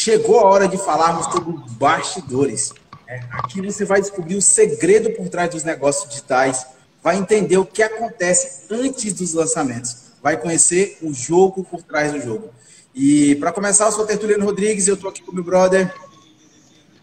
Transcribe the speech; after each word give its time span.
chegou 0.00 0.40
a 0.40 0.44
hora 0.44 0.66
de 0.66 0.78
falarmos 0.78 1.26
sobre 1.26 1.54
bastidores. 1.72 2.72
É, 3.06 3.20
aqui 3.32 3.60
você 3.60 3.84
vai 3.84 4.00
descobrir 4.00 4.36
o 4.36 4.42
segredo 4.42 5.10
por 5.10 5.28
trás 5.28 5.50
dos 5.50 5.62
negócios 5.62 6.08
digitais, 6.08 6.66
vai 7.02 7.16
entender 7.16 7.58
o 7.58 7.66
que 7.66 7.82
acontece 7.82 8.66
antes 8.70 9.12
dos 9.12 9.34
lançamentos, 9.34 10.12
vai 10.22 10.38
conhecer 10.38 10.96
o 11.02 11.12
jogo 11.12 11.64
por 11.64 11.82
trás 11.82 12.12
do 12.12 12.20
jogo. 12.20 12.50
E 12.94 13.34
para 13.36 13.52
começar, 13.52 13.86
eu 13.86 13.92
sou 13.92 14.06
Tertuliano 14.06 14.44
Rodrigues 14.44 14.88
eu 14.88 14.94
estou 14.94 15.10
aqui 15.10 15.22
com 15.22 15.32
meu 15.32 15.44
brother. 15.44 15.92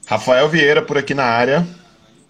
Rafael 0.08 0.50
Vieira, 0.50 0.82
por 0.82 0.98
aqui 0.98 1.14
na 1.14 1.26
área. 1.26 1.68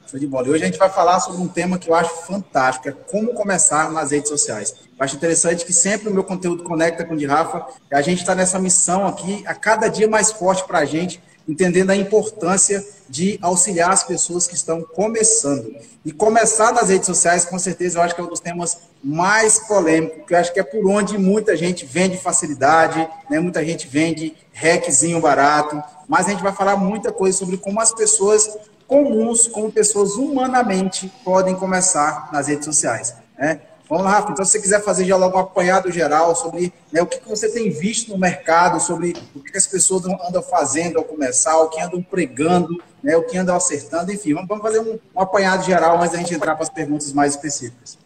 Show 0.09 0.17
de 0.17 0.25
bola. 0.25 0.47
E 0.47 0.51
hoje 0.51 0.63
a 0.63 0.67
gente 0.67 0.79
vai 0.79 0.89
falar 0.89 1.19
sobre 1.19 1.41
um 1.41 1.49
tema 1.49 1.77
que 1.77 1.89
eu 1.89 1.93
acho 1.93 2.09
fantástico, 2.25 2.87
é 2.87 2.93
como 2.93 3.33
começar 3.33 3.91
nas 3.91 4.11
redes 4.11 4.29
sociais. 4.29 4.73
Eu 4.97 5.03
acho 5.03 5.17
interessante 5.17 5.65
que 5.65 5.73
sempre 5.73 6.07
o 6.07 6.13
meu 6.13 6.23
conteúdo 6.23 6.63
conecta 6.63 7.03
com 7.03 7.13
o 7.13 7.17
de 7.17 7.25
Rafa, 7.25 7.67
e 7.91 7.95
a 7.95 8.01
gente 8.01 8.19
está 8.19 8.33
nessa 8.33 8.57
missão 8.57 9.05
aqui, 9.05 9.43
a 9.45 9.53
cada 9.53 9.89
dia 9.89 10.07
mais 10.07 10.31
forte 10.31 10.63
para 10.63 10.79
a 10.79 10.85
gente, 10.85 11.21
entendendo 11.45 11.89
a 11.89 11.95
importância 11.95 12.85
de 13.09 13.37
auxiliar 13.41 13.91
as 13.91 14.03
pessoas 14.03 14.47
que 14.47 14.55
estão 14.55 14.81
começando. 14.81 15.75
E 16.05 16.11
começar 16.13 16.71
nas 16.71 16.87
redes 16.87 17.05
sociais, 17.05 17.43
com 17.43 17.59
certeza, 17.59 17.99
eu 17.99 18.01
acho 18.01 18.15
que 18.15 18.21
é 18.21 18.23
um 18.23 18.29
dos 18.29 18.39
temas 18.39 18.77
mais 19.03 19.59
polêmicos, 19.59 20.19
porque 20.19 20.33
eu 20.33 20.39
acho 20.39 20.53
que 20.53 20.59
é 20.59 20.63
por 20.63 20.87
onde 20.89 21.17
muita 21.17 21.55
gente 21.55 21.85
vende 21.85 22.17
facilidade, 22.17 23.07
né? 23.29 23.41
muita 23.41 23.63
gente 23.63 23.87
vende 23.87 24.35
hackzinho 24.53 25.19
barato, 25.19 25.81
mas 26.07 26.27
a 26.27 26.29
gente 26.29 26.43
vai 26.43 26.53
falar 26.53 26.77
muita 26.77 27.11
coisa 27.11 27.37
sobre 27.37 27.57
como 27.57 27.81
as 27.81 27.93
pessoas 27.93 28.57
comuns, 28.87 29.47
como 29.47 29.71
pessoas 29.71 30.15
humanamente 30.15 31.11
podem 31.23 31.55
começar 31.55 32.29
nas 32.31 32.47
redes 32.47 32.65
sociais. 32.65 33.15
Né? 33.37 33.59
Vamos 33.89 34.03
lá, 34.03 34.11
Rafa. 34.11 34.31
Então, 34.31 34.43
se 34.43 34.51
você 34.51 34.61
quiser 34.61 34.83
fazer 34.83 35.05
já 35.05 35.15
logo 35.15 35.37
um 35.37 35.41
apanhado 35.41 35.91
geral 35.91 36.35
sobre 36.35 36.73
né, 36.91 37.01
o 37.01 37.05
que, 37.05 37.19
você 37.27 37.49
tem 37.49 37.69
visto 37.69 38.11
no 38.11 38.17
mercado, 38.17 38.79
sobre 38.81 39.13
o 39.33 39.39
que, 39.39 39.51
que 39.51 39.57
as 39.57 39.67
pessoas 39.67 40.05
andam 40.05 40.41
fazendo 40.41 40.97
ao 40.97 41.03
começar, 41.03 41.57
o 41.57 41.69
que 41.69 41.79
andam 41.79 42.01
pregando, 42.01 42.81
né, 43.01 43.15
o 43.15 43.23
que 43.23 43.37
andam 43.37 43.55
acertando, 43.55 44.11
enfim, 44.11 44.33
vamos 44.33 44.61
fazer 44.61 44.79
um, 44.79 44.99
um 45.15 45.21
apanhado 45.21 45.65
geral 45.65 45.97
antes 45.97 46.11
da 46.11 46.17
gente 46.17 46.33
entrar 46.33 46.55
para 46.55 46.63
as 46.63 46.69
perguntas 46.69 47.13
mais 47.13 47.33
específicas. 47.33 47.97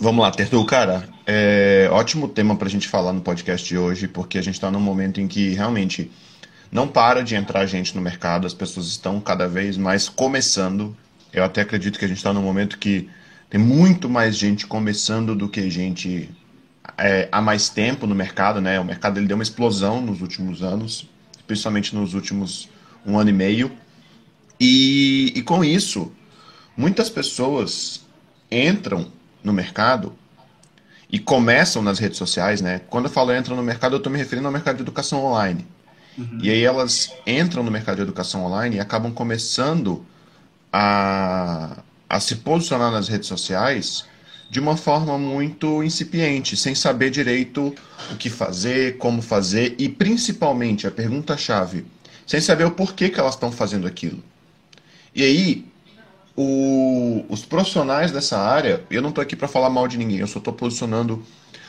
Vamos 0.00 0.22
lá, 0.22 0.30
Tertu, 0.30 0.64
cara, 0.64 1.08
é 1.26 1.88
ótimo 1.90 2.28
tema 2.28 2.54
para 2.54 2.68
a 2.68 2.70
gente 2.70 2.86
falar 2.86 3.12
no 3.12 3.20
podcast 3.20 3.66
de 3.66 3.76
hoje, 3.76 4.06
porque 4.06 4.38
a 4.38 4.42
gente 4.42 4.54
está 4.54 4.70
num 4.70 4.78
momento 4.78 5.20
em 5.20 5.26
que 5.26 5.54
realmente 5.54 6.12
não 6.70 6.86
para 6.86 7.22
de 7.22 7.34
entrar 7.34 7.66
gente 7.66 7.94
no 7.94 8.02
mercado, 8.02 8.46
as 8.46 8.54
pessoas 8.54 8.86
estão 8.86 9.20
cada 9.20 9.48
vez 9.48 9.76
mais 9.76 10.08
começando. 10.08 10.96
Eu 11.32 11.44
até 11.44 11.62
acredito 11.62 11.98
que 11.98 12.04
a 12.04 12.08
gente 12.08 12.18
está 12.18 12.32
num 12.32 12.42
momento 12.42 12.78
que 12.78 13.08
tem 13.48 13.60
muito 13.60 14.08
mais 14.08 14.36
gente 14.36 14.66
começando 14.66 15.34
do 15.34 15.48
que 15.48 15.70
gente 15.70 16.28
é, 16.96 17.28
há 17.32 17.40
mais 17.40 17.68
tempo 17.68 18.06
no 18.06 18.14
mercado, 18.14 18.60
né? 18.60 18.78
O 18.78 18.84
mercado 18.84 19.18
ele 19.18 19.26
deu 19.26 19.36
uma 19.36 19.42
explosão 19.42 20.00
nos 20.00 20.20
últimos 20.20 20.62
anos, 20.62 21.08
principalmente 21.46 21.94
nos 21.94 22.14
últimos 22.14 22.68
um 23.06 23.18
ano 23.18 23.30
e 23.30 23.32
meio. 23.32 23.72
E, 24.60 25.32
e 25.34 25.42
com 25.42 25.64
isso, 25.64 26.12
muitas 26.76 27.08
pessoas 27.08 28.06
entram 28.50 29.10
no 29.42 29.52
mercado 29.52 30.12
e 31.10 31.18
começam 31.18 31.80
nas 31.82 31.98
redes 31.98 32.18
sociais, 32.18 32.60
né? 32.60 32.80
Quando 32.90 33.06
eu 33.06 33.10
falo 33.10 33.34
entram 33.34 33.56
no 33.56 33.62
mercado, 33.62 33.94
eu 33.94 33.98
estou 33.98 34.12
me 34.12 34.18
referindo 34.18 34.46
ao 34.46 34.52
mercado 34.52 34.76
de 34.76 34.82
educação 34.82 35.24
online. 35.24 35.66
Uhum. 36.18 36.38
E 36.42 36.50
aí 36.50 36.64
elas 36.64 37.12
entram 37.24 37.62
no 37.62 37.70
mercado 37.70 37.96
de 37.96 38.02
educação 38.02 38.44
online 38.44 38.76
e 38.76 38.80
acabam 38.80 39.12
começando 39.12 40.04
a, 40.72 41.78
a 42.08 42.20
se 42.20 42.36
posicionar 42.36 42.90
nas 42.90 43.06
redes 43.06 43.28
sociais 43.28 44.04
de 44.50 44.58
uma 44.58 44.76
forma 44.76 45.16
muito 45.18 45.82
incipiente, 45.82 46.56
sem 46.56 46.74
saber 46.74 47.10
direito 47.10 47.74
o 48.10 48.16
que 48.16 48.30
fazer, 48.30 48.96
como 48.96 49.22
fazer 49.22 49.74
e 49.78 49.88
principalmente 49.88 50.86
a 50.86 50.90
pergunta-chave, 50.90 51.86
sem 52.26 52.40
saber 52.40 52.64
o 52.64 52.70
porquê 52.70 53.10
que 53.10 53.20
elas 53.20 53.34
estão 53.34 53.52
fazendo 53.52 53.86
aquilo. 53.86 54.22
E 55.14 55.22
aí, 55.22 55.66
o, 56.34 57.24
os 57.28 57.44
profissionais 57.44 58.10
dessa 58.10 58.38
área, 58.38 58.82
eu 58.90 59.02
não 59.02 59.10
estou 59.10 59.22
aqui 59.22 59.36
para 59.36 59.48
falar 59.48 59.68
mal 59.68 59.86
de 59.86 59.98
ninguém, 59.98 60.18
eu 60.18 60.26
só 60.26 60.38
estou 60.38 60.54
posicionando 60.54 61.22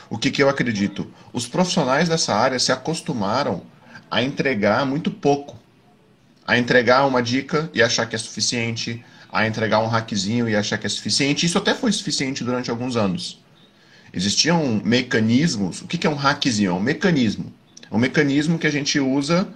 o 0.08 0.18
que, 0.18 0.30
que 0.30 0.42
eu 0.42 0.48
acredito. 0.48 1.06
Os 1.32 1.46
profissionais 1.46 2.08
dessa 2.08 2.34
área 2.34 2.58
se 2.58 2.72
acostumaram 2.72 3.62
a 4.10 4.22
entregar 4.22 4.84
muito 4.84 5.10
pouco. 5.10 5.56
A 6.46 6.58
entregar 6.58 7.06
uma 7.06 7.22
dica 7.22 7.70
e 7.72 7.82
achar 7.82 8.06
que 8.06 8.16
é 8.16 8.18
suficiente, 8.18 9.04
a 9.32 9.46
entregar 9.46 9.78
um 9.80 9.86
hackzinho 9.86 10.48
e 10.48 10.56
achar 10.56 10.78
que 10.78 10.86
é 10.86 10.90
suficiente. 10.90 11.46
Isso 11.46 11.58
até 11.58 11.74
foi 11.74 11.92
suficiente 11.92 12.42
durante 12.42 12.70
alguns 12.70 12.96
anos. 12.96 13.40
Existiam 14.12 14.80
mecanismos. 14.84 15.82
O 15.82 15.86
que 15.86 16.04
é 16.06 16.10
um 16.10 16.16
hackzinho? 16.16 16.70
É 16.70 16.74
um 16.74 16.80
mecanismo. 16.80 17.52
É 17.88 17.94
um 17.94 17.98
mecanismo 17.98 18.58
que 18.58 18.66
a 18.66 18.70
gente 18.70 18.98
usa 18.98 19.46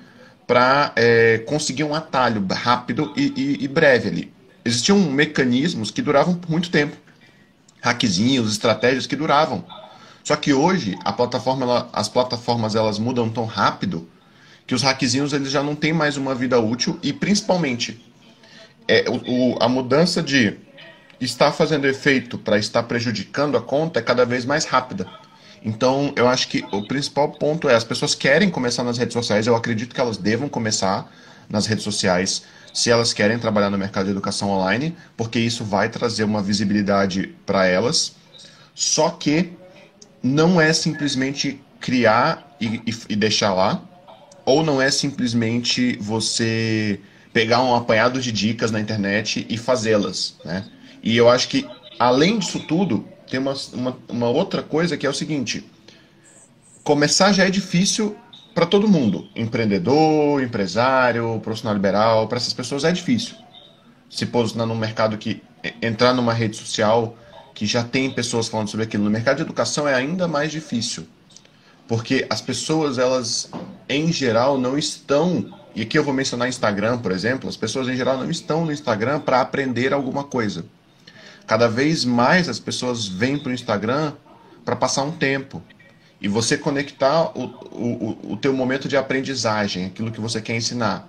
para 0.47 0.93
é, 0.95 1.39
conseguir 1.39 1.85
um 1.85 1.95
atalho 1.95 2.47
rápido 2.53 3.13
e, 3.17 3.33
e, 3.37 3.65
e, 3.65 3.69
breve 3.69 4.09
ali. 4.09 4.33
Existiam 4.65 4.99
mecanismos 4.99 5.91
que 5.91 6.03
duravam 6.03 6.41
muito 6.49 6.71
tempo. 6.71 6.97
Hackzinhos, 7.81 8.53
estratégias 8.53 9.07
que 9.07 9.17
duravam. 9.17 9.65
Só 10.23 10.37
que 10.37 10.53
hoje 10.53 10.97
plataforma, 11.17 11.65
ela, 11.65 11.91
as 11.93 12.09
plataformas 12.09 12.75
elas 12.75 12.99
mudam 12.99 13.29
tão 13.29 13.45
rápido 13.45 14.09
que 14.67 14.75
os 14.75 14.83
hackzinhos 14.83 15.33
eles 15.33 15.51
já 15.51 15.63
não 15.63 15.75
têm 15.75 15.93
mais 15.93 16.17
uma 16.17 16.35
vida 16.35 16.59
útil 16.59 16.99
e 17.03 17.13
principalmente 17.13 18.05
é, 18.89 19.05
o, 19.09 19.57
a 19.61 19.69
mudança 19.69 20.23
de 20.23 20.57
estar 21.21 21.53
fazendo 21.53 21.87
efeito 21.87 22.39
para 22.39 22.59
estar 22.59 22.83
prejudicando 22.85 23.57
a 23.57 23.63
conta 23.63 24.01
é 24.01 24.03
cada 24.03 24.25
vez 24.25 24.45
mais 24.45 24.65
rápida. 24.65 25.07
Então, 25.65 26.13
eu 26.15 26.29
acho 26.29 26.49
que 26.49 26.63
o 26.73 26.87
principal 26.87 27.33
ponto 27.33 27.69
é 27.69 27.75
as 27.75 27.85
pessoas 27.85 28.15
querem 28.15 28.51
começar 28.51 28.85
nas 28.85 28.99
redes 28.99 29.15
sociais, 29.15 29.47
eu 29.47 29.57
acredito 29.57 29.95
que 29.95 30.01
elas 30.01 30.19
devam 30.19 30.49
começar 30.49 31.11
nas 31.49 31.67
redes 31.67 31.85
sociais 31.85 32.43
se 32.73 32.91
elas 32.91 33.13
querem 33.13 33.39
trabalhar 33.39 33.71
no 33.71 33.79
mercado 33.79 34.07
de 34.07 34.11
educação 34.11 34.51
online, 34.51 34.97
porque 35.17 35.39
isso 35.39 35.65
vai 35.65 35.89
trazer 35.89 36.25
uma 36.25 36.43
visibilidade 36.43 37.35
para 37.47 37.67
elas. 37.67 38.17
Só 38.75 39.11
que 39.11 39.53
não 40.23 40.61
é 40.61 40.73
simplesmente 40.73 41.61
criar 41.81 42.57
e, 42.61 42.83
e, 42.85 42.95
e 43.11 43.17
deixar 43.17 43.55
lá, 43.55 43.81
ou 44.45 44.63
não 44.63 44.81
é 44.81 44.91
simplesmente 44.91 45.97
você 46.01 47.01
pegar 47.33 47.63
um 47.63 47.75
apanhado 47.75 48.21
de 48.21 48.31
dicas 48.31 48.71
na 48.71 48.81
internet 48.81 49.47
e 49.49 49.57
fazê-las, 49.57 50.37
né? 50.45 50.65
E 51.03 51.17
eu 51.17 51.29
acho 51.29 51.49
que, 51.49 51.67
além 51.99 52.39
disso 52.39 52.61
tudo, 52.61 53.07
tem 53.29 53.41
uma, 53.41 53.55
uma, 53.73 53.99
uma 54.09 54.29
outra 54.29 54.63
coisa 54.63 54.97
que 54.97 55.07
é 55.07 55.11
o 55.11 55.15
seguinte: 55.15 55.65
começar 56.83 57.33
já 57.33 57.45
é 57.45 57.51
difícil 57.51 58.17
para 58.55 58.67
todo 58.67 58.89
mundo, 58.89 59.29
empreendedor, 59.35 60.43
empresário, 60.43 61.41
profissional 61.41 61.75
liberal, 61.75 62.29
para 62.29 62.37
essas 62.37 62.53
pessoas 62.53 62.85
é 62.85 62.93
difícil 62.93 63.37
se 64.15 64.27
posicionar 64.27 64.67
num 64.67 64.77
mercado 64.77 65.19
que 65.19 65.43
entrar 65.83 66.15
numa 66.15 66.33
rede 66.33 66.57
social 66.57 67.17
que 67.53 67.67
já 67.67 67.83
tem 67.83 68.11
pessoas 68.11 68.49
falando 68.49 68.69
sobre 68.69 68.85
aquilo. 68.85 69.03
No 69.03 69.11
mercado 69.11 69.37
de 69.37 69.43
educação 69.43 69.89
é 69.89 69.95
ainda 69.95 70.29
mais 70.29 70.53
difícil, 70.53 71.07
porque 71.89 72.25
as 72.31 72.41
pessoas 72.41 72.97
elas 72.97 73.51
em 73.89 74.13
geral, 74.13 74.59
não 74.59 74.79
estão. 74.79 75.53
E 75.75 75.83
aqui 75.83 75.99
eu 75.99 76.05
vou 76.05 76.15
mencionar 76.15 76.49
Instagram, 76.49 76.99
por 76.99 77.13
exemplo. 77.13 77.49
As 77.49 77.57
pessoas 77.57 77.89
em 77.89 77.97
geral 77.97 78.19
não 78.19 78.31
estão 78.31 78.65
no 78.65 78.73
Instagram 78.73 79.21
para 79.21 79.41
aprender 79.41 79.93
alguma 79.93 80.25
coisa. 80.25 80.65
Cada 81.47 81.69
vez 81.69 82.05
mais 82.05 82.49
as 82.49 82.59
pessoas 82.59 83.07
vêm 83.07 83.39
para 83.39 83.51
o 83.51 83.55
Instagram 83.55 84.13
para 84.65 84.77
passar 84.77 85.03
um 85.03 85.11
tempo. 85.11 85.63
E 86.21 86.29
você 86.29 86.57
conectar 86.57 87.37
o, 87.37 87.45
o, 87.73 88.33
o 88.33 88.37
teu 88.37 88.53
momento 88.55 88.89
de 88.89 88.97
aprendizagem, 88.97 89.85
aquilo 89.87 90.11
que 90.11 90.21
você 90.21 90.41
quer 90.41 90.57
ensinar, 90.57 91.09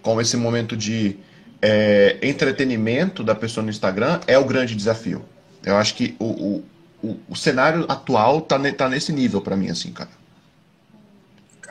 com 0.00 0.20
esse 0.20 0.36
momento 0.36 0.76
de 0.76 1.16
é, 1.60 2.18
entretenimento 2.22 3.24
da 3.24 3.34
pessoa 3.34 3.64
no 3.64 3.70
Instagram, 3.70 4.20
é 4.26 4.38
o 4.38 4.44
grande 4.44 4.76
desafio. 4.76 5.24
Eu 5.64 5.76
acho 5.76 5.94
que 5.94 6.14
o, 6.18 6.62
o, 7.02 7.20
o 7.28 7.36
cenário 7.36 7.84
atual 7.88 8.38
está 8.38 8.58
tá 8.72 8.88
nesse 8.88 9.12
nível 9.12 9.40
para 9.40 9.56
mim, 9.56 9.68
assim, 9.68 9.92
cara. 9.92 10.21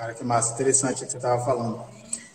Cara, 0.01 0.15
que 0.15 0.23
massa, 0.23 0.53
interessante 0.53 1.03
o 1.03 1.05
que 1.05 1.11
você 1.11 1.17
estava 1.17 1.45
falando. 1.45 1.79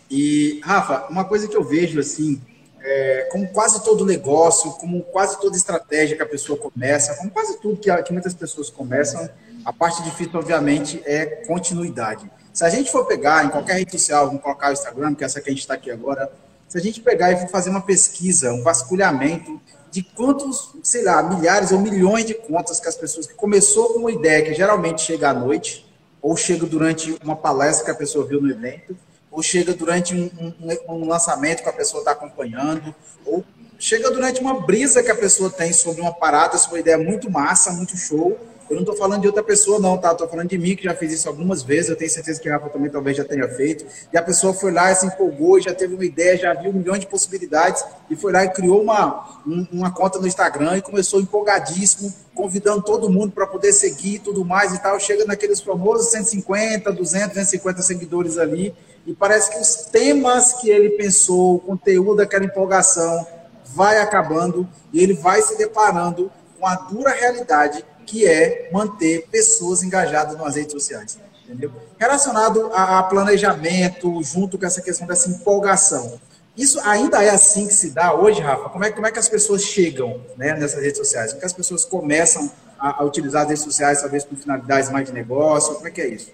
E, 0.09 0.61
Rafa, 0.63 1.07
uma 1.09 1.25
coisa 1.25 1.49
que 1.49 1.57
eu 1.57 1.65
vejo 1.65 1.99
assim, 1.99 2.41
é, 2.79 3.27
como 3.29 3.45
quase 3.49 3.83
todo 3.83 4.05
negócio, 4.05 4.71
como 4.71 5.03
quase 5.03 5.37
toda 5.41 5.57
estratégia 5.57 6.15
que 6.15 6.23
a 6.23 6.25
pessoa 6.25 6.57
começa, 6.57 7.13
como 7.15 7.29
quase 7.29 7.59
tudo 7.59 7.75
que, 7.75 7.93
que 8.03 8.13
muitas 8.13 8.33
pessoas 8.33 8.69
começam, 8.69 9.29
a 9.65 9.73
parte 9.73 10.01
difícil, 10.01 10.39
obviamente, 10.39 11.03
é 11.05 11.25
continuidade. 11.45 12.31
Se 12.53 12.63
a 12.63 12.69
gente 12.69 12.89
for 12.89 13.05
pegar 13.05 13.43
em 13.43 13.49
qualquer 13.49 13.73
rede 13.73 13.91
social, 13.91 14.27
vamos 14.27 14.41
colocar 14.41 14.69
o 14.69 14.71
Instagram, 14.71 15.13
que 15.13 15.25
é 15.25 15.27
essa 15.27 15.41
que 15.41 15.49
a 15.49 15.51
gente 15.51 15.59
está 15.59 15.73
aqui 15.73 15.91
agora, 15.91 16.31
se 16.69 16.77
a 16.77 16.81
gente 16.81 17.01
pegar 17.01 17.33
e 17.33 17.37
for 17.37 17.49
fazer 17.49 17.69
uma 17.69 17.81
pesquisa, 17.81 18.53
um 18.53 18.63
vasculhamento 18.63 19.59
de 19.91 20.03
quantos, 20.03 20.73
sei 20.81 21.03
lá, 21.03 21.21
milhares 21.21 21.73
ou 21.73 21.79
milhões 21.79 22.25
de 22.25 22.33
contas 22.33 22.79
que 22.79 22.87
as 22.87 22.95
pessoas 22.95 23.27
que 23.27 23.33
começou 23.33 23.91
com 23.91 23.99
uma 23.99 24.11
ideia 24.11 24.41
que 24.41 24.53
geralmente 24.53 25.01
chega 25.01 25.31
à 25.31 25.33
noite, 25.33 25.85
ou 26.27 26.35
chega 26.35 26.65
durante 26.65 27.17
uma 27.23 27.37
palestra 27.37 27.85
que 27.85 27.91
a 27.91 27.95
pessoa 27.95 28.25
viu 28.25 28.41
no 28.41 28.51
evento, 28.51 28.97
ou 29.31 29.41
chega 29.41 29.73
durante 29.73 30.13
um, 30.13 30.29
um, 30.59 30.93
um 30.95 31.07
lançamento 31.07 31.63
que 31.63 31.69
a 31.69 31.73
pessoa 31.73 32.01
está 32.01 32.11
acompanhando, 32.11 32.93
ou 33.25 33.45
chega 33.79 34.11
durante 34.11 34.41
uma 34.41 34.59
brisa 34.59 35.01
que 35.01 35.09
a 35.09 35.15
pessoa 35.15 35.49
tem 35.49 35.71
sobre 35.71 36.01
uma 36.01 36.13
parada, 36.13 36.57
sobre 36.57 36.75
uma 36.75 36.81
ideia 36.81 36.97
muito 36.97 37.31
massa, 37.31 37.71
muito 37.71 37.95
show, 37.95 38.37
Eu 38.69 38.75
não 38.75 38.81
estou 38.81 38.97
falando 38.97 39.21
de 39.21 39.27
outra 39.27 39.41
pessoa, 39.41 39.79
não, 39.79 39.97
tá? 39.97 40.11
Estou 40.11 40.27
falando 40.27 40.49
de 40.49 40.57
mim, 40.57 40.75
que 40.75 40.83
já 40.83 40.93
fiz 40.93 41.13
isso 41.13 41.29
algumas 41.29 41.63
vezes. 41.63 41.89
Eu 41.89 41.95
tenho 41.95 42.11
certeza 42.11 42.39
que 42.41 42.49
a 42.49 42.53
Rafa 42.53 42.69
também 42.69 42.89
talvez 42.89 43.15
já 43.15 43.23
tenha 43.23 43.47
feito. 43.47 43.85
E 44.11 44.17
a 44.17 44.21
pessoa 44.21 44.53
foi 44.53 44.73
lá 44.73 44.91
e 44.91 44.95
se 44.95 45.05
empolgou, 45.05 45.59
já 45.61 45.73
teve 45.73 45.95
uma 45.95 46.03
ideia, 46.03 46.37
já 46.37 46.53
viu 46.53 46.71
um 46.71 46.73
milhão 46.73 46.97
de 46.97 47.07
possibilidades 47.07 47.83
e 48.09 48.15
foi 48.15 48.33
lá 48.33 48.43
e 48.43 48.49
criou 48.49 48.81
uma, 48.81 49.39
uma 49.71 49.91
conta 49.91 50.19
no 50.19 50.27
Instagram 50.27 50.77
e 50.77 50.81
começou 50.81 51.21
empolgadíssimo, 51.21 52.13
convidando 52.35 52.81
todo 52.81 53.09
mundo 53.09 53.31
para 53.31 53.47
poder 53.47 53.71
seguir 53.71 54.15
e 54.15 54.19
tudo 54.19 54.43
mais 54.43 54.73
e 54.73 54.81
tal. 54.81 54.99
Chega 54.99 55.23
naqueles 55.23 55.61
famosos 55.61 56.11
150, 56.11 56.91
200, 56.91 57.27
250 57.29 57.81
seguidores 57.81 58.37
ali. 58.37 58.75
E 59.05 59.13
parece 59.13 59.49
que 59.49 59.59
os 59.59 59.87
temas 59.89 60.53
que 60.53 60.69
ele 60.69 60.89
pensou, 60.89 61.55
o 61.55 61.59
conteúdo 61.59 62.17
daquela 62.17 62.43
empolgação, 62.43 63.25
vai 63.73 63.99
acabando 63.99 64.67
e 64.91 65.01
ele 65.01 65.13
vai 65.13 65.41
se 65.41 65.57
deparando 65.57 66.29
com 66.59 66.67
a 66.67 66.75
dura 66.75 67.11
realidade 67.11 67.85
que 68.07 68.25
é 68.25 68.69
manter 68.71 69.27
pessoas 69.29 69.83
engajadas 69.83 70.37
nas 70.37 70.55
redes 70.55 70.71
sociais. 70.71 71.19
Entendeu? 71.45 71.71
Relacionado 71.99 72.71
a, 72.73 73.03
planejamento, 73.03 74.23
junto 74.23 74.57
com 74.57 74.65
essa 74.65 74.81
questão 74.81 75.05
dessa 75.05 75.29
empolgação. 75.29 76.19
Isso 76.57 76.79
ainda 76.79 77.23
é 77.23 77.29
assim 77.29 77.67
que 77.67 77.73
se 77.73 77.91
dá 77.91 78.13
hoje, 78.13 78.41
Rafa? 78.41 78.69
Como 78.69 78.83
é, 78.83 78.91
como 78.91 79.05
é 79.05 79.11
que 79.11 79.19
as 79.19 79.29
pessoas 79.29 79.61
chegam 79.61 80.21
né, 80.35 80.55
nessas 80.57 80.81
redes 80.81 80.97
sociais? 80.97 81.31
Como 81.31 81.37
é 81.37 81.41
que 81.41 81.45
as 81.45 81.53
pessoas 81.53 81.85
começam 81.85 82.51
a, 82.79 83.01
a 83.01 83.05
utilizar 83.05 83.43
as 83.43 83.49
redes 83.49 83.63
sociais, 83.63 84.01
talvez 84.01 84.23
com 84.23 84.35
finalidades 84.35 84.89
mais 84.89 85.07
de 85.07 85.13
negócio? 85.13 85.75
Como 85.75 85.87
é 85.87 85.91
que 85.91 86.01
é 86.01 86.07
isso? 86.07 86.31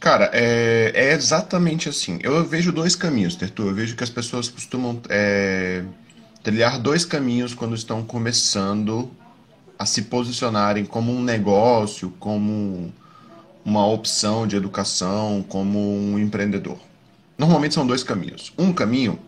Cara, 0.00 0.30
é, 0.32 0.92
é 0.94 1.12
exatamente 1.12 1.88
assim. 1.88 2.18
Eu 2.22 2.44
vejo 2.44 2.72
dois 2.72 2.96
caminhos, 2.96 3.36
Tertu. 3.36 3.68
Eu 3.68 3.74
vejo 3.74 3.94
que 3.94 4.04
as 4.04 4.10
pessoas 4.10 4.48
costumam 4.48 5.00
é, 5.08 5.82
trilhar 6.42 6.80
dois 6.80 7.04
caminhos 7.04 7.54
quando 7.54 7.74
estão 7.74 8.02
começando 8.02 9.10
a 9.78 9.86
se 9.86 10.02
posicionarem 10.02 10.84
como 10.84 11.12
um 11.12 11.22
negócio, 11.22 12.12
como 12.18 12.92
uma 13.64 13.86
opção 13.86 14.46
de 14.46 14.56
educação, 14.56 15.44
como 15.48 15.78
um 15.78 16.18
empreendedor. 16.18 16.78
Normalmente 17.36 17.74
são 17.74 17.86
dois 17.86 18.02
caminhos. 18.02 18.52
Um 18.58 18.72
caminho 18.72 19.18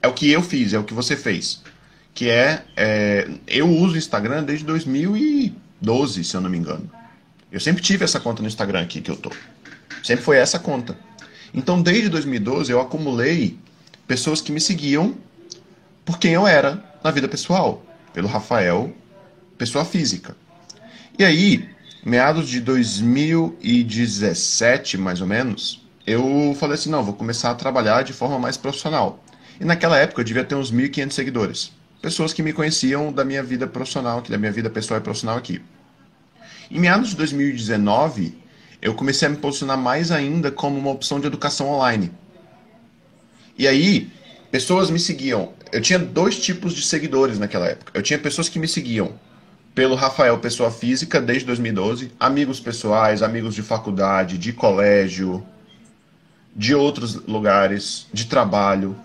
é 0.00 0.08
o 0.08 0.12
que 0.12 0.30
eu 0.30 0.42
fiz, 0.42 0.72
é 0.72 0.78
o 0.78 0.84
que 0.84 0.94
você 0.94 1.16
fez, 1.16 1.62
que 2.14 2.28
é, 2.28 2.64
é 2.76 3.28
eu 3.46 3.68
uso 3.68 3.94
o 3.94 3.98
Instagram 3.98 4.44
desde 4.44 4.64
2012, 4.64 6.24
se 6.24 6.34
eu 6.34 6.40
não 6.40 6.50
me 6.50 6.58
engano. 6.58 6.88
Eu 7.50 7.58
sempre 7.58 7.82
tive 7.82 8.04
essa 8.04 8.20
conta 8.20 8.42
no 8.42 8.48
Instagram 8.48 8.82
aqui 8.82 9.00
que 9.00 9.10
eu 9.10 9.16
tô. 9.16 9.32
Sempre 10.02 10.24
foi 10.24 10.36
essa 10.36 10.58
conta. 10.58 10.96
Então, 11.52 11.80
desde 11.80 12.08
2012, 12.10 12.70
eu 12.70 12.80
acumulei 12.80 13.58
pessoas 14.06 14.40
que 14.40 14.52
me 14.52 14.60
seguiam 14.60 15.16
por 16.04 16.18
quem 16.18 16.32
eu 16.32 16.46
era 16.46 16.82
na 17.02 17.10
vida 17.10 17.26
pessoal, 17.26 17.84
pelo 18.12 18.28
Rafael 18.28 18.92
pessoa 19.58 19.84
física. 19.84 20.34
E 21.18 21.24
aí, 21.24 21.68
meados 22.06 22.48
de 22.48 22.60
2017, 22.60 24.96
mais 24.96 25.20
ou 25.20 25.26
menos, 25.26 25.84
eu 26.06 26.56
falei 26.58 26.76
assim, 26.76 26.88
não, 26.88 27.02
vou 27.02 27.14
começar 27.14 27.50
a 27.50 27.56
trabalhar 27.56 28.02
de 28.02 28.12
forma 28.12 28.38
mais 28.38 28.56
profissional. 28.56 29.22
E 29.60 29.64
naquela 29.64 29.98
época 29.98 30.20
eu 30.20 30.24
devia 30.24 30.44
ter 30.44 30.54
uns 30.54 30.72
1.500 30.72 31.10
seguidores. 31.10 31.72
Pessoas 32.00 32.32
que 32.32 32.42
me 32.42 32.52
conheciam 32.52 33.12
da 33.12 33.24
minha 33.24 33.42
vida 33.42 33.66
profissional, 33.66 34.22
da 34.22 34.38
minha 34.38 34.52
vida 34.52 34.70
pessoal 34.70 35.00
e 35.00 35.02
profissional 35.02 35.36
aqui. 35.36 35.60
Em 36.70 36.78
meados 36.78 37.10
de 37.10 37.16
2019, 37.16 38.38
eu 38.80 38.94
comecei 38.94 39.26
a 39.26 39.30
me 39.30 39.38
posicionar 39.38 39.76
mais 39.76 40.12
ainda 40.12 40.52
como 40.52 40.78
uma 40.78 40.90
opção 40.90 41.18
de 41.18 41.26
educação 41.26 41.68
online. 41.68 42.12
E 43.58 43.66
aí, 43.66 44.08
pessoas 44.52 44.88
me 44.88 45.00
seguiam. 45.00 45.52
Eu 45.72 45.80
tinha 45.80 45.98
dois 45.98 46.38
tipos 46.38 46.72
de 46.72 46.82
seguidores 46.82 47.40
naquela 47.40 47.66
época. 47.66 47.90
Eu 47.92 48.02
tinha 48.02 48.20
pessoas 48.20 48.48
que 48.48 48.60
me 48.60 48.68
seguiam 48.68 49.18
pelo 49.78 49.94
Rafael 49.94 50.36
Pessoa 50.38 50.72
Física 50.72 51.20
desde 51.20 51.46
2012, 51.46 52.10
amigos 52.18 52.58
pessoais, 52.58 53.22
amigos 53.22 53.54
de 53.54 53.62
faculdade, 53.62 54.36
de 54.36 54.52
colégio, 54.52 55.46
de 56.52 56.74
outros 56.74 57.14
lugares, 57.26 58.08
de 58.12 58.26
trabalho. 58.26 58.96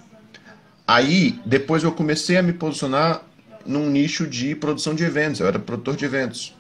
Aí, 0.88 1.40
depois 1.46 1.84
eu 1.84 1.92
comecei 1.92 2.38
a 2.38 2.42
me 2.42 2.54
posicionar 2.54 3.22
num 3.64 3.88
nicho 3.88 4.26
de 4.26 4.56
produção 4.56 4.96
de 4.96 5.04
eventos, 5.04 5.42
eu 5.42 5.48
era 5.48 5.60
produtor 5.60 5.96
de 5.96 6.06
eventos. 6.06 6.56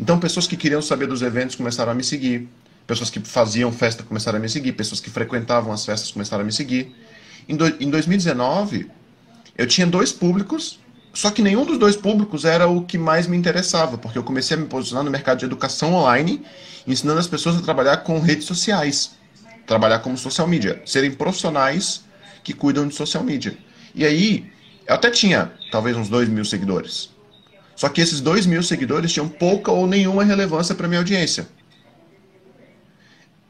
Então, 0.00 0.18
pessoas 0.18 0.46
que 0.46 0.56
queriam 0.56 0.80
saber 0.80 1.06
dos 1.06 1.20
eventos 1.20 1.54
começaram 1.54 1.92
a 1.92 1.94
me 1.94 2.02
seguir, 2.02 2.48
pessoas 2.86 3.10
que 3.10 3.20
faziam 3.20 3.70
festa 3.70 4.02
começaram 4.02 4.38
a 4.38 4.40
me 4.40 4.48
seguir, 4.48 4.72
pessoas 4.72 4.98
que 4.98 5.10
frequentavam 5.10 5.74
as 5.74 5.84
festas 5.84 6.10
começaram 6.10 6.42
a 6.42 6.46
me 6.46 6.52
seguir. 6.54 6.96
Em, 7.46 7.54
do, 7.54 7.66
em 7.66 7.90
2019, 7.90 8.90
eu 9.58 9.66
tinha 9.66 9.86
dois 9.86 10.10
públicos 10.10 10.80
só 11.18 11.32
que 11.32 11.42
nenhum 11.42 11.64
dos 11.64 11.78
dois 11.78 11.96
públicos 11.96 12.44
era 12.44 12.68
o 12.68 12.84
que 12.84 12.96
mais 12.96 13.26
me 13.26 13.36
interessava, 13.36 13.98
porque 13.98 14.16
eu 14.16 14.22
comecei 14.22 14.56
a 14.56 14.60
me 14.60 14.66
posicionar 14.66 15.02
no 15.02 15.10
mercado 15.10 15.40
de 15.40 15.46
educação 15.46 15.94
online, 15.94 16.44
ensinando 16.86 17.18
as 17.18 17.26
pessoas 17.26 17.56
a 17.56 17.60
trabalhar 17.60 17.96
com 17.96 18.20
redes 18.20 18.46
sociais, 18.46 19.16
trabalhar 19.66 19.98
como 19.98 20.16
social 20.16 20.46
media, 20.46 20.80
serem 20.86 21.10
profissionais 21.10 22.04
que 22.44 22.52
cuidam 22.52 22.86
de 22.86 22.94
social 22.94 23.24
media. 23.24 23.58
E 23.96 24.06
aí, 24.06 24.48
eu 24.86 24.94
até 24.94 25.10
tinha 25.10 25.50
talvez 25.72 25.96
uns 25.96 26.08
dois 26.08 26.28
mil 26.28 26.44
seguidores. 26.44 27.10
Só 27.74 27.88
que 27.88 28.00
esses 28.00 28.20
dois 28.20 28.46
mil 28.46 28.62
seguidores 28.62 29.12
tinham 29.12 29.28
pouca 29.28 29.72
ou 29.72 29.88
nenhuma 29.88 30.22
relevância 30.22 30.72
para 30.72 30.86
minha 30.86 31.00
audiência. 31.00 31.48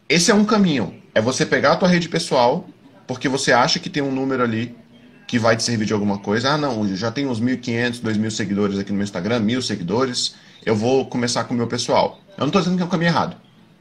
Esse 0.09 0.31
é 0.31 0.35
um 0.35 0.47
caminho. 0.47 1.03
É 1.15 1.21
você 1.21 1.45
pegar 1.45 1.73
a 1.73 1.77
tua 1.77 1.89
rede 1.89 2.09
pessoal, 2.09 2.67
porque 3.07 3.29
você 3.29 3.53
acha 3.53 3.79
que 3.79 3.91
tem 3.91 4.03
um 4.03 4.11
número 4.11 4.43
ali 4.43 4.75
que 5.29 5.39
vai 5.39 5.55
te 5.57 5.63
servir 5.63 5.85
de 5.85 5.93
alguma 5.93 6.19
coisa. 6.19 6.55
Ah, 6.55 6.59
não, 6.59 6.89
já 6.97 7.13
tenho 7.13 7.31
uns 7.31 7.39
1.500, 7.39 8.01
2.000 8.01 8.31
seguidores 8.31 8.79
aqui 8.79 8.91
no 8.91 8.97
meu 8.97 9.05
Instagram, 9.05 9.41
mil 9.41 9.61
seguidores, 9.61 10.35
eu 10.65 10.75
vou 10.75 11.07
começar 11.07 11.45
com 11.45 11.53
o 11.53 11.57
meu 11.57 11.67
pessoal. 11.67 12.19
Eu 12.31 12.41
não 12.41 12.47
estou 12.47 12.63
dizendo 12.63 12.79
que 12.79 12.83
é 12.83 12.87
um 12.87 12.89
caminho 12.89 13.11
errado, 13.11 13.37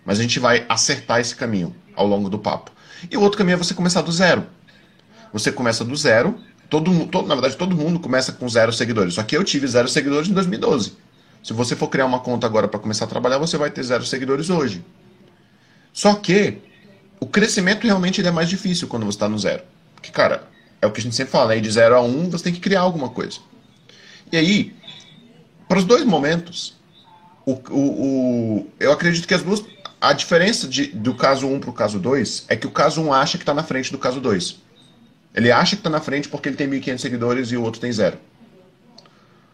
mas 0.06 0.20
a 0.20 0.22
gente 0.22 0.40
vai 0.40 0.66
acertar 0.68 1.22
esse 1.22 1.34
caminho 1.34 1.74
ao 1.96 2.06
longo 2.06 2.30
do 2.30 2.38
papo. 2.38 2.70
E 3.10 3.16
o 3.16 3.22
outro 3.22 3.38
caminho 3.38 3.56
é 3.56 3.58
você 3.58 3.74
começar 3.74 4.02
do 4.02 4.12
zero. 4.12 4.46
Você 5.32 5.50
começa 5.50 5.86
do 5.86 5.96
zero, 5.96 6.38
todo, 6.70 7.08
todo, 7.08 7.28
na 7.28 7.36
verdade 7.36 7.56
todo 7.56 7.76
mundo 7.76 7.98
começa 7.98 8.34
com 8.34 8.48
zero 8.50 8.74
seguidores, 8.74 9.14
só 9.14 9.24
que 9.24 9.36
eu 9.38 9.44
tive 9.44 9.68
zero 9.68 9.88
seguidores 9.88 10.30
em 10.30 10.34
2012. 10.34 10.98
Se 11.42 11.54
você 11.54 11.78
for 11.78 11.88
criar 11.88 12.08
uma 12.08 12.20
conta 12.20 12.46
agora 12.46 12.68
para 12.68 12.80
começar 12.80 13.06
a 13.06 13.08
trabalhar, 13.08 13.38
você 13.38 13.58
vai 13.58 13.72
ter 13.72 13.84
zero 13.84 14.06
seguidores 14.06 14.50
hoje. 14.50 14.84
Só 15.94 16.14
que 16.14 16.58
o 17.22 17.26
crescimento 17.26 17.86
realmente 17.86 18.26
é 18.26 18.32
mais 18.32 18.50
difícil 18.50 18.90
quando 18.90 19.06
você 19.06 19.16
está 19.16 19.30
no 19.30 19.40
zero. 19.40 19.64
Porque, 19.96 20.12
cara, 20.12 20.44
é 20.82 20.88
o 20.88 20.92
que 20.92 21.00
a 21.00 21.04
gente 21.04 21.16
sempre 21.16 21.32
fala, 21.32 21.56
né? 21.56 21.60
de 21.60 21.72
0 21.72 21.96
a 21.96 22.02
1 22.02 22.06
um, 22.06 22.30
você 22.30 22.46
tem 22.46 22.54
que 22.54 22.60
criar 22.60 22.82
alguma 22.82 23.10
coisa. 23.10 23.40
E 24.32 24.38
aí, 24.38 24.76
para 25.68 25.80
os 25.80 25.86
dois 25.86 26.04
momentos, 26.04 26.76
o, 27.46 27.54
o, 27.54 27.80
o, 27.80 28.68
eu 28.80 28.92
acredito 28.92 29.28
que 29.28 29.34
as 29.34 29.44
duas. 29.44 29.64
A 30.00 30.14
diferença 30.14 30.68
de, 30.68 30.88
do 30.88 31.16
caso 31.16 31.48
1 31.48 31.56
um 31.56 31.60
para 31.60 31.72
o 31.72 31.74
caso 31.74 31.98
2 31.98 32.46
é 32.50 32.56
que 32.56 32.68
o 32.68 32.72
caso 32.72 33.02
1 33.02 33.06
um 33.06 33.14
acha 33.14 33.38
que 33.38 33.42
está 33.42 33.54
na 33.54 33.64
frente 33.64 33.92
do 33.92 33.98
caso 33.98 34.22
2. 34.22 34.58
Ele 35.34 35.52
acha 35.52 35.76
que 35.76 35.80
está 35.80 35.90
na 35.90 36.00
frente 36.00 36.30
porque 36.30 36.50
ele 36.50 36.56
tem 36.56 36.70
1.500 36.70 36.98
seguidores 37.00 37.52
e 37.52 37.58
o 37.58 37.64
outro 37.64 37.82
tem 37.82 37.92
zero. 37.92 38.18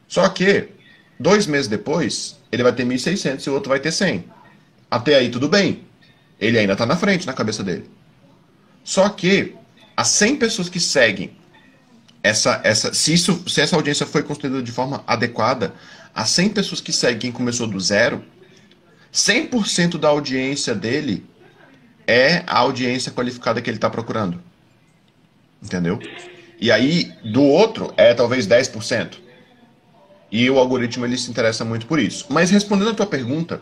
Só 0.08 0.27
que, 0.27 0.70
dois 1.18 1.48
meses 1.48 1.68
depois, 1.68 2.38
ele 2.51 2.62
vai 2.62 2.74
ter 2.74 2.86
1.600 2.86 3.46
e 3.46 3.50
o 3.50 3.53
outro 3.53 3.70
vai 3.70 3.80
ter 3.80 3.92
100. 3.92 4.25
Até 4.92 5.15
aí 5.15 5.30
tudo 5.30 5.48
bem. 5.48 5.84
Ele 6.39 6.60
ainda 6.60 6.74
está 6.74 6.86
na 6.86 6.98
frente 6.98 7.25
na 7.25 7.34
cabeça 7.34 7.63
dele. 7.63 7.89
Só 8.84 9.08
que 9.10 9.56
as 9.95 10.07
100 10.09 10.38
pessoas 10.38 10.69
que 10.69 10.79
seguem 10.79 11.35
essa, 12.23 12.62
essa, 12.63 12.93
se, 12.93 13.13
isso, 13.13 13.43
se 13.47 13.59
essa 13.59 13.75
audiência 13.75 14.05
foi 14.05 14.23
construída 14.23 14.63
de 14.63 14.71
forma 14.71 15.03
adequada, 15.05 15.73
as 16.15 16.29
100 16.29 16.50
pessoas 16.50 16.79
que 16.79 16.93
seguem 16.93 17.19
quem 17.19 17.31
começou 17.31 17.67
do 17.67 17.79
zero, 17.79 18.23
100% 19.13 19.97
da 19.97 20.07
audiência 20.07 20.73
dele 20.73 21.25
é 22.07 22.43
a 22.47 22.59
audiência 22.59 23.12
qualificada 23.12 23.62
que 23.62 23.69
ele 23.69 23.77
está 23.77 23.89
procurando. 23.89 24.41
Entendeu? 25.62 26.00
E 26.59 26.71
aí, 26.71 27.13
do 27.23 27.43
outro, 27.43 27.93
é 27.97 28.13
talvez 28.13 28.47
10%. 28.47 29.17
E 30.31 30.50
o 30.50 30.57
algoritmo 30.57 31.05
ele 31.05 31.17
se 31.17 31.29
interessa 31.29 31.63
muito 31.63 31.85
por 31.85 32.00
isso. 32.00 32.25
Mas 32.29 32.50
respondendo 32.50 32.89
a 32.89 32.93
tua 32.93 33.05
pergunta 33.05 33.62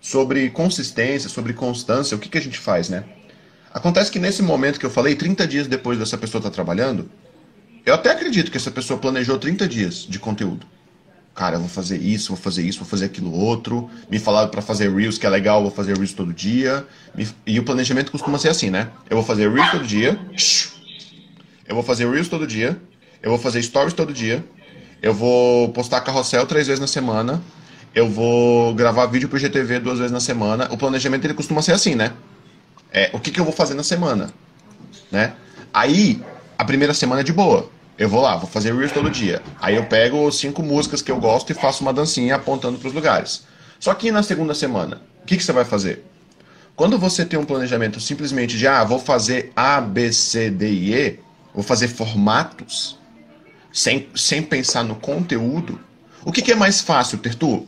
sobre 0.00 0.50
consistência, 0.50 1.28
sobre 1.28 1.52
constância, 1.52 2.16
o 2.16 2.20
que, 2.20 2.28
que 2.28 2.38
a 2.38 2.40
gente 2.40 2.58
faz, 2.58 2.88
né? 2.88 3.04
Acontece 3.72 4.10
que 4.10 4.18
nesse 4.18 4.42
momento 4.42 4.78
que 4.78 4.86
eu 4.86 4.90
falei, 4.90 5.14
30 5.14 5.46
dias 5.46 5.66
depois 5.66 5.98
dessa 5.98 6.16
pessoa 6.16 6.40
estar 6.40 6.50
tá 6.50 6.54
trabalhando, 6.54 7.10
eu 7.84 7.94
até 7.94 8.10
acredito 8.10 8.50
que 8.50 8.56
essa 8.56 8.70
pessoa 8.70 8.98
planejou 8.98 9.38
30 9.38 9.68
dias 9.68 10.06
de 10.08 10.18
conteúdo. 10.18 10.66
Cara, 11.34 11.56
eu 11.56 11.60
vou 11.60 11.68
fazer 11.68 11.98
isso, 11.98 12.28
vou 12.28 12.36
fazer 12.36 12.62
isso, 12.62 12.80
vou 12.80 12.88
fazer 12.88 13.04
aquilo 13.04 13.32
outro. 13.32 13.88
Me 14.10 14.18
falaram 14.18 14.48
para 14.48 14.60
fazer 14.60 14.92
Reels, 14.92 15.18
que 15.18 15.24
é 15.24 15.30
legal, 15.30 15.62
vou 15.62 15.70
fazer 15.70 15.94
Reels 15.94 16.12
todo 16.12 16.32
dia. 16.32 16.84
E 17.46 17.60
o 17.60 17.62
planejamento 17.62 18.10
costuma 18.10 18.38
ser 18.38 18.48
assim, 18.48 18.70
né? 18.70 18.88
Eu 19.08 19.16
vou 19.16 19.24
fazer 19.24 19.48
Reels 19.48 19.70
todo 19.70 19.86
dia. 19.86 20.18
Eu 21.66 21.76
vou 21.76 21.84
fazer 21.84 22.10
Reels 22.10 22.28
todo 22.28 22.46
dia. 22.46 22.76
Eu 23.22 23.30
vou 23.30 23.38
fazer 23.38 23.62
Stories 23.62 23.94
todo 23.94 24.12
dia. 24.12 24.44
Eu 25.00 25.14
vou 25.14 25.68
postar 25.68 26.00
carrossel 26.00 26.44
três 26.44 26.66
vezes 26.66 26.80
na 26.80 26.88
semana. 26.88 27.40
Eu 27.94 28.08
vou 28.08 28.74
gravar 28.74 29.06
vídeo 29.06 29.28
pro 29.28 29.38
GTV 29.38 29.78
duas 29.78 29.98
vezes 29.98 30.12
na 30.12 30.20
semana. 30.20 30.68
O 30.72 30.76
planejamento 30.76 31.24
ele 31.24 31.34
costuma 31.34 31.62
ser 31.62 31.72
assim, 31.72 31.94
né? 31.94 32.12
É, 32.92 33.10
o 33.12 33.20
que, 33.20 33.30
que 33.30 33.40
eu 33.40 33.44
vou 33.44 33.52
fazer 33.52 33.74
na 33.74 33.82
semana, 33.82 34.32
né? 35.10 35.34
Aí, 35.72 36.22
a 36.56 36.64
primeira 36.64 36.94
semana 36.94 37.20
é 37.20 37.24
de 37.24 37.32
boa. 37.32 37.70
Eu 37.98 38.08
vou 38.08 38.20
lá, 38.20 38.36
vou 38.36 38.48
fazer 38.48 38.74
Reels 38.74 38.92
todo 38.92 39.10
dia. 39.10 39.42
Aí 39.60 39.74
eu 39.74 39.84
pego 39.84 40.30
cinco 40.30 40.62
músicas 40.62 41.02
que 41.02 41.10
eu 41.10 41.18
gosto 41.18 41.50
e 41.50 41.54
faço 41.54 41.82
uma 41.82 41.92
dancinha 41.92 42.36
apontando 42.36 42.78
para 42.78 42.88
os 42.88 42.94
lugares. 42.94 43.44
Só 43.80 43.92
que 43.92 44.12
na 44.12 44.22
segunda 44.22 44.54
semana, 44.54 45.02
o 45.22 45.26
que, 45.26 45.36
que 45.36 45.42
você 45.42 45.52
vai 45.52 45.64
fazer? 45.64 46.04
Quando 46.76 46.96
você 46.96 47.24
tem 47.24 47.38
um 47.38 47.44
planejamento 47.44 48.00
simplesmente 48.00 48.56
de, 48.56 48.66
ah, 48.68 48.84
vou 48.84 49.00
fazer 49.00 49.52
A, 49.56 49.80
B, 49.80 50.12
C, 50.12 50.48
D 50.48 50.70
e 50.70 50.94
E, 50.94 51.18
vou 51.52 51.64
fazer 51.64 51.88
formatos, 51.88 52.96
sem, 53.72 54.08
sem 54.14 54.42
pensar 54.42 54.84
no 54.84 54.94
conteúdo, 54.94 55.80
o 56.24 56.30
que, 56.30 56.40
que 56.40 56.52
é 56.52 56.54
mais 56.54 56.80
fácil, 56.80 57.18
Tertu? 57.18 57.66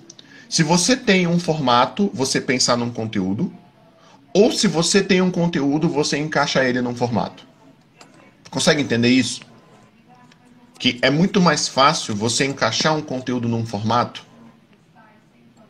Se 0.48 0.62
você 0.62 0.96
tem 0.96 1.26
um 1.26 1.40
formato, 1.40 2.10
você 2.14 2.40
pensar 2.40 2.76
num 2.76 2.90
conteúdo, 2.90 3.52
ou 4.32 4.52
se 4.52 4.68
você 4.68 5.02
tem 5.02 5.20
um 5.20 5.30
conteúdo, 5.30 5.88
você 5.88 6.16
encaixa 6.16 6.64
ele 6.64 6.80
num 6.80 6.94
formato. 6.94 7.46
Consegue 8.50 8.82
entender 8.82 9.08
isso? 9.08 9.40
Que 10.78 10.98
é 11.02 11.10
muito 11.10 11.40
mais 11.40 11.68
fácil 11.68 12.14
você 12.14 12.44
encaixar 12.44 12.96
um 12.96 13.02
conteúdo 13.02 13.48
num 13.48 13.66
formato. 13.66 14.24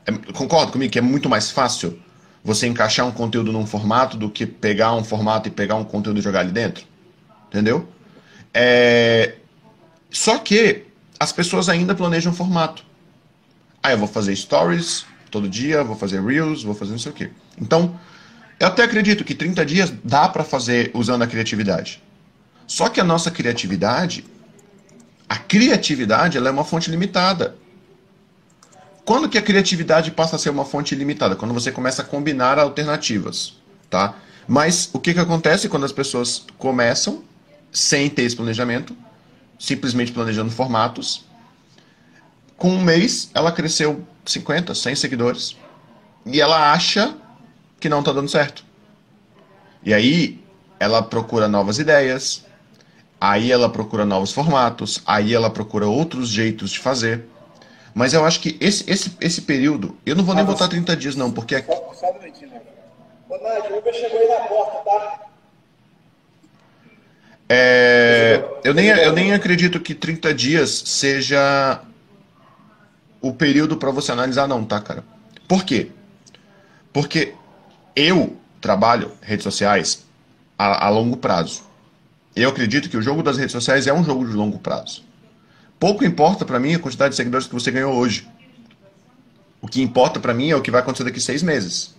É, 0.07 0.12
concorda 0.33 0.73
comigo 0.73 0.93
que 0.93 0.99
é 0.99 1.02
muito 1.02 1.29
mais 1.29 1.50
fácil 1.50 1.99
você 2.43 2.67
encaixar 2.67 3.07
um 3.07 3.12
conteúdo 3.12 3.52
num 3.52 3.67
formato 3.67 4.17
do 4.17 4.31
que 4.31 4.47
pegar 4.47 4.95
um 4.95 5.05
formato 5.05 5.49
e 5.49 5.50
pegar 5.50 5.76
um 5.76 5.85
conteúdo 5.85 6.19
e 6.19 6.23
jogar 6.23 6.40
ali 6.40 6.52
dentro? 6.52 6.85
Entendeu? 7.49 7.88
É... 8.52 9.35
Só 10.11 10.38
que 10.38 10.85
as 11.19 11.33
pessoas 11.33 11.69
ainda 11.69 11.95
planejam 11.95 12.33
formato. 12.33 12.85
Ah, 13.83 13.93
eu 13.93 13.99
vou 13.99 14.09
fazer 14.09 14.35
stories 14.37 15.05
todo 15.31 15.49
dia, 15.49 15.85
vou 15.85 15.97
fazer 15.97 16.23
reels, 16.23 16.62
vou 16.62 16.75
fazer 16.75 16.93
não 16.93 16.99
sei 16.99 17.12
o 17.12 17.14
quê. 17.14 17.31
Então, 17.61 17.99
eu 18.61 18.67
até 18.67 18.83
acredito 18.83 19.25
que 19.25 19.35
30 19.35 19.64
dias 19.64 19.90
dá 20.05 20.29
para 20.29 20.45
fazer 20.45 20.90
usando 20.93 21.23
a 21.23 21.26
criatividade. 21.26 22.02
Só 22.67 22.90
que 22.90 23.00
a 23.00 23.05
nossa 23.05 23.31
criatividade, 23.31 24.23
a 25.26 25.37
criatividade, 25.37 26.37
ela 26.37 26.50
é 26.50 26.52
uma 26.52 26.64
fonte 26.64 26.90
limitada. 26.90 27.57
Quando 29.02 29.31
que 29.31 29.38
a 29.38 29.43
criatividade 29.43 30.11
passa 30.11 30.37
a 30.37 30.38
ser 30.38 30.50
uma 30.50 30.67
fonte 30.67 30.95
limitada? 30.95 31.35
Quando 31.35 31.55
você 31.55 31.73
começa 31.73 32.02
a 32.02 32.05
combinar 32.05 32.59
alternativas, 32.59 33.55
tá? 33.88 34.14
Mas 34.47 34.90
o 34.93 35.00
que, 35.00 35.14
que 35.14 35.21
acontece 35.21 35.67
quando 35.67 35.87
as 35.87 35.93
pessoas 35.93 36.45
começam 36.59 37.25
sem 37.73 38.11
ter 38.11 38.25
esse 38.25 38.37
planejamento, 38.37 38.95
simplesmente 39.59 40.12
planejando 40.12 40.50
formatos? 40.50 41.25
Com 42.59 42.75
um 42.75 42.83
mês, 42.83 43.31
ela 43.35 43.50
cresceu 43.50 44.07
50, 44.26 44.75
100 44.75 44.95
seguidores 44.97 45.57
e 46.26 46.40
ela 46.43 46.73
acha 46.73 47.17
que 47.81 47.89
não 47.89 48.01
está 48.01 48.13
dando 48.13 48.29
certo. 48.29 48.65
E 49.83 49.95
aí 49.95 50.39
ela 50.79 51.03
procura 51.03 51.49
novas 51.49 51.79
ideias, 51.79 52.45
aí 53.21 53.51
ela 53.51 53.69
procura 53.69 54.05
novos 54.05 54.33
formatos, 54.33 55.03
aí 55.07 55.35
ela 55.35 55.51
procura 55.51 55.87
outros 55.87 56.29
jeitos 56.29 56.71
de 56.71 56.79
fazer. 56.79 57.25
Mas 57.95 58.13
eu 58.13 58.25
acho 58.25 58.41
que 58.41 58.57
esse, 58.61 58.89
esse, 58.89 59.17
esse 59.21 59.43
período, 59.43 59.97
eu 60.07 60.15
não 60.15 60.23
vou 60.23 60.35
nem 60.35 60.45
ah, 60.45 60.47
botar 60.47 60.69
30 60.69 60.97
dias 60.97 61.17
não, 61.17 61.33
porque... 61.33 61.57
É... 61.57 61.63
Só, 61.63 61.93
só 61.95 62.11
um 62.13 62.19
minutinho, 62.21 62.51
né? 62.51 62.61
Ô, 63.29 63.35
o 63.35 63.79
Uber 63.79 63.95
chegou 63.95 64.21
aí 64.21 64.29
na 64.29 64.47
porta, 64.47 64.79
tá? 64.85 65.27
É, 67.53 68.45
eu, 68.63 68.73
nem, 68.73 68.87
eu 68.87 69.13
nem 69.13 69.35
acredito 69.35 69.81
que 69.81 69.93
30 69.93 70.33
dias 70.33 70.83
seja 70.87 71.81
o 73.21 73.33
período 73.33 73.77
para 73.77 73.91
você 73.91 74.13
analisar, 74.13 74.47
não, 74.47 74.65
tá, 74.65 74.81
cara? 74.81 75.03
Por 75.49 75.65
quê? 75.65 75.91
Porque 76.93 77.35
eu 78.00 78.37
trabalho 78.61 79.12
redes 79.21 79.45
sociais 79.45 80.04
a, 80.59 80.87
a 80.87 80.88
longo 80.88 81.16
prazo. 81.16 81.62
Eu 82.35 82.49
acredito 82.49 82.88
que 82.88 82.97
o 82.97 83.02
jogo 83.02 83.23
das 83.23 83.37
redes 83.37 83.52
sociais 83.52 83.87
é 83.87 83.92
um 83.92 84.04
jogo 84.04 84.26
de 84.26 84.33
longo 84.33 84.59
prazo. 84.59 85.04
Pouco 85.78 86.04
importa 86.04 86.45
para 86.45 86.61
mim 86.61 86.75
a 86.75 86.78
quantidade 86.78 87.11
de 87.11 87.16
seguidores 87.16 87.47
que 87.47 87.54
você 87.54 87.71
ganhou 87.71 87.95
hoje. 87.95 88.28
O 89.61 89.69
que 89.69 89.83
importa 89.83 90.19
para 90.19 90.33
mim 90.33 90.50
é 90.50 90.57
o 90.57 90.62
que 90.62 90.71
vai 90.71 90.80
acontecer 90.80 91.04
daqui 91.04 91.21
seis 91.21 91.42
meses. 91.42 91.95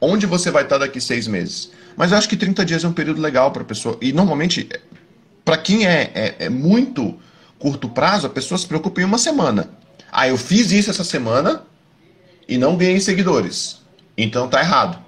Onde 0.00 0.26
você 0.26 0.50
vai 0.50 0.64
estar 0.64 0.78
daqui 0.78 1.00
seis 1.00 1.26
meses? 1.26 1.70
Mas 1.96 2.12
eu 2.12 2.18
acho 2.18 2.28
que 2.28 2.36
30 2.36 2.64
dias 2.64 2.84
é 2.84 2.88
um 2.88 2.92
período 2.92 3.20
legal 3.20 3.50
para 3.50 3.62
a 3.62 3.64
pessoa. 3.64 3.96
E 4.00 4.12
normalmente, 4.12 4.68
para 5.44 5.56
quem 5.56 5.86
é, 5.86 6.10
é, 6.14 6.34
é, 6.40 6.48
muito 6.48 7.18
curto 7.58 7.88
prazo, 7.88 8.26
a 8.26 8.30
pessoa 8.30 8.58
se 8.58 8.66
preocupa 8.66 9.00
em 9.00 9.04
uma 9.04 9.18
semana. 9.18 9.70
Ah, 10.12 10.28
eu 10.28 10.36
fiz 10.36 10.70
isso 10.72 10.90
essa 10.90 11.04
semana 11.04 11.62
e 12.48 12.58
não 12.58 12.76
ganhei 12.76 13.00
seguidores. 13.00 13.80
Então 14.16 14.48
tá 14.48 14.60
errado. 14.60 14.98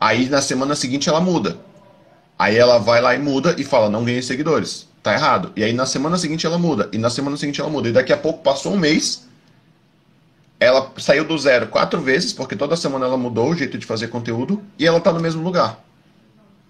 Aí 0.00 0.28
na 0.28 0.40
semana 0.40 0.74
seguinte 0.74 1.08
ela 1.08 1.20
muda. 1.20 1.58
Aí 2.38 2.56
ela 2.56 2.78
vai 2.78 3.00
lá 3.00 3.14
e 3.14 3.18
muda 3.18 3.54
e 3.58 3.64
fala, 3.64 3.88
não 3.88 4.04
ganhei 4.04 4.22
seguidores. 4.22 4.88
Tá 5.02 5.14
errado. 5.14 5.52
E 5.56 5.64
aí 5.64 5.72
na 5.72 5.86
semana 5.86 6.16
seguinte 6.16 6.46
ela 6.46 6.58
muda. 6.58 6.88
E 6.92 6.98
na 6.98 7.10
semana 7.10 7.36
seguinte 7.36 7.60
ela 7.60 7.70
muda. 7.70 7.88
E 7.88 7.92
daqui 7.92 8.12
a 8.12 8.16
pouco 8.16 8.42
passou 8.42 8.72
um 8.72 8.78
mês. 8.78 9.26
Ela 10.60 10.92
saiu 10.96 11.24
do 11.24 11.36
zero 11.36 11.66
quatro 11.66 12.00
vezes, 12.00 12.32
porque 12.32 12.54
toda 12.54 12.76
semana 12.76 13.06
ela 13.06 13.16
mudou 13.16 13.50
o 13.50 13.56
jeito 13.56 13.76
de 13.76 13.84
fazer 13.84 14.08
conteúdo 14.08 14.62
e 14.78 14.86
ela 14.86 15.00
tá 15.00 15.12
no 15.12 15.18
mesmo 15.18 15.42
lugar. 15.42 15.80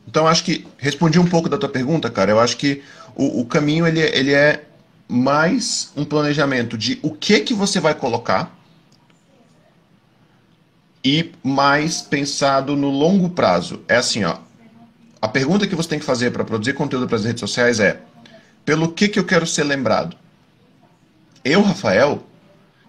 Então 0.09 0.27
acho 0.27 0.45
que 0.45 0.67
respondi 0.79 1.19
um 1.19 1.27
pouco 1.27 1.49
da 1.49 1.59
tua 1.59 1.69
pergunta, 1.69 2.11
cara. 2.11 2.31
Eu 2.31 2.41
acho 2.41 2.57
que 2.57 2.83
o, 3.15 3.41
o 3.41 3.47
caminho 3.47 3.87
ele, 3.87 4.01
ele 4.01 4.33
é 4.33 4.65
mais 5.09 5.93
um 5.95 6.05
planejamento 6.05 6.79
de 6.79 6.99
o 7.03 7.11
que 7.11 7.41
que 7.41 7.53
você 7.53 7.81
vai 7.81 7.95
colocar 7.95 8.55
e 11.05 11.33
mais 11.43 12.01
pensado 12.03 12.77
no 12.77 12.91
longo 12.91 13.31
prazo. 13.31 13.83
É 13.89 13.97
assim, 13.97 14.25
ó. 14.25 14.39
A 15.21 15.29
pergunta 15.29 15.67
que 15.67 15.75
você 15.75 15.89
tem 15.89 15.99
que 15.99 16.05
fazer 16.05 16.31
para 16.31 16.45
produzir 16.45 16.75
conteúdo 16.75 17.07
para 17.07 17.17
as 17.17 17.25
redes 17.25 17.41
sociais 17.41 17.81
é: 17.81 18.01
pelo 18.65 18.93
que 18.93 19.09
que 19.09 19.19
eu 19.19 19.25
quero 19.25 19.47
ser 19.47 19.65
lembrado? 19.65 20.17
Eu, 21.45 21.63
Rafael, 21.63 22.25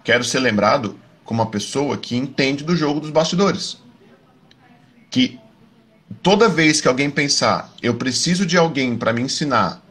quero 0.03 0.23
ser 0.23 0.39
lembrado 0.39 0.99
como 1.23 1.41
uma 1.41 1.49
pessoa 1.49 1.97
que 1.97 2.15
entende 2.15 2.63
do 2.63 2.75
jogo 2.75 2.99
dos 2.99 3.09
bastidores. 3.09 3.77
Que 5.09 5.39
toda 6.21 6.49
vez 6.49 6.81
que 6.81 6.87
alguém 6.87 7.09
pensar, 7.09 7.71
eu 7.81 7.95
preciso 7.95 8.45
de 8.45 8.57
alguém 8.57 8.95
para 8.95 9.13
me 9.13 9.21
ensinar 9.21 9.81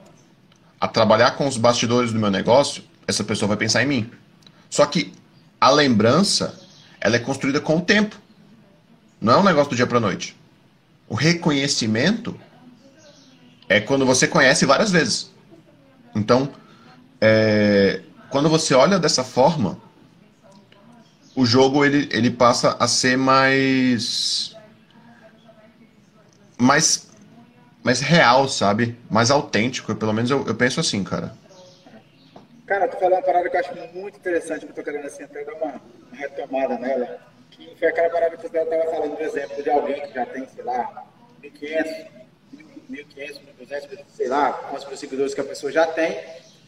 a 0.81 0.89
trabalhar 0.89 1.33
com 1.33 1.47
os 1.47 1.57
bastidores 1.57 2.13
do 2.13 2.19
meu 2.19 2.31
negócio, 2.31 2.83
essa 3.07 3.25
pessoa 3.25 3.49
vai 3.49 3.57
pensar 3.57 3.83
em 3.83 3.87
mim. 3.87 4.11
Só 4.69 4.85
que 4.87 5.13
a 5.61 5.71
lembrança, 5.71 6.61
ela 7.03 7.17
é 7.17 7.19
construída 7.19 7.61
com 7.61 7.79
o 7.79 7.81
tempo. 7.81 8.17
Não 9.21 9.33
é 9.33 9.37
um 9.39 9.43
negócio 9.43 9.71
do 9.71 9.77
dia 9.77 9.87
para 9.87 9.99
noite. 9.99 10.37
O 11.09 11.17
reconhecimento 11.17 12.39
é 13.69 13.81
quando 13.81 14.07
você 14.07 14.29
conhece 14.29 14.65
várias 14.65 14.93
vezes. 14.93 15.31
Então, 16.15 16.49
é, 17.21 18.03
quando 18.31 18.49
você 18.49 18.73
olha 18.73 19.01
dessa 19.01 19.25
forma, 19.25 19.79
o 21.35 21.45
jogo 21.45 21.85
ele, 21.85 22.09
ele 22.13 22.31
passa 22.31 22.77
a 22.79 22.87
ser 22.87 23.19
mais 23.19 24.55
mais 26.57 27.09
mais 27.83 27.99
real, 27.99 28.49
sabe? 28.49 28.97
Mais 29.11 29.33
autêntico. 29.33 29.93
Pelo 29.97 30.13
menos 30.13 30.31
eu, 30.31 30.47
eu 30.47 30.55
penso 30.55 30.79
assim, 30.79 31.03
cara. 31.03 31.37
Cara, 32.73 32.89
tu 32.89 32.97
falou 32.97 33.19
uma 33.19 33.23
parada 33.23 33.51
que 33.51 33.55
eu 33.55 33.61
acho 33.61 33.75
muito 33.93 34.17
interessante, 34.17 34.65
que 34.65 34.73
eu 34.73 34.75
tô 34.75 34.83
querendo 34.83 35.07
assim, 35.07 35.25
até 35.25 35.45
dar 35.45 35.53
uma 35.53 35.79
retomada 36.11 36.79
nela. 36.79 37.21
Que 37.51 37.77
foi 37.79 37.89
aquela 37.89 38.09
parada 38.09 38.35
que 38.35 38.49
você 38.49 38.59
estava 38.59 38.91
falando 38.91 39.15
do 39.15 39.23
exemplo 39.23 39.63
de 39.63 39.69
alguém 39.69 40.01
que 40.01 40.15
já 40.15 40.25
tem, 40.25 40.49
sei 40.49 40.65
lá, 40.65 41.05
1.500, 41.43 42.07
1.500, 42.91 43.41
1.200, 43.61 43.99
sei 44.09 44.27
lá, 44.27 44.55
quantos 44.55 44.99
seguidores 44.99 45.35
que 45.35 45.43
a 45.43 45.45
pessoa 45.45 45.71
já 45.71 45.87
tem, 45.87 46.19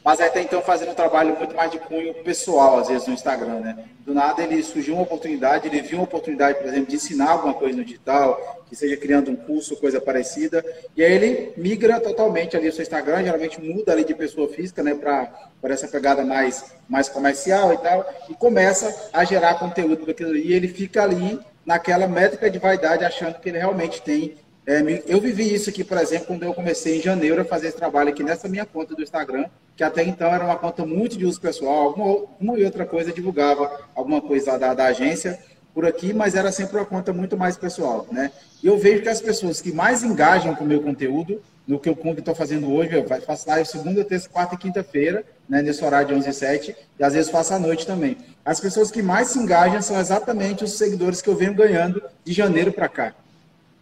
mas 0.04 0.20
até 0.20 0.42
então 0.42 0.60
fazendo 0.60 0.90
um 0.90 0.94
trabalho 0.94 1.34
muito 1.34 1.56
mais 1.56 1.70
de 1.70 1.78
cunho 1.78 2.12
pessoal, 2.22 2.78
às 2.78 2.88
vezes, 2.88 3.08
no 3.08 3.14
Instagram, 3.14 3.60
né? 3.60 3.86
Do 4.00 4.12
nada 4.12 4.42
ele 4.42 4.62
surgiu 4.62 4.94
uma 4.94 5.02
oportunidade, 5.02 5.66
ele 5.66 5.80
viu 5.80 5.96
uma 5.96 6.04
oportunidade, 6.04 6.58
por 6.58 6.66
exemplo, 6.68 6.86
de 6.86 6.96
ensinar 6.96 7.30
alguma 7.30 7.54
coisa 7.54 7.74
no 7.74 7.82
digital, 7.82 8.62
que 8.68 8.76
seja 8.76 8.98
criando 8.98 9.30
um 9.30 9.36
curso, 9.36 9.76
coisa 9.76 10.02
parecida, 10.02 10.62
e 10.94 11.02
aí 11.02 11.10
ele 11.10 11.52
migra 11.56 11.98
totalmente 11.98 12.54
ali 12.54 12.68
o 12.68 12.72
seu 12.72 12.82
Instagram, 12.82 13.24
geralmente 13.24 13.58
muda 13.58 13.92
ali 13.92 14.04
de 14.04 14.14
pessoa 14.14 14.46
física, 14.46 14.82
né, 14.82 14.94
para 14.94 15.48
essa 15.72 15.88
pegada 15.88 16.22
mais, 16.22 16.74
mais 16.86 17.08
comercial 17.08 17.72
e 17.72 17.78
tal, 17.78 18.06
e 18.28 18.34
começa 18.34 19.08
a 19.10 19.24
gerar 19.24 19.54
conteúdo 19.54 20.04
daquilo 20.04 20.36
e 20.36 20.52
ele 20.52 20.68
fica 20.68 21.02
ali 21.02 21.40
naquela 21.64 22.06
métrica 22.06 22.50
de 22.50 22.58
vaidade, 22.58 23.06
achando 23.06 23.38
que 23.40 23.48
ele 23.48 23.56
realmente 23.56 24.02
tem 24.02 24.36
é, 24.66 25.02
eu 25.06 25.20
vivi 25.20 25.52
isso 25.52 25.68
aqui, 25.68 25.84
por 25.84 25.98
exemplo, 25.98 26.26
quando 26.28 26.42
eu 26.42 26.54
comecei 26.54 26.98
em 26.98 27.02
janeiro 27.02 27.42
a 27.42 27.44
fazer 27.44 27.68
esse 27.68 27.76
trabalho 27.76 28.08
aqui 28.08 28.22
nessa 28.22 28.48
minha 28.48 28.64
conta 28.64 28.94
do 28.94 29.02
Instagram, 29.02 29.46
que 29.76 29.84
até 29.84 30.02
então 30.02 30.32
era 30.32 30.44
uma 30.44 30.56
conta 30.56 30.86
muito 30.86 31.18
de 31.18 31.26
uso 31.26 31.40
pessoal, 31.40 31.88
alguma 31.88 32.26
uma 32.40 32.58
e 32.58 32.64
outra 32.64 32.86
coisa 32.86 33.12
divulgava 33.12 33.88
alguma 33.94 34.22
coisa 34.22 34.58
da, 34.58 34.72
da 34.72 34.86
agência 34.86 35.38
por 35.74 35.84
aqui, 35.84 36.14
mas 36.14 36.34
era 36.34 36.50
sempre 36.50 36.76
uma 36.76 36.86
conta 36.86 37.12
muito 37.12 37.36
mais 37.36 37.56
pessoal, 37.56 38.06
né? 38.10 38.30
E 38.62 38.66
eu 38.66 38.78
vejo 38.78 39.02
que 39.02 39.08
as 39.08 39.20
pessoas 39.20 39.60
que 39.60 39.72
mais 39.72 40.02
engajam 40.02 40.54
com 40.54 40.64
o 40.64 40.66
meu 40.66 40.80
conteúdo, 40.80 41.42
no 41.66 41.78
que 41.78 41.88
eu 41.88 41.98
estou 42.16 42.34
fazendo 42.34 42.72
hoje, 42.72 42.94
eu 42.94 43.04
faço 43.22 43.48
live 43.48 43.68
segunda, 43.68 44.04
terça, 44.04 44.28
quarta 44.28 44.54
e 44.54 44.58
quinta-feira, 44.58 45.24
né, 45.48 45.60
nesse 45.62 45.84
horário 45.84 46.08
de 46.08 46.14
11 46.14 46.28
e 46.28 46.32
7, 46.32 46.76
e 46.98 47.04
às 47.04 47.14
vezes 47.14 47.30
faço 47.30 47.54
à 47.54 47.58
noite 47.58 47.86
também. 47.86 48.16
As 48.44 48.60
pessoas 48.60 48.90
que 48.90 49.02
mais 49.02 49.28
se 49.28 49.38
engajam 49.38 49.80
são 49.82 49.98
exatamente 49.98 50.64
os 50.64 50.72
seguidores 50.72 51.20
que 51.20 51.28
eu 51.28 51.36
venho 51.36 51.54
ganhando 51.54 52.02
de 52.24 52.32
janeiro 52.32 52.72
para 52.72 52.88
cá. 52.88 53.14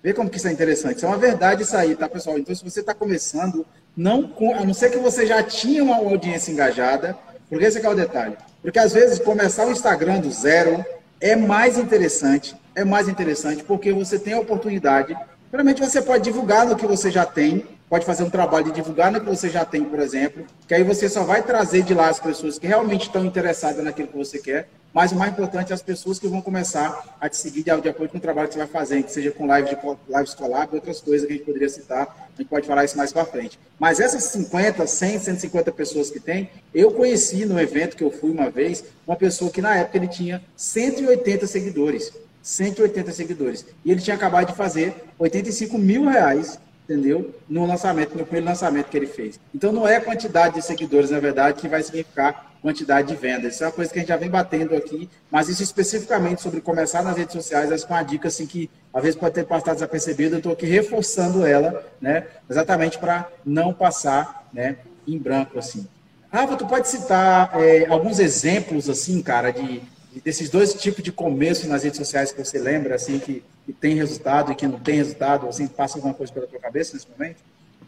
Vê 0.02 0.12
como 0.12 0.28
que 0.28 0.36
isso 0.36 0.48
é 0.48 0.52
interessante. 0.52 0.96
Isso 0.96 1.06
é 1.06 1.08
uma 1.08 1.18
verdade 1.18 1.62
isso 1.62 1.76
aí, 1.76 1.94
tá, 1.94 2.08
pessoal? 2.08 2.38
Então, 2.38 2.54
se 2.54 2.64
você 2.64 2.80
está 2.80 2.92
começando, 2.92 3.64
não, 3.96 4.32
a 4.58 4.64
não 4.64 4.74
ser 4.74 4.90
que 4.90 4.98
você 4.98 5.26
já 5.26 5.42
tinha 5.42 5.82
uma 5.84 5.96
audiência 5.96 6.50
engajada, 6.50 7.16
porque 7.48 7.64
esse 7.64 7.84
é 7.84 7.88
o 7.88 7.94
detalhe. 7.94 8.36
Porque 8.60 8.78
às 8.78 8.92
vezes 8.92 9.18
começar 9.18 9.66
o 9.66 9.70
Instagram 9.70 10.20
do 10.20 10.30
zero 10.30 10.84
é 11.20 11.36
mais 11.36 11.78
interessante, 11.78 12.56
é 12.74 12.84
mais 12.84 13.08
interessante 13.08 13.62
porque 13.62 13.92
você 13.92 14.18
tem 14.18 14.32
a 14.32 14.40
oportunidade, 14.40 15.16
realmente 15.52 15.80
você 15.80 16.02
pode 16.02 16.24
divulgar 16.24 16.66
no 16.66 16.74
que 16.74 16.86
você 16.86 17.10
já 17.10 17.24
tem, 17.24 17.66
pode 17.92 18.06
fazer 18.06 18.22
um 18.22 18.30
trabalho 18.30 18.64
de 18.64 18.72
divulgar 18.72 19.12
no 19.12 19.20
que 19.20 19.26
você 19.26 19.50
já 19.50 19.66
tem, 19.66 19.84
por 19.84 19.98
exemplo, 19.98 20.46
que 20.66 20.72
aí 20.72 20.82
você 20.82 21.10
só 21.10 21.24
vai 21.24 21.42
trazer 21.42 21.82
de 21.82 21.92
lá 21.92 22.08
as 22.08 22.18
pessoas 22.18 22.58
que 22.58 22.66
realmente 22.66 23.02
estão 23.02 23.22
interessadas 23.22 23.84
naquilo 23.84 24.08
que 24.08 24.16
você 24.16 24.38
quer, 24.38 24.66
mas 24.94 25.12
o 25.12 25.14
mais 25.14 25.30
importante 25.30 25.72
é 25.72 25.74
as 25.74 25.82
pessoas 25.82 26.18
que 26.18 26.26
vão 26.26 26.40
começar 26.40 27.18
a 27.20 27.28
te 27.28 27.36
seguir 27.36 27.62
de, 27.62 27.70
acordo 27.70 28.08
com 28.08 28.16
o 28.16 28.20
trabalho 28.20 28.48
que 28.48 28.54
você 28.54 28.60
vai 28.60 28.66
fazer, 28.66 29.02
que 29.02 29.12
seja 29.12 29.30
com 29.30 29.44
live 29.44 29.68
de 29.68 29.76
live 30.08 30.26
escolar 30.26 30.70
e 30.72 30.74
outras 30.74 31.02
coisas 31.02 31.26
que 31.26 31.34
a 31.34 31.36
gente 31.36 31.44
poderia 31.44 31.68
citar, 31.68 32.30
a 32.34 32.40
gente 32.40 32.48
pode 32.48 32.66
falar 32.66 32.86
isso 32.86 32.96
mais 32.96 33.12
para 33.12 33.26
frente. 33.26 33.58
Mas 33.78 34.00
essas 34.00 34.24
50, 34.24 34.86
100, 34.86 35.18
150 35.18 35.70
pessoas 35.72 36.10
que 36.10 36.18
tem, 36.18 36.48
eu 36.74 36.92
conheci 36.92 37.44
no 37.44 37.60
evento 37.60 37.94
que 37.94 38.04
eu 38.04 38.10
fui 38.10 38.30
uma 38.30 38.48
vez, 38.48 38.82
uma 39.06 39.16
pessoa 39.16 39.50
que 39.50 39.60
na 39.60 39.76
época 39.76 39.98
ele 39.98 40.08
tinha 40.08 40.42
180 40.56 41.46
seguidores. 41.46 42.10
180 42.42 43.12
seguidores. 43.12 43.66
E 43.84 43.90
ele 43.90 44.00
tinha 44.00 44.16
acabado 44.16 44.48
de 44.48 44.56
fazer 44.56 44.94
85 45.18 45.76
mil 45.76 46.06
reais 46.06 46.58
entendeu? 46.84 47.34
No 47.48 47.66
lançamento, 47.66 48.16
no 48.16 48.24
primeiro 48.24 48.46
lançamento 48.46 48.88
que 48.88 48.96
ele 48.96 49.06
fez. 49.06 49.38
Então 49.54 49.72
não 49.72 49.86
é 49.86 49.96
a 49.96 50.00
quantidade 50.00 50.56
de 50.56 50.62
seguidores, 50.62 51.10
na 51.10 51.20
verdade, 51.20 51.60
que 51.60 51.68
vai 51.68 51.82
significar 51.82 52.52
quantidade 52.62 53.08
de 53.08 53.16
vendas. 53.16 53.54
Isso 53.54 53.64
é 53.64 53.66
uma 53.66 53.72
coisa 53.72 53.92
que 53.92 53.98
a 53.98 54.02
gente 54.02 54.08
já 54.08 54.16
vem 54.16 54.30
batendo 54.30 54.74
aqui, 54.76 55.10
mas 55.30 55.48
isso 55.48 55.62
especificamente 55.62 56.40
sobre 56.40 56.60
começar 56.60 57.02
nas 57.02 57.16
redes 57.16 57.32
sociais, 57.32 57.72
essa 57.72 57.84
é 57.86 57.90
uma 57.90 58.02
dica 58.02 58.28
assim 58.28 58.46
que 58.46 58.70
às 58.94 59.02
vezes 59.02 59.18
pode 59.18 59.34
ter 59.34 59.44
passado 59.44 59.74
desapercebida, 59.74 60.36
eu 60.36 60.38
estou 60.38 60.52
aqui 60.52 60.66
reforçando 60.66 61.44
ela, 61.44 61.84
né? 62.00 62.26
Exatamente 62.48 62.98
para 62.98 63.28
não 63.44 63.74
passar, 63.74 64.46
né, 64.52 64.76
em 65.06 65.18
branco 65.18 65.58
assim. 65.58 65.88
Rafa, 66.32 66.56
tu 66.56 66.66
pode 66.66 66.88
citar 66.88 67.50
é, 67.60 67.86
alguns 67.86 68.18
exemplos 68.18 68.88
assim, 68.88 69.20
cara, 69.20 69.50
de, 69.50 69.82
desses 70.20 70.50
dois 70.50 70.74
tipos 70.74 71.02
de 71.02 71.10
começo 71.10 71.66
nas 71.68 71.84
redes 71.84 71.98
sociais 71.98 72.32
que 72.32 72.44
você 72.44 72.58
lembra, 72.58 72.94
assim, 72.94 73.18
que, 73.18 73.42
que 73.64 73.72
tem 73.72 73.94
resultado 73.94 74.52
e 74.52 74.54
que 74.54 74.66
não 74.66 74.78
tem 74.78 74.96
resultado, 74.96 75.48
assim, 75.48 75.66
passa 75.66 75.98
alguma 75.98 76.14
coisa 76.14 76.32
pela 76.32 76.46
tua 76.46 76.60
cabeça 76.60 76.94
nesse 76.94 77.06
momento? 77.08 77.36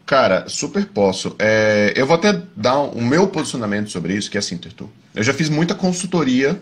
Cara, 0.05 0.47
super 0.47 0.85
posso. 0.85 1.35
É, 1.39 1.93
eu 1.95 2.05
vou 2.05 2.15
até 2.15 2.41
dar 2.55 2.79
o 2.79 3.01
meu 3.01 3.27
posicionamento 3.27 3.89
sobre 3.89 4.13
isso, 4.13 4.29
que 4.29 4.37
é 4.37 4.39
assim, 4.39 4.57
Tertu. 4.57 4.89
Eu 5.13 5.23
já 5.23 5.33
fiz 5.33 5.49
muita 5.49 5.73
consultoria 5.73 6.61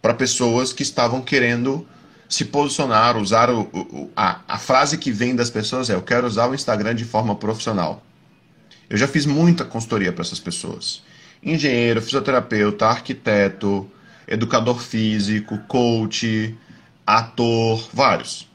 para 0.00 0.12
pessoas 0.12 0.72
que 0.72 0.82
estavam 0.82 1.22
querendo 1.22 1.86
se 2.28 2.44
posicionar, 2.44 3.16
usar 3.16 3.50
o, 3.50 3.62
o, 3.72 4.10
a, 4.16 4.40
a 4.48 4.58
frase 4.58 4.98
que 4.98 5.10
vem 5.10 5.34
das 5.34 5.50
pessoas 5.50 5.88
é: 5.88 5.94
eu 5.94 6.02
quero 6.02 6.26
usar 6.26 6.48
o 6.48 6.54
Instagram 6.54 6.94
de 6.94 7.04
forma 7.04 7.34
profissional. 7.34 8.02
Eu 8.90 8.98
já 8.98 9.08
fiz 9.08 9.24
muita 9.24 9.64
consultoria 9.64 10.12
para 10.12 10.22
essas 10.22 10.40
pessoas. 10.40 11.02
Engenheiro, 11.42 12.02
fisioterapeuta, 12.02 12.86
arquiteto, 12.86 13.90
educador 14.32 14.80
físico, 14.80 15.58
coach, 15.68 16.56
ator, 17.06 17.88
vários. 17.92 18.48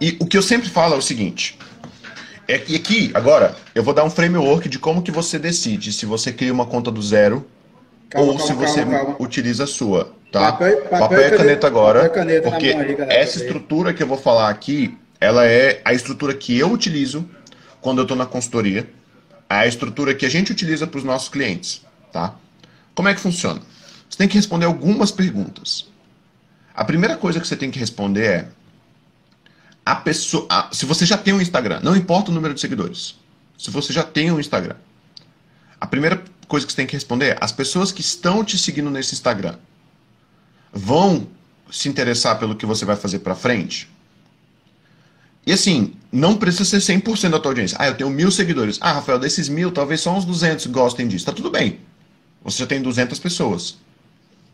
E 0.00 0.16
o 0.18 0.26
que 0.26 0.36
eu 0.36 0.42
sempre 0.42 0.68
falo 0.68 0.94
é 0.94 0.96
o 0.96 1.02
seguinte: 1.02 1.58
é 2.48 2.58
que 2.58 2.74
aqui, 2.74 3.10
agora, 3.14 3.54
eu 3.74 3.82
vou 3.82 3.92
dar 3.92 4.04
um 4.04 4.10
framework 4.10 4.68
de 4.68 4.78
como 4.78 5.02
que 5.02 5.10
você 5.10 5.38
decide 5.38 5.92
se 5.92 6.06
você 6.06 6.32
cria 6.32 6.52
uma 6.52 6.66
conta 6.66 6.90
do 6.90 7.02
zero 7.02 7.46
calma, 8.08 8.32
ou 8.32 8.38
calma, 8.38 8.52
se 8.52 8.58
você 8.58 8.84
calma, 8.84 9.16
utiliza 9.18 9.64
a 9.64 9.66
sua, 9.66 10.12
tá? 10.32 10.52
Papel, 10.52 10.76
papel, 10.82 10.98
papel 10.98 11.18
e 11.18 11.22
caneta, 11.22 11.36
caneta 11.36 11.66
agora, 11.66 12.08
caneta 12.08 12.50
porque 12.50 12.68
aí, 12.68 12.96
essa 13.08 13.38
estrutura 13.38 13.92
que 13.92 14.02
eu 14.02 14.06
vou 14.06 14.18
falar 14.18 14.48
aqui, 14.48 14.96
ela 15.20 15.46
é 15.46 15.80
a 15.84 15.92
estrutura 15.92 16.34
que 16.34 16.58
eu 16.58 16.70
utilizo 16.72 17.28
quando 17.80 17.98
eu 17.98 18.02
estou 18.02 18.16
na 18.16 18.26
consultoria, 18.26 18.88
a 19.48 19.66
estrutura 19.66 20.14
que 20.14 20.26
a 20.26 20.28
gente 20.28 20.52
utiliza 20.52 20.86
para 20.86 20.98
os 20.98 21.04
nossos 21.04 21.28
clientes, 21.28 21.82
tá? 22.12 22.34
Como 22.94 23.08
é 23.08 23.14
que 23.14 23.20
funciona? 23.20 23.60
Você 24.08 24.18
tem 24.18 24.28
que 24.28 24.36
responder 24.36 24.66
algumas 24.66 25.10
perguntas. 25.10 25.86
A 26.74 26.84
primeira 26.84 27.16
coisa 27.16 27.40
que 27.40 27.46
você 27.46 27.56
tem 27.56 27.70
que 27.70 27.78
responder 27.78 28.24
é: 28.24 28.48
a 29.84 29.96
pessoa, 29.96 30.46
a, 30.48 30.68
se 30.72 30.84
você 30.84 31.06
já 31.06 31.16
tem 31.16 31.32
um 31.32 31.40
Instagram, 31.40 31.80
não 31.82 31.96
importa 31.96 32.30
o 32.30 32.34
número 32.34 32.54
de 32.54 32.60
seguidores. 32.60 33.16
Se 33.58 33.70
você 33.70 33.92
já 33.92 34.02
tem 34.02 34.30
um 34.30 34.38
Instagram, 34.38 34.76
a 35.80 35.86
primeira 35.86 36.22
coisa 36.46 36.66
que 36.66 36.72
você 36.72 36.76
tem 36.76 36.86
que 36.86 36.94
responder 36.94 37.30
é: 37.30 37.38
as 37.40 37.52
pessoas 37.52 37.90
que 37.92 38.00
estão 38.00 38.44
te 38.44 38.58
seguindo 38.58 38.90
nesse 38.90 39.14
Instagram 39.14 39.56
vão 40.72 41.26
se 41.70 41.88
interessar 41.88 42.38
pelo 42.38 42.54
que 42.54 42.66
você 42.66 42.84
vai 42.84 42.96
fazer 42.96 43.20
para 43.20 43.34
frente? 43.34 43.88
E 45.46 45.52
assim, 45.52 45.94
não 46.10 46.36
precisa 46.36 46.80
ser 46.80 47.00
100% 47.00 47.30
da 47.30 47.38
tua 47.38 47.52
audiência. 47.52 47.76
Ah, 47.80 47.86
eu 47.86 47.96
tenho 47.96 48.10
mil 48.10 48.32
seguidores. 48.32 48.78
Ah, 48.80 48.92
Rafael, 48.92 49.18
desses 49.18 49.48
mil, 49.48 49.70
talvez 49.70 50.00
só 50.00 50.12
uns 50.12 50.24
200 50.24 50.66
gostem 50.66 51.06
disso. 51.06 51.24
Tá 51.24 51.32
tudo 51.32 51.50
bem. 51.50 51.78
Você 52.42 52.58
já 52.58 52.66
tem 52.66 52.82
200 52.82 53.18
pessoas 53.20 53.76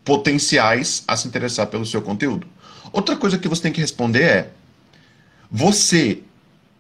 potenciais 0.05 1.05
a 1.07 1.17
se 1.17 1.29
interessar 1.29 1.67
pelo 1.67 1.87
seu 1.87 2.03
conteúdo. 2.03 2.47
Outra 2.93 3.17
coisa 3.17 3.39
que 3.39 3.49
você 3.49 3.63
tem 3.63 3.73
que 3.73 3.81
responder 3.81 4.23
é: 4.23 4.51
você 5.51 6.23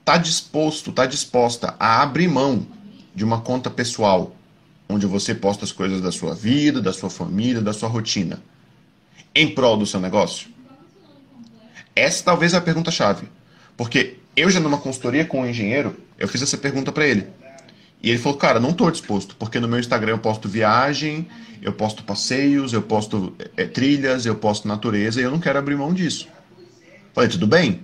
está 0.00 0.16
disposto, 0.16 0.90
está 0.90 1.06
disposta 1.06 1.74
a 1.78 2.02
abrir 2.02 2.28
mão 2.28 2.66
de 3.14 3.24
uma 3.24 3.40
conta 3.40 3.70
pessoal, 3.70 4.34
onde 4.88 5.06
você 5.06 5.34
posta 5.34 5.64
as 5.64 5.72
coisas 5.72 6.00
da 6.00 6.10
sua 6.10 6.34
vida, 6.34 6.80
da 6.80 6.92
sua 6.92 7.10
família, 7.10 7.60
da 7.60 7.72
sua 7.72 7.88
rotina, 7.88 8.42
em 9.34 9.54
prol 9.54 9.76
do 9.76 9.86
seu 9.86 10.00
negócio? 10.00 10.48
Essa 11.94 12.24
talvez 12.24 12.54
é 12.54 12.56
a 12.56 12.60
pergunta-chave. 12.60 13.28
Porque 13.76 14.16
eu 14.34 14.50
já 14.50 14.60
numa 14.60 14.78
consultoria 14.78 15.24
com 15.24 15.42
um 15.42 15.46
engenheiro, 15.46 15.96
eu 16.18 16.26
fiz 16.26 16.42
essa 16.42 16.56
pergunta 16.56 16.90
para 16.90 17.06
ele. 17.06 17.26
E 18.02 18.10
ele 18.10 18.18
falou, 18.18 18.36
cara, 18.36 18.58
não 18.58 18.70
estou 18.70 18.90
disposto, 18.90 19.36
porque 19.36 19.60
no 19.60 19.68
meu 19.68 19.78
Instagram 19.78 20.12
eu 20.12 20.18
posto 20.18 20.48
viagem, 20.48 21.28
eu 21.62 21.72
posto 21.72 22.02
passeios, 22.02 22.72
eu 22.72 22.82
posto 22.82 23.32
é, 23.56 23.64
trilhas, 23.64 24.26
eu 24.26 24.34
posto 24.34 24.66
natureza 24.66 25.20
e 25.20 25.24
eu 25.24 25.30
não 25.30 25.38
quero 25.38 25.58
abrir 25.58 25.76
mão 25.76 25.94
disso. 25.94 26.26
Falei, 27.14 27.30
tudo 27.30 27.46
bem, 27.46 27.82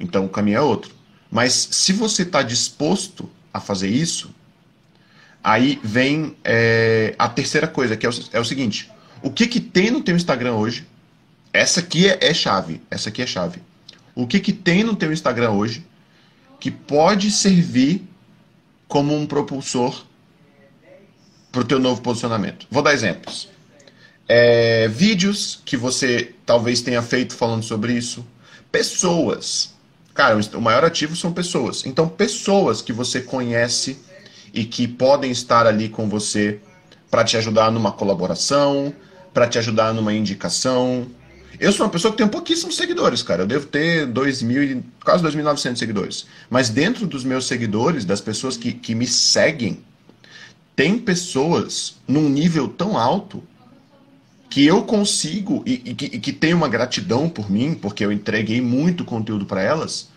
então 0.00 0.24
o 0.24 0.28
caminho 0.28 0.56
é 0.56 0.60
outro. 0.60 0.92
Mas 1.30 1.68
se 1.70 1.92
você 1.92 2.22
está 2.22 2.42
disposto 2.42 3.30
a 3.52 3.60
fazer 3.60 3.88
isso, 3.88 4.34
aí 5.42 5.78
vem 5.84 6.36
é, 6.42 7.14
a 7.16 7.28
terceira 7.28 7.68
coisa, 7.68 7.96
que 7.96 8.04
é 8.04 8.08
o, 8.08 8.12
é 8.32 8.40
o, 8.40 8.44
seguinte: 8.44 8.90
o 9.22 9.30
que, 9.30 9.46
que 9.46 9.60
tem 9.60 9.90
no 9.90 10.02
teu 10.02 10.16
Instagram 10.16 10.54
hoje? 10.54 10.86
Essa 11.52 11.78
aqui 11.78 12.08
é, 12.08 12.18
é 12.20 12.34
chave. 12.34 12.80
Essa 12.90 13.10
aqui 13.10 13.22
é 13.22 13.26
chave. 13.26 13.62
O 14.14 14.26
que, 14.26 14.40
que 14.40 14.52
tem 14.52 14.82
no 14.82 14.96
teu 14.96 15.12
Instagram 15.12 15.50
hoje 15.50 15.86
que 16.58 16.70
pode 16.70 17.30
servir 17.30 18.02
como 18.88 19.16
um 19.16 19.26
propulsor 19.26 20.04
para 21.50 21.60
o 21.60 21.64
teu 21.64 21.78
novo 21.78 22.02
posicionamento. 22.02 22.66
Vou 22.70 22.82
dar 22.82 22.92
exemplos. 22.92 23.48
É, 24.28 24.88
vídeos 24.88 25.60
que 25.64 25.76
você 25.76 26.34
talvez 26.44 26.80
tenha 26.80 27.02
feito 27.02 27.34
falando 27.34 27.62
sobre 27.62 27.92
isso. 27.92 28.26
Pessoas. 28.72 29.74
Cara, 30.14 30.38
o 30.54 30.60
maior 30.60 30.84
ativo 30.84 31.14
são 31.14 31.32
pessoas. 31.32 31.84
Então, 31.84 32.08
pessoas 32.08 32.80
que 32.80 32.92
você 32.92 33.20
conhece 33.20 33.98
e 34.52 34.64
que 34.64 34.86
podem 34.86 35.30
estar 35.30 35.66
ali 35.66 35.88
com 35.88 36.08
você 36.08 36.60
para 37.10 37.24
te 37.24 37.36
ajudar 37.36 37.70
numa 37.70 37.92
colaboração, 37.92 38.94
para 39.32 39.48
te 39.48 39.58
ajudar 39.58 39.92
numa 39.92 40.12
indicação. 40.12 41.06
Eu 41.58 41.72
sou 41.72 41.86
uma 41.86 41.92
pessoa 41.92 42.12
que 42.12 42.18
tem 42.18 42.26
pouquíssimos 42.26 42.76
seguidores, 42.76 43.22
cara. 43.22 43.42
Eu 43.42 43.46
devo 43.46 43.66
ter 43.66 44.06
2.000, 44.06 44.82
quase 45.04 45.24
2.900 45.24 45.76
seguidores. 45.76 46.26
Mas 46.50 46.68
dentro 46.68 47.06
dos 47.06 47.24
meus 47.24 47.46
seguidores, 47.46 48.04
das 48.04 48.20
pessoas 48.20 48.56
que, 48.56 48.72
que 48.72 48.94
me 48.94 49.06
seguem, 49.06 49.78
tem 50.74 50.98
pessoas 50.98 51.96
num 52.06 52.28
nível 52.28 52.68
tão 52.68 52.98
alto 52.98 53.42
que 54.50 54.64
eu 54.64 54.82
consigo 54.82 55.62
e, 55.66 55.82
e, 55.84 55.94
que, 55.94 56.04
e 56.06 56.18
que 56.18 56.32
tem 56.32 56.54
uma 56.54 56.68
gratidão 56.68 57.28
por 57.28 57.50
mim, 57.50 57.74
porque 57.74 58.04
eu 58.04 58.12
entreguei 58.12 58.60
muito 58.60 59.04
conteúdo 59.04 59.46
para 59.46 59.62
elas, 59.62 60.08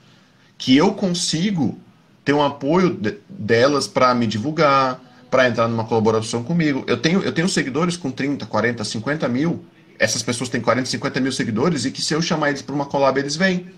que 0.57 0.75
eu 0.75 0.93
consigo 0.93 1.77
ter 2.23 2.33
um 2.33 2.43
apoio 2.43 2.89
de, 2.89 3.17
delas 3.27 3.87
para 3.87 4.13
me 4.13 4.27
divulgar, 4.27 5.01
para 5.29 5.47
entrar 5.47 5.67
numa 5.67 5.85
colaboração 5.85 6.43
comigo. 6.43 6.83
Eu 6.87 6.97
tenho, 6.97 7.21
eu 7.21 7.31
tenho 7.31 7.49
seguidores 7.49 7.97
com 7.97 8.11
30, 8.11 8.45
40, 8.45 8.83
50 8.83 9.27
mil. 9.27 9.63
Essas 9.99 10.21
pessoas 10.21 10.49
têm 10.49 10.61
40, 10.61 10.89
50 10.89 11.19
mil 11.19 11.31
seguidores 11.31 11.85
e 11.85 11.91
que 11.91 12.01
se 12.01 12.13
eu 12.13 12.21
chamar 12.21 12.49
eles 12.49 12.61
para 12.61 12.75
uma 12.75 12.85
collab, 12.85 13.19
eles 13.19 13.35
vêm. 13.35 13.71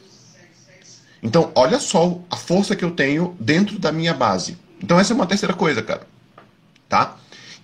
Então, 1.22 1.52
olha 1.56 1.80
só 1.80 2.22
a 2.30 2.36
força 2.36 2.76
que 2.76 2.84
eu 2.84 2.92
tenho 2.92 3.36
dentro 3.40 3.78
da 3.78 3.92
minha 3.92 4.14
base. 4.14 4.58
Então, 4.82 5.00
essa 5.00 5.14
é 5.14 5.16
uma 5.16 5.26
terceira 5.26 5.54
coisa, 5.54 5.82
cara 5.82 6.08
tá? 6.90 7.16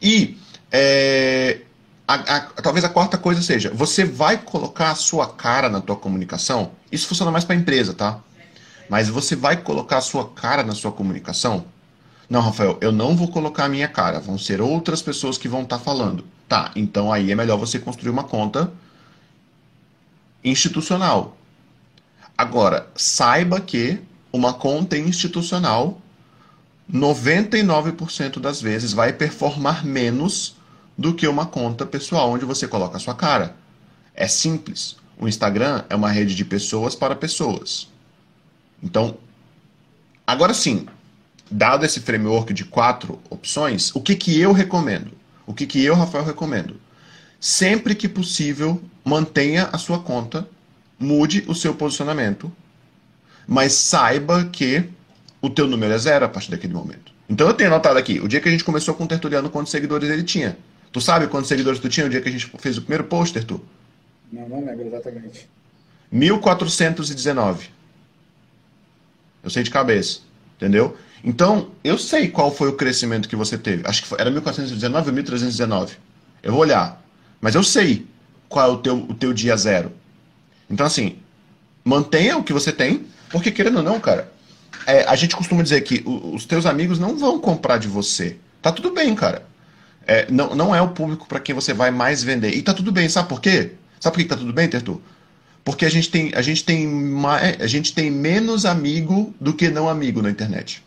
E 0.02 0.38
é, 0.72 1.62
a, 2.08 2.13
a, 2.13 2.39
talvez 2.62 2.86
a 2.86 2.89
quarta 2.89 3.18
coisa 3.18 3.41
seja, 3.41 3.72
você 3.74 4.06
vai 4.06 4.38
colocar 4.38 4.91
a 4.91 4.96
sua 4.96 5.28
cara 5.28 5.68
na 5.68 5.82
tua 5.82 5.96
comunicação. 5.96 6.72
Isso 6.91 7.08
funciona 7.08 7.32
mais 7.32 7.44
para 7.44 7.56
empresa, 7.56 7.94
tá? 7.94 8.20
Mas 8.88 9.10
você 9.10 9.36
vai 9.36 9.58
colocar 9.58 9.98
a 9.98 10.02
sua 10.02 10.30
cara 10.30 10.62
na 10.62 10.76
sua 10.76 10.91
comunicação? 10.91 11.65
Não, 12.30 12.42
Rafael, 12.42 12.78
eu 12.82 12.92
não 12.92 13.16
vou 13.16 13.28
colocar 13.28 13.66
a 13.66 13.70
minha 13.70 13.88
cara. 13.88 14.20
Vão 14.20 14.38
ser 14.38 14.62
outras 14.62 15.02
pessoas 15.02 15.38
que 15.38 15.48
vão 15.48 15.62
estar 15.62 15.78
tá 15.78 15.84
falando. 15.84 16.26
Tá, 16.48 16.72
então 16.76 17.12
aí 17.12 17.32
é 17.32 17.36
melhor 17.36 17.58
você 17.58 17.80
construir 17.80 18.12
uma 18.12 18.24
conta 18.24 18.72
institucional. 20.44 21.36
Agora, 22.38 22.88
saiba 22.96 23.60
que 23.60 24.00
uma 24.32 24.54
conta 24.54 24.98
institucional 24.98 26.00
99% 26.92 28.40
das 28.40 28.62
vezes 28.62 28.94
vai 28.94 29.12
performar 29.12 29.86
menos 29.86 30.56
do 30.98 31.14
que 31.14 31.28
uma 31.28 31.46
conta 31.46 31.86
pessoal 31.86 32.30
onde 32.30 32.46
você 32.46 32.68
coloca 32.68 32.98
a 32.98 33.00
sua 33.00 33.16
cara. 33.16 33.56
É 34.14 34.28
simples. 34.28 34.98
O 35.18 35.28
Instagram 35.28 35.84
é 35.90 35.96
uma 35.96 36.10
rede 36.10 36.36
de 36.36 36.46
pessoas 36.46 36.94
para 36.94 37.16
pessoas. 37.16 37.88
Então, 38.84 39.18
agora 40.28 40.54
sim, 40.54 40.86
dado 41.50 41.86
esse 41.86 42.00
framework 42.00 42.54
de 42.54 42.66
quatro 42.66 43.20
opções, 43.30 43.94
o 43.96 44.02
que, 44.02 44.16
que 44.16 44.40
eu 44.40 44.52
recomendo? 44.52 45.12
O 45.46 45.54
que, 45.54 45.66
que 45.66 45.84
eu, 45.84 45.96
Rafael, 45.96 46.24
recomendo? 46.24 46.80
Sempre 47.40 47.94
que 47.94 48.10
possível, 48.10 48.82
mantenha 49.04 49.70
a 49.72 49.78
sua 49.78 50.00
conta, 50.00 50.48
mude 50.98 51.44
o 51.48 51.54
seu 51.54 51.76
posicionamento, 51.76 52.52
mas 53.48 53.74
saiba 53.74 54.46
que 54.46 54.90
o 55.42 55.50
teu 55.50 55.68
número 55.68 55.94
é 55.94 55.98
zero 55.98 56.26
a 56.26 56.30
partir 56.30 56.50
daquele 56.50 56.74
momento. 56.74 57.14
Então 57.30 57.48
eu 57.48 57.54
tenho 57.54 57.70
notado 57.70 57.98
aqui, 57.98 58.20
o 58.20 58.28
dia 58.28 58.40
que 58.40 58.50
a 58.50 58.52
gente 58.52 58.64
começou 58.64 58.94
com 58.96 59.04
o 59.04 59.08
Tertuliano, 59.08 59.50
quantos 59.50 59.72
seguidores 59.72 60.10
ele 60.10 60.24
tinha? 60.24 60.58
Tu 60.92 61.02
sabe 61.02 61.28
quantos 61.28 61.50
seguidores 61.50 61.80
tu 61.80 61.90
tinha 61.90 62.06
no 62.06 62.10
dia 62.10 62.22
que 62.22 62.30
a 62.30 62.32
gente 62.32 62.50
fez 62.58 62.78
o 62.78 62.82
primeiro 62.82 63.04
post, 63.04 63.34
Tertu? 63.34 63.62
Não, 64.32 64.48
não 64.48 64.66
lembro 64.66 64.88
exatamente. 64.88 65.48
1419. 66.12 67.70
Eu 69.44 69.50
sei 69.50 69.62
de 69.62 69.70
cabeça, 69.70 70.22
entendeu? 70.56 70.98
Então, 71.26 71.72
eu 71.84 71.98
sei 71.98 72.28
qual 72.28 72.54
foi 72.54 72.70
o 72.70 72.74
crescimento 72.74 73.28
que 73.28 73.36
você 73.36 73.58
teve. 73.58 73.82
Acho 73.88 74.04
que 74.04 74.14
era 74.22 74.30
1419 74.30 75.08
ou 75.08 75.14
1319. 75.14 75.96
Eu 76.44 76.52
vou 76.52 76.62
olhar. 76.62 77.02
Mas 77.42 77.56
eu 77.56 77.64
sei 77.64 78.06
qual 78.48 78.70
é 78.70 78.72
o 78.72 78.78
teu, 78.78 78.98
o 79.10 79.14
teu 79.16 79.34
dia 79.34 79.58
zero. 79.58 79.92
Então, 80.70 80.86
assim, 80.86 81.16
mantenha 81.84 82.38
o 82.38 82.44
que 82.44 82.54
você 82.54 82.72
tem, 82.72 83.08
porque 83.32 83.50
querendo 83.50 83.78
ou 83.78 83.84
não, 83.84 84.00
cara, 84.00 84.32
é, 84.86 85.04
a 85.06 85.16
gente 85.16 85.36
costuma 85.36 85.64
dizer 85.64 85.82
que 85.82 86.04
os 86.06 86.46
teus 86.46 86.68
amigos 86.68 87.00
não 87.00 87.18
vão 87.18 87.40
comprar 87.40 87.80
de 87.80 87.88
você. 87.88 88.38
Tá 88.62 88.72
tudo 88.72 88.92
bem, 88.92 89.16
cara. 89.16 89.48
É, 90.06 90.32
não, 90.32 90.56
não 90.56 90.76
é 90.76 90.82
o 90.82 90.90
público 90.90 91.28
para 91.28 91.40
quem 91.40 91.56
você 91.56 91.74
vai 91.74 91.90
mais 91.90 92.22
vender. 92.22 92.52
E 92.54 92.62
tá 92.62 92.72
tudo 92.72 92.92
bem, 92.92 93.10
sabe 93.10 93.28
por 93.28 93.42
quê? 93.42 93.72
Sabe 94.00 94.16
por 94.16 94.22
que 94.22 94.30
tá 94.30 94.38
tudo 94.38 94.54
bem, 94.54 94.70
Tertu? 94.70 95.02
Porque 95.64 95.86
a 95.86 95.90
gente 95.90 96.12
tem, 96.12 96.32
a 96.36 96.44
gente 96.44 96.64
tem, 96.64 96.88
mais, 96.88 97.60
a 97.60 97.66
gente 97.66 97.94
tem 97.96 98.12
menos 98.12 98.64
amigo 98.64 99.34
do 99.42 99.54
que 99.54 99.72
não 99.72 99.90
amigo 99.90 100.22
na 100.22 100.30
internet. 100.30 100.86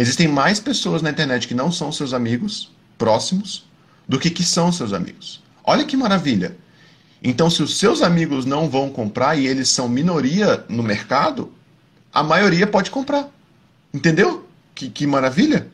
Existem 0.00 0.26
mais 0.26 0.58
pessoas 0.58 1.02
na 1.02 1.10
internet 1.10 1.46
que 1.46 1.52
não 1.52 1.70
são 1.70 1.92
seus 1.92 2.14
amigos 2.14 2.70
próximos 2.96 3.66
do 4.08 4.18
que 4.18 4.30
que 4.30 4.42
são 4.42 4.72
seus 4.72 4.94
amigos. 4.94 5.42
Olha 5.62 5.84
que 5.84 5.94
maravilha. 5.94 6.56
Então, 7.22 7.50
se 7.50 7.62
os 7.62 7.76
seus 7.76 8.00
amigos 8.00 8.46
não 8.46 8.66
vão 8.66 8.88
comprar 8.88 9.38
e 9.38 9.46
eles 9.46 9.68
são 9.68 9.90
minoria 9.90 10.64
no 10.70 10.82
mercado, 10.82 11.52
a 12.10 12.22
maioria 12.22 12.66
pode 12.66 12.90
comprar. 12.90 13.28
Entendeu? 13.92 14.48
Que, 14.74 14.88
que 14.88 15.06
maravilha. 15.06 15.68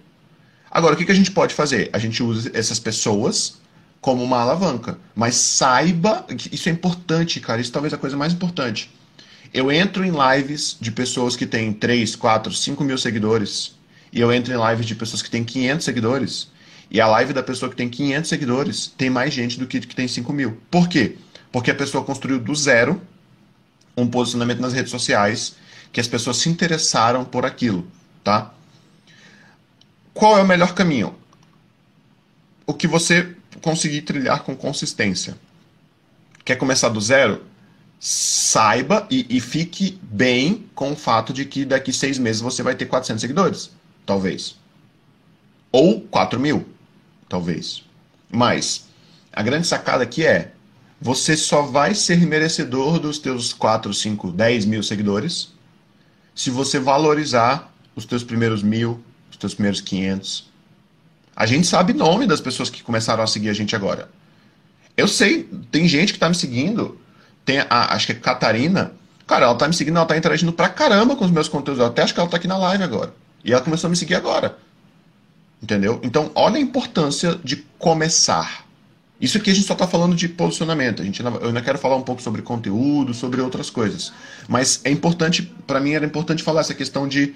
Agora, 0.69 0.95
o 0.95 0.99
que, 0.99 1.05
que 1.05 1.13
a 1.13 1.15
gente 1.15 1.31
pode 1.31 1.55
fazer? 1.55 1.89
A 1.93 1.99
gente 2.01 2.21
usa 2.21 2.51
essas 2.53 2.81
pessoas 2.81 3.59
como 4.01 4.25
uma 4.25 4.41
alavanca. 4.41 4.99
Mas 5.15 5.37
saiba, 5.37 6.27
isso 6.51 6.69
é 6.69 6.73
importante, 6.73 7.39
cara. 7.39 7.61
Isso 7.61 7.71
talvez 7.71 7.93
é 7.93 7.97
a 7.97 8.01
coisa 8.01 8.17
mais 8.17 8.33
importante. 8.33 8.93
Eu 9.55 9.71
entro 9.71 10.05
em 10.05 10.11
lives 10.11 10.77
de 10.81 10.91
pessoas 10.91 11.37
que 11.37 11.47
têm 11.47 11.73
3, 11.73 12.17
4, 12.17 12.53
5 12.53 12.83
mil 12.83 12.99
seguidores. 12.99 13.76
E 14.13 14.21
eu 14.21 14.33
entro 14.33 14.53
em 14.53 14.71
lives 14.71 14.87
de 14.87 14.95
pessoas 14.95 15.23
que 15.23 15.31
têm 15.31 15.45
500 15.45 15.85
seguidores. 15.85 16.51
E 16.91 17.01
a 17.01 17.07
live 17.07 17.33
da 17.33 17.43
pessoa 17.43 17.71
que 17.71 17.77
tem 17.77 17.89
500 17.89 18.29
seguidores 18.29 18.87
tem 18.97 19.11
mais 19.11 19.35
gente 19.35 19.59
do 19.59 19.67
que 19.67 19.81
que 19.81 19.97
tem 19.97 20.07
5 20.07 20.33
mil. 20.33 20.61
Por 20.71 20.89
quê? 20.89 21.17
Porque 21.51 21.71
a 21.71 21.75
pessoa 21.75 22.05
construiu 22.05 22.39
do 22.39 22.55
zero 22.55 23.01
um 23.97 24.07
posicionamento 24.07 24.61
nas 24.61 24.73
redes 24.73 24.91
sociais 24.91 25.57
que 25.93 26.01
as 26.01 26.07
pessoas 26.07 26.37
se 26.37 26.49
interessaram 26.49 27.25
por 27.25 27.47
aquilo, 27.47 27.87
tá? 28.23 28.53
Qual 30.13 30.39
é 30.39 30.43
o 30.43 30.47
melhor 30.47 30.75
caminho? 30.75 31.15
O 32.67 32.75
que 32.75 32.87
você 32.87 33.35
conseguir 33.61 34.03
trilhar 34.03 34.43
com 34.43 34.55
consistência. 34.57 35.37
Quer 36.45 36.57
começar 36.57 36.89
do 36.89 37.01
zero? 37.01 37.45
Saiba 37.99 39.07
e, 39.11 39.27
e 39.29 39.41
fique 39.41 39.99
bem 40.03 40.67
com 40.75 40.93
o 40.93 40.97
fato 40.97 41.33
de 41.33 41.45
que 41.45 41.65
daqui 41.65 41.93
seis 41.93 42.19
meses 42.19 42.41
você 42.41 42.63
vai 42.63 42.75
ter 42.75 42.87
400 42.87 43.21
seguidores, 43.21 43.71
talvez. 44.07 44.57
Ou 45.73 46.01
4 46.01 46.41
mil, 46.41 46.67
talvez. 47.29 47.83
Mas 48.31 48.87
a 49.33 49.43
grande 49.43 49.67
sacada 49.67 50.05
aqui 50.05 50.25
é 50.25 50.53
você 51.01 51.37
só 51.37 51.63
vai 51.63 51.95
ser 51.95 52.19
merecedor 52.25 52.99
dos 52.99 53.19
teus 53.19 53.53
4, 53.53 53.93
5, 53.93 54.33
10 54.33 54.65
mil 54.65 54.83
seguidores 54.83 55.53
se 56.35 56.51
você 56.51 56.79
valorizar 56.79 57.73
os 57.95 58.05
teus 58.05 58.23
primeiros 58.23 58.63
mil, 58.63 59.03
os 59.31 59.37
teus 59.37 59.55
primeiros 59.55 59.81
500. 59.81 60.51
A 61.35 61.47
gente 61.47 61.67
sabe 61.67 61.93
nome 61.93 62.27
das 62.27 62.41
pessoas 62.41 62.71
que 62.71 62.83
começaram 62.83 63.23
a 63.23 63.27
seguir 63.27 63.49
a 63.49 63.55
gente 63.55 63.77
agora. 63.77 64.09
Eu 64.97 65.09
sei, 65.09 65.45
tem 65.71 65.87
gente 65.87 66.13
que 66.13 66.19
tá 66.19 66.29
me 66.29 66.35
seguindo, 66.35 66.99
tem 67.45 67.59
a, 67.61 67.95
acho 67.95 68.07
que 68.07 68.13
é 68.13 68.15
Catarina, 68.15 68.93
cara, 69.27 69.45
ela 69.45 69.55
tá 69.55 69.69
me 69.69 69.75
seguindo, 69.75 69.97
ela 69.97 70.07
tá 70.07 70.17
interagindo 70.17 70.53
pra 70.53 70.69
caramba 70.69 71.17
com 71.17 71.25
os 71.25 71.31
meus 71.31 71.49
conteúdos, 71.49 71.81
eu 71.81 71.87
até 71.87 72.03
acho 72.03 72.15
que 72.15 72.21
ela 72.21 72.29
tá 72.29 72.39
aqui 72.39 72.49
na 72.49 72.57
live 72.57 72.83
agora. 72.83 73.13
E 73.47 73.53
ela 73.53 73.63
começou 73.63 73.87
a 73.89 73.91
me 73.91 73.97
seguir 73.97 74.17
agora. 74.17 74.59
Entendeu? 75.63 76.01
Então, 76.03 76.31
olha 76.35 76.57
a 76.57 76.61
importância 76.61 77.39
de 77.43 77.57
começar. 77.79 78.67
Isso 79.21 79.39
aqui 79.39 79.51
a 79.51 79.55
gente 79.55 79.67
só 79.67 79.73
está 79.73 79.87
falando 79.87 80.15
de 80.15 80.29
posicionamento. 80.29 81.01
A 81.01 81.05
gente 81.05 81.25
ainda, 81.25 81.39
eu 81.39 81.49
ainda 81.49 81.63
quero 81.63 81.79
falar 81.79 81.97
um 81.97 82.03
pouco 82.03 82.21
sobre 82.21 82.43
conteúdo, 82.43 83.15
sobre 83.15 83.41
outras 83.41 83.71
coisas. 83.71 84.13
Mas 84.47 84.81
é 84.85 84.91
importante, 84.91 85.43
para 85.67 85.81
mim 85.81 85.93
era 85.93 86.05
importante 86.05 86.43
falar 86.43 86.61
essa 86.61 86.75
questão 86.75 87.09
de 87.09 87.35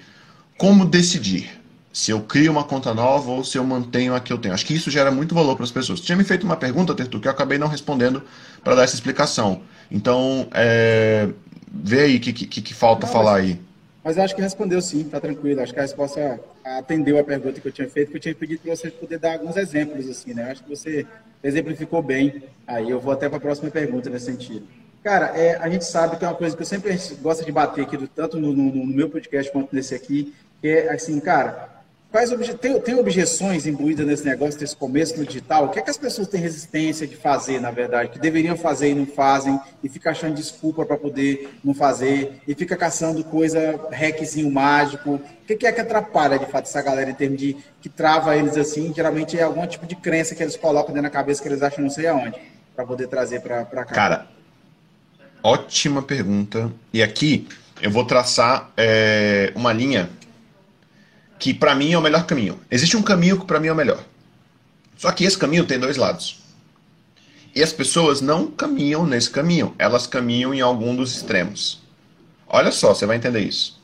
como 0.59 0.85
decidir 0.85 1.59
se 1.93 2.11
eu 2.11 2.21
crio 2.21 2.53
uma 2.53 2.65
conta 2.65 2.95
nova 2.95 3.31
ou 3.31 3.43
se 3.43 3.59
eu 3.59 3.65
mantenho 3.65 4.15
a 4.15 4.21
que 4.21 4.33
eu 4.33 4.39
tenho. 4.39 4.55
Acho 4.55 4.67
que 4.67 4.75
isso 4.75 4.91
gera 4.91 5.11
muito 5.11 5.35
valor 5.35 5.57
para 5.57 5.65
as 5.65 5.71
pessoas. 5.71 6.01
tinha 6.01 6.17
me 6.17 6.25
feito 6.25 6.45
uma 6.45 6.57
pergunta, 6.57 6.95
Tertu, 6.95 7.19
que 7.19 7.27
eu 7.27 7.33
acabei 7.33 7.59
não 7.59 7.67
respondendo 7.67 8.23
para 8.63 8.75
dar 8.75 8.85
essa 8.85 8.95
explicação. 8.95 9.63
Então, 9.91 10.49
é, 10.53 11.29
vê 11.73 12.03
aí 12.03 12.17
o 12.17 12.21
que, 12.21 12.33
que, 12.33 12.63
que, 12.63 12.75
falta 12.75 13.07
não, 13.07 13.13
falar 13.13 13.33
mas, 13.33 13.45
aí. 13.45 13.61
Mas 14.03 14.19
acho 14.19 14.35
que 14.35 14.41
respondeu 14.41 14.81
sim, 14.81 15.05
tá 15.05 15.21
tranquilo. 15.21 15.61
Acho 15.61 15.73
que 15.73 15.79
a 15.79 15.83
resposta 15.83 16.41
atendeu 16.65 17.19
a 17.19 17.25
pergunta 17.25 17.61
que 17.61 17.69
eu 17.69 17.73
tinha 17.73 17.89
feito, 17.89 18.11
que 18.11 18.17
eu 18.17 18.21
tinha 18.21 18.35
pedido 18.35 18.61
para 18.63 18.75
você 18.75 18.91
poder 18.91 19.19
dar 19.19 19.35
alguns 19.35 19.57
exemplos, 19.57 20.09
assim, 20.09 20.33
né? 20.33 20.51
Acho 20.51 20.65
que 20.65 20.71
você 20.71 21.07
exemplificou 21.43 22.03
bem. 22.03 22.43
Aí 22.67 22.89
eu 22.89 22.99
vou 22.99 23.13
até 23.13 23.29
para 23.29 23.39
a 23.39 23.41
próxima 23.41 23.71
pergunta 23.71 24.09
nesse 24.09 24.27
sentido. 24.27 24.67
Cara, 25.03 25.37
é, 25.37 25.57
a 25.57 25.69
gente 25.69 25.85
sabe 25.85 26.17
que 26.17 26.25
é 26.25 26.29
uma 26.29 26.35
coisa 26.35 26.55
que 26.55 26.63
eu 26.63 26.67
sempre 26.67 26.99
gosto 27.23 27.45
de 27.45 27.53
bater 27.53 27.85
aqui, 27.85 28.07
tanto 28.09 28.39
no, 28.39 28.53
no, 28.53 28.65
no 28.65 28.87
meu 28.87 29.09
podcast 29.09 29.51
quanto 29.51 29.75
nesse 29.75 29.95
aqui, 29.95 30.35
que 30.61 30.69
é 30.69 30.93
assim, 30.93 31.19
cara, 31.21 31.80
Quais 32.11 32.33
obje... 32.33 32.55
tem, 32.55 32.81
tem 32.81 32.99
objeções 32.99 33.67
imbuídas 33.67 34.05
nesse 34.05 34.25
negócio, 34.25 34.59
desse 34.59 34.75
começo 34.75 35.17
no 35.17 35.25
digital? 35.25 35.67
O 35.67 35.69
que 35.69 35.79
é 35.79 35.83
que 35.83 35.91
as 35.91 35.97
pessoas 35.97 36.27
têm 36.27 36.41
resistência 36.41 37.07
de 37.07 37.15
fazer, 37.15 37.61
na 37.61 37.71
verdade? 37.71 38.11
Que 38.11 38.19
deveriam 38.19 38.57
fazer 38.57 38.91
e 38.91 38.95
não 38.95 39.07
fazem, 39.07 39.61
e 39.83 39.89
fica 39.89 40.11
achando 40.11 40.35
desculpa 40.35 40.85
para 40.85 40.97
poder 40.97 41.49
não 41.63 41.73
fazer, 41.73 42.41
e 42.49 42.55
fica 42.55 42.77
caçando 42.77 43.23
coisa, 43.23 43.79
hackzinho 43.93 44.51
mágico. 44.51 45.15
O 45.15 45.21
que 45.47 45.65
é 45.65 45.71
que 45.71 45.81
atrapalha, 45.81 46.37
de 46.37 46.47
fato, 46.47 46.65
essa 46.65 46.83
galera 46.83 47.11
em 47.11 47.15
termos 47.15 47.39
de 47.39 47.57
que 47.81 47.89
trava 47.89 48.37
eles 48.37 48.57
assim? 48.57 48.93
Geralmente 48.93 49.39
é 49.39 49.43
algum 49.43 49.65
tipo 49.67 49.87
de 49.87 49.95
crença 49.95 50.35
que 50.35 50.43
eles 50.43 50.57
colocam 50.57 50.93
dentro 50.93 51.09
da 51.09 51.11
cabeça 51.11 51.41
que 51.41 51.49
eles 51.49 51.63
acham 51.63 51.85
não 51.85 51.91
sei 51.91 52.09
aonde, 52.09 52.37
para 52.75 52.85
poder 52.85 53.07
trazer 53.07 53.41
para 53.41 53.65
cá. 53.65 53.85
Cara, 53.85 54.27
ótima 55.45 56.03
pergunta. 56.03 56.73
E 56.93 57.05
aqui 57.05 57.47
eu 57.81 57.91
vou 57.91 58.05
traçar 58.05 58.71
é, 58.77 59.53
uma 59.55 59.73
linha 59.73 60.11
que 61.41 61.55
para 61.55 61.75
mim 61.75 61.93
é 61.93 61.99
o 61.99 62.03
melhor 62.03 62.27
caminho. 62.27 62.61
Existe 62.71 62.99
um 62.99 63.03
caminho 63.03 63.41
que 63.41 63.47
para 63.47 63.59
mim 63.59 63.69
é 63.69 63.73
o 63.73 63.77
melhor. 63.77 64.05
Só 64.97 65.11
que 65.11 65.25
esse 65.25 65.39
caminho 65.39 65.65
tem 65.65 65.81
dois 65.81 65.97
lados. 65.97 66.39
E 67.55 67.63
as 67.63 67.73
pessoas 67.73 68.21
não 68.21 68.49
caminham 68.49 69.07
nesse 69.07 69.31
caminho, 69.31 69.75
elas 69.79 70.07
caminham 70.07 70.55
em 70.55 70.61
algum 70.61 70.95
dos 70.95 71.17
extremos. 71.17 71.81
Olha 72.47 72.71
só, 72.71 72.95
você 72.95 73.07
vai 73.07 73.17
entender 73.17 73.41
isso. 73.41 73.81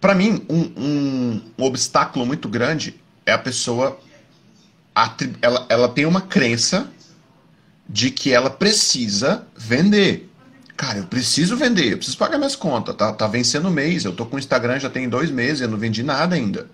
Para 0.00 0.14
mim, 0.14 0.44
um, 0.50 0.60
um, 0.76 1.40
um, 1.58 1.64
obstáculo 1.64 2.26
muito 2.26 2.48
grande 2.48 3.00
é 3.24 3.32
a 3.32 3.38
pessoa. 3.38 3.98
Ela, 5.40 5.66
ela 5.68 5.88
tem 5.88 6.04
uma 6.04 6.20
crença 6.20 6.90
de 7.88 8.10
que 8.10 8.32
ela 8.32 8.50
precisa 8.50 9.46
vender. 9.56 10.28
Cara, 10.76 10.98
eu 10.98 11.06
preciso 11.06 11.56
vender, 11.56 11.92
eu 11.92 11.96
preciso 11.96 12.18
pagar 12.18 12.36
minhas 12.36 12.56
contas. 12.56 12.96
Tá, 12.96 13.12
tá 13.12 13.26
vencendo 13.26 13.68
o 13.68 13.70
mês. 13.70 14.04
Eu 14.04 14.14
tô 14.14 14.26
com 14.26 14.36
o 14.36 14.38
Instagram 14.38 14.78
já 14.78 14.90
tem 14.90 15.08
dois 15.08 15.30
meses, 15.30 15.60
eu 15.60 15.68
não 15.68 15.78
vendi 15.78 16.02
nada 16.02 16.34
ainda. 16.34 16.68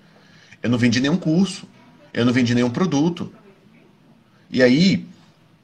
Eu 0.63 0.71
não 0.71 0.79
vendi 0.79 1.01
nenhum 1.01 1.17
curso. 1.17 1.67
Eu 2.13 2.25
não 2.25 2.33
vendi 2.33 2.55
nenhum 2.55 2.71
produto. 2.71 3.33
E 4.51 4.63
aí, 4.63 5.07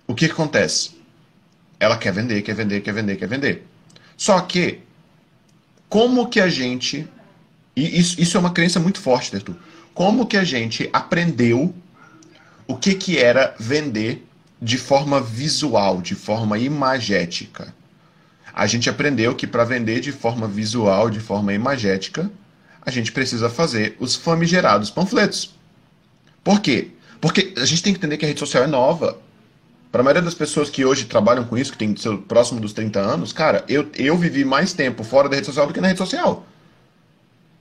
o 0.07 0.15
que, 0.15 0.27
que 0.27 0.33
acontece? 0.33 0.91
Ela 1.81 1.97
quer 1.97 2.13
vender, 2.13 2.43
quer 2.43 2.55
vender, 2.55 2.81
quer 2.81 2.93
vender, 2.93 3.17
quer 3.17 3.29
vender. 3.29 3.67
Só 4.17 4.41
que, 4.41 4.81
como 5.89 6.29
que 6.29 6.41
a 6.41 6.49
gente. 6.49 7.09
E 7.75 7.99
isso, 7.99 8.21
isso 8.21 8.37
é 8.37 8.41
uma 8.41 8.53
crença 8.53 8.79
muito 8.79 9.01
forte, 9.01 9.31
Tertu. 9.31 9.57
Como 9.93 10.27
que 10.27 10.37
a 10.37 10.45
gente 10.45 10.89
aprendeu 10.93 11.75
o 12.67 12.77
que, 12.77 12.95
que 12.95 13.19
era 13.19 13.55
vender 13.59 14.27
de 14.61 14.79
forma 14.79 15.21
visual, 15.21 16.01
de 16.01 16.15
forma 16.15 16.59
imagética? 16.59 17.75
A 18.57 18.67
gente 18.67 18.89
aprendeu 18.89 19.35
que 19.35 19.47
para 19.47 19.65
vender 19.65 20.01
de 20.01 20.11
forma 20.11 20.49
visual, 20.49 21.11
de 21.11 21.21
forma 21.21 21.53
imagética, 21.53 22.31
a 22.81 22.91
gente 22.91 23.13
precisa 23.13 23.51
fazer 23.51 23.95
os 24.01 24.17
famigerados 24.17 24.89
panfletos. 24.89 25.55
Por 26.43 26.61
quê? 26.61 26.89
Porque 27.21 27.53
a 27.59 27.67
gente 27.67 27.83
tem 27.83 27.93
que 27.93 27.99
entender 27.99 28.17
que 28.17 28.25
a 28.25 28.29
rede 28.29 28.41
social 28.41 28.65
é 28.65 28.67
nova. 28.67 29.19
Para 29.93 30.01
a 30.01 30.05
maioria 30.05 30.23
das 30.23 30.33
pessoas 30.33 30.71
que 30.71 30.87
hoje 30.87 31.05
trabalham 31.05 31.45
com 31.45 31.59
isso, 31.59 31.73
que 31.73 31.77
tem 31.77 31.95
seu 31.97 32.17
próximo 32.17 32.59
dos 32.59 32.73
30 32.73 32.99
anos, 32.99 33.31
cara, 33.31 33.63
eu, 33.69 33.91
eu 33.95 34.17
vivi 34.17 34.43
mais 34.43 34.73
tempo 34.73 35.05
fora 35.05 35.29
da 35.29 35.37
rede 35.37 35.47
social 35.47 35.67
do 35.67 35.75
que 35.75 35.81
na 35.81 35.89
rede 35.89 35.99
social. 35.99 36.47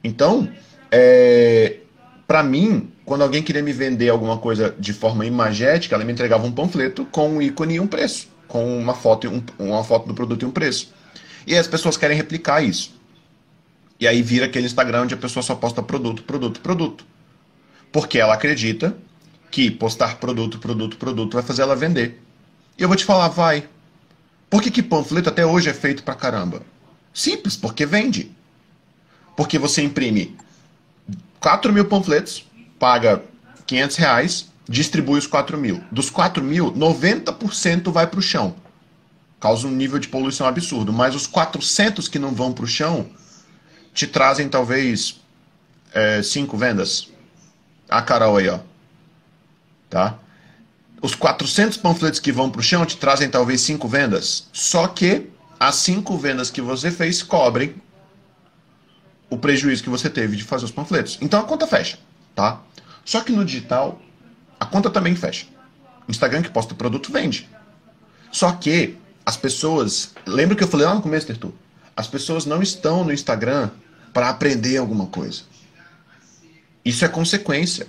Então, 0.01 0.49
é, 0.89 1.77
para 2.25 2.41
mim, 2.41 2.89
quando 3.03 3.23
alguém 3.23 3.43
queria 3.43 3.61
me 3.61 3.73
vender 3.73 4.07
alguma 4.07 4.37
coisa 4.37 4.73
de 4.79 4.93
forma 4.93 5.25
imagética, 5.25 5.93
ela 5.93 6.05
me 6.05 6.13
entregava 6.13 6.45
um 6.45 6.51
panfleto 6.53 7.03
com 7.05 7.31
um 7.31 7.41
ícone 7.41 7.75
e 7.75 7.79
um 7.81 7.87
preço, 7.87 8.29
com 8.47 8.77
uma 8.77 8.93
foto, 8.93 9.27
um, 9.27 9.43
uma 9.59 9.83
foto 9.83 10.07
do 10.07 10.13
produto 10.13 10.43
e 10.43 10.45
um 10.45 10.51
preço. 10.51 10.93
E 11.45 11.55
as 11.55 11.67
pessoas 11.67 11.97
querem 11.97 12.17
replicar 12.17 12.63
isso. 12.63 12.95
E 13.99 14.07
aí 14.07 14.21
vira 14.21 14.45
aquele 14.45 14.65
Instagram 14.65 15.03
onde 15.03 15.13
a 15.13 15.17
pessoa 15.17 15.43
só 15.43 15.55
posta 15.55 15.81
produto, 15.81 16.23
produto, 16.23 16.59
produto. 16.59 17.05
Porque 17.91 18.19
ela 18.19 18.33
acredita 18.33 18.95
que 19.49 19.71
postar 19.71 20.17
produto, 20.17 20.59
produto, 20.59 20.97
produto 20.97 21.33
vai 21.33 21.43
fazer 21.43 21.61
ela 21.61 21.75
vender. 21.75 22.21
E 22.77 22.81
eu 22.81 22.87
vou 22.87 22.97
te 22.97 23.05
falar, 23.05 23.29
vai. 23.29 23.69
Por 24.49 24.61
que, 24.61 24.69
que 24.69 24.83
panfleto 24.83 25.29
até 25.29 25.45
hoje 25.45 25.69
é 25.69 25.73
feito 25.73 26.03
pra 26.03 26.13
caramba? 26.13 26.61
Simples, 27.13 27.55
porque 27.55 27.85
vende. 27.85 28.31
Porque 29.35 29.57
você 29.57 29.81
imprime 29.81 30.35
4 31.39 31.71
mil 31.71 31.85
panfletos, 31.85 32.45
paga 32.77 33.23
500 33.65 33.95
reais, 33.97 34.51
distribui 34.67 35.19
os 35.19 35.27
4 35.27 35.57
mil. 35.57 35.83
Dos 35.91 36.09
4 36.09 36.43
mil, 36.43 36.71
90% 36.71 37.91
vai 37.91 38.07
para 38.07 38.19
o 38.19 38.23
chão. 38.23 38.55
Causa 39.39 39.67
um 39.67 39.71
nível 39.71 39.99
de 39.99 40.07
poluição 40.07 40.47
absurdo. 40.47 40.91
Mas 40.91 41.15
os 41.15 41.27
400 41.27 42.07
que 42.07 42.19
não 42.19 42.31
vão 42.31 42.51
para 42.51 42.65
o 42.65 42.67
chão 42.67 43.07
te 43.93 44.07
trazem 44.07 44.49
talvez 44.49 45.19
5 46.23 46.55
é, 46.55 46.59
vendas. 46.59 47.09
A 47.89 48.01
Carol 48.01 48.37
aí, 48.37 48.49
ó. 48.49 48.59
Tá? 49.89 50.17
Os 51.01 51.13
400 51.13 51.77
panfletos 51.77 52.19
que 52.19 52.31
vão 52.31 52.49
para 52.49 52.59
o 52.59 52.63
chão 52.63 52.85
te 52.85 52.97
trazem 52.97 53.29
talvez 53.29 53.61
5 53.61 53.87
vendas. 53.87 54.47
Só 54.51 54.87
que 54.87 55.29
as 55.59 55.75
5 55.75 56.17
vendas 56.17 56.49
que 56.49 56.61
você 56.61 56.89
fez 56.91 57.21
cobrem 57.21 57.75
o 59.29 59.37
prejuízo 59.37 59.83
que 59.83 59.89
você 59.89 60.09
teve 60.09 60.35
de 60.35 60.43
fazer 60.43 60.65
os 60.65 60.71
panfletos. 60.71 61.17
Então 61.21 61.39
a 61.39 61.43
conta 61.43 61.67
fecha, 61.67 61.97
tá? 62.33 62.61
Só 63.03 63.21
que 63.21 63.31
no 63.31 63.45
digital, 63.45 64.01
a 64.65 64.67
conta 64.67 64.89
também 64.89 65.15
fecha. 65.15 65.45
Instagram 66.07 66.41
que 66.41 66.49
posta 66.49 66.75
produto 66.75 67.11
vende. 67.11 67.49
Só 68.31 68.51
que 68.51 68.97
as 69.25 69.37
pessoas. 69.37 70.13
Lembra 70.25 70.55
que 70.55 70.63
eu 70.63 70.67
falei 70.67 70.85
lá 70.85 70.95
no 70.95 71.01
começo, 71.01 71.27
Tertu? 71.27 71.53
As 71.95 72.07
pessoas 72.07 72.45
não 72.45 72.61
estão 72.61 73.03
no 73.03 73.13
Instagram 73.13 73.69
para 74.13 74.29
aprender 74.29 74.77
alguma 74.77 75.07
coisa. 75.07 75.43
Isso 76.83 77.03
é 77.03 77.07
consequência. 77.07 77.87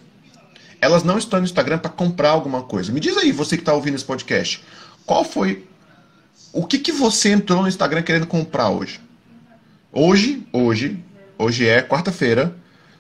Elas 0.81 1.03
não 1.03 1.19
estão 1.19 1.41
no 1.41 1.45
Instagram 1.45 1.79
para 1.79 1.91
comprar 1.91 2.31
alguma 2.31 2.63
coisa. 2.63 2.93
Me 2.93 3.01
diz 3.01 3.17
aí, 3.17 3.33
você 3.33 3.57
que 3.57 3.63
está 3.63 3.75
ouvindo 3.75 3.95
esse 3.95 4.05
podcast, 4.05 4.63
qual 5.05 5.25
foi. 5.25 5.67
O 6.53 6.65
que, 6.65 6.79
que 6.79 6.93
você 6.93 7.31
entrou 7.31 7.63
no 7.63 7.69
Instagram 7.69 8.03
querendo 8.03 8.27
comprar 8.27 8.71
hoje? 8.71 9.01
Hoje, 9.93 10.47
hoje, 10.53 11.03
Hoje 11.39 11.69
é 11.69 11.83
quarta-feira, 11.83 12.57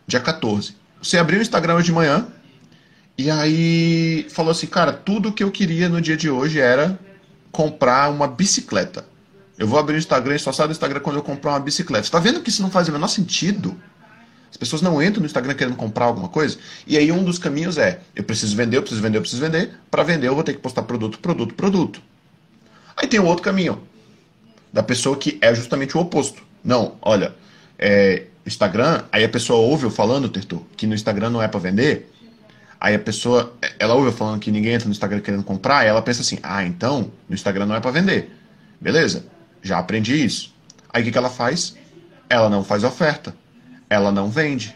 dia 0.07 0.21
14. 0.21 0.77
Você 1.03 1.17
abriu 1.17 1.39
o 1.39 1.43
Instagram 1.43 1.77
hoje 1.77 1.87
de 1.87 1.93
manhã 1.93 2.29
e 3.19 3.31
aí 3.31 4.27
falou 4.31 4.51
assim, 4.51 4.67
cara, 4.67 4.93
tudo 4.93 5.33
que 5.33 5.43
eu 5.43 5.51
queria 5.51 5.89
no 5.89 6.01
dia 6.01 6.17
de 6.17 6.29
hoje 6.29 6.61
era 6.61 6.99
comprar 7.51 8.11
uma 8.11 8.27
bicicleta. 8.27 9.05
Eu 9.59 9.67
vou 9.67 9.79
abrir 9.79 9.95
o 9.95 9.99
Instagram 9.99 10.35
e 10.35 10.39
só 10.39 10.53
sai 10.53 10.67
do 10.67 10.73
Instagram 10.73 11.01
quando 11.01 11.17
eu 11.17 11.23
comprar 11.23 11.53
uma 11.53 11.61
bicicleta. 11.61 12.05
Você 12.05 12.11
tá 12.11 12.19
vendo 12.19 12.43
que 12.43 12.51
isso 12.51 12.61
não 12.61 12.71
faz 12.71 12.89
o 12.89 12.93
menor 12.93 13.09
sentido? 13.09 13.75
As 14.51 14.57
pessoas 14.57 14.83
não 14.83 15.03
entram 15.03 15.21
no 15.21 15.27
Instagram 15.27 15.55
querendo 15.55 15.77
comprar 15.77 16.07
alguma 16.07 16.29
coisa. 16.29 16.59
E 16.87 16.97
aí 16.97 17.11
um 17.11 17.25
dos 17.25 17.39
caminhos 17.39 17.79
é, 17.79 18.01
eu 18.15 18.23
preciso 18.23 18.55
vender, 18.55 18.77
eu 18.77 18.83
preciso 18.83 19.03
vender, 19.03 19.19
eu 19.19 19.23
preciso 19.23 19.43
vender. 19.43 19.71
Para 19.91 20.03
vender 20.03 20.29
eu 20.29 20.35
vou 20.35 20.45
ter 20.45 20.53
que 20.53 20.61
postar 20.61 20.83
produto, 20.83 21.19
produto, 21.19 21.55
produto. 21.55 22.03
Aí 22.97 23.07
tem 23.07 23.21
o 23.21 23.25
outro 23.25 23.43
caminho, 23.43 23.83
da 24.73 24.83
pessoa 24.83 25.17
que 25.17 25.39
é 25.41 25.55
justamente 25.55 25.97
o 25.97 26.01
oposto. 26.01 26.43
Não, 26.63 26.97
olha, 27.01 27.35
é, 27.79 28.25
Instagram, 28.47 29.05
aí 29.11 29.25
a 29.25 29.29
pessoa 29.29 29.59
ouve 29.59 29.85
eu 29.85 29.91
falando, 29.91 30.29
Tertu, 30.29 30.65
que 30.77 30.87
no 30.87 30.95
Instagram 30.95 31.31
não 31.31 31.43
é 31.43 31.49
para 31.49 31.61
vender. 31.61 32.11
Aí 32.81 32.95
a 32.95 32.99
pessoa, 32.99 33.55
ela 33.79 33.95
ouve 33.95 34.09
eu 34.09 34.13
falando 34.13 34.39
que 34.39 34.51
ninguém 34.51 34.75
entra 34.75 34.87
no 34.87 34.93
Instagram 34.93 35.21
querendo 35.21 35.43
comprar, 35.43 35.85
ela 35.85 36.03
pensa 36.03 36.21
assim: 36.23 36.39
ah, 36.43 36.65
então 36.65 37.11
no 37.29 37.35
Instagram 37.35 37.67
não 37.67 37.75
é 37.75 37.81
para 37.81 37.91
vender. 37.91 38.31
Beleza, 38.81 39.25
já 39.63 39.79
aprendi 39.79 40.23
isso. 40.25 40.55
Aí 40.93 41.03
o 41.03 41.05
que, 41.05 41.11
que 41.11 41.19
ela 41.19 41.31
faz? 41.31 41.77
Ela 42.29 42.49
não 42.49 42.63
faz 42.63 42.85
oferta. 42.85 43.35
Ela 43.89 44.11
não 44.11 44.31
vende. 44.31 44.75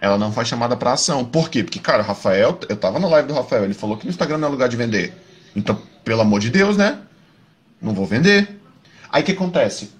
Ela 0.00 0.18
não 0.18 0.32
faz 0.32 0.48
chamada 0.48 0.76
para 0.76 0.92
ação. 0.92 1.24
Por 1.24 1.48
quê? 1.48 1.62
Porque, 1.62 1.78
cara, 1.78 2.02
o 2.02 2.06
Rafael, 2.06 2.58
eu 2.68 2.76
tava 2.76 2.98
na 2.98 3.06
live 3.06 3.28
do 3.28 3.34
Rafael, 3.34 3.64
ele 3.64 3.74
falou 3.74 3.96
que 3.96 4.04
no 4.04 4.10
Instagram 4.10 4.38
não 4.38 4.48
é 4.48 4.50
lugar 4.50 4.68
de 4.68 4.76
vender. 4.76 5.14
Então, 5.54 5.80
pelo 6.04 6.20
amor 6.20 6.40
de 6.40 6.50
Deus, 6.50 6.76
né? 6.76 6.98
Não 7.80 7.94
vou 7.94 8.06
vender. 8.06 8.60
Aí 9.10 9.22
o 9.22 9.24
que 9.24 9.32
acontece? 9.32 9.90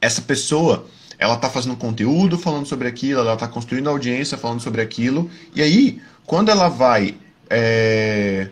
Essa 0.00 0.20
pessoa, 0.20 0.86
ela 1.18 1.34
está 1.34 1.48
fazendo 1.48 1.76
conteúdo 1.76 2.38
falando 2.38 2.66
sobre 2.66 2.88
aquilo, 2.88 3.20
ela 3.20 3.34
está 3.34 3.46
construindo 3.46 3.88
audiência 3.88 4.36
falando 4.36 4.60
sobre 4.60 4.80
aquilo, 4.80 5.30
e 5.54 5.62
aí, 5.62 6.02
quando 6.26 6.50
ela 6.50 6.68
vai 6.68 7.16
é, 7.50 8.48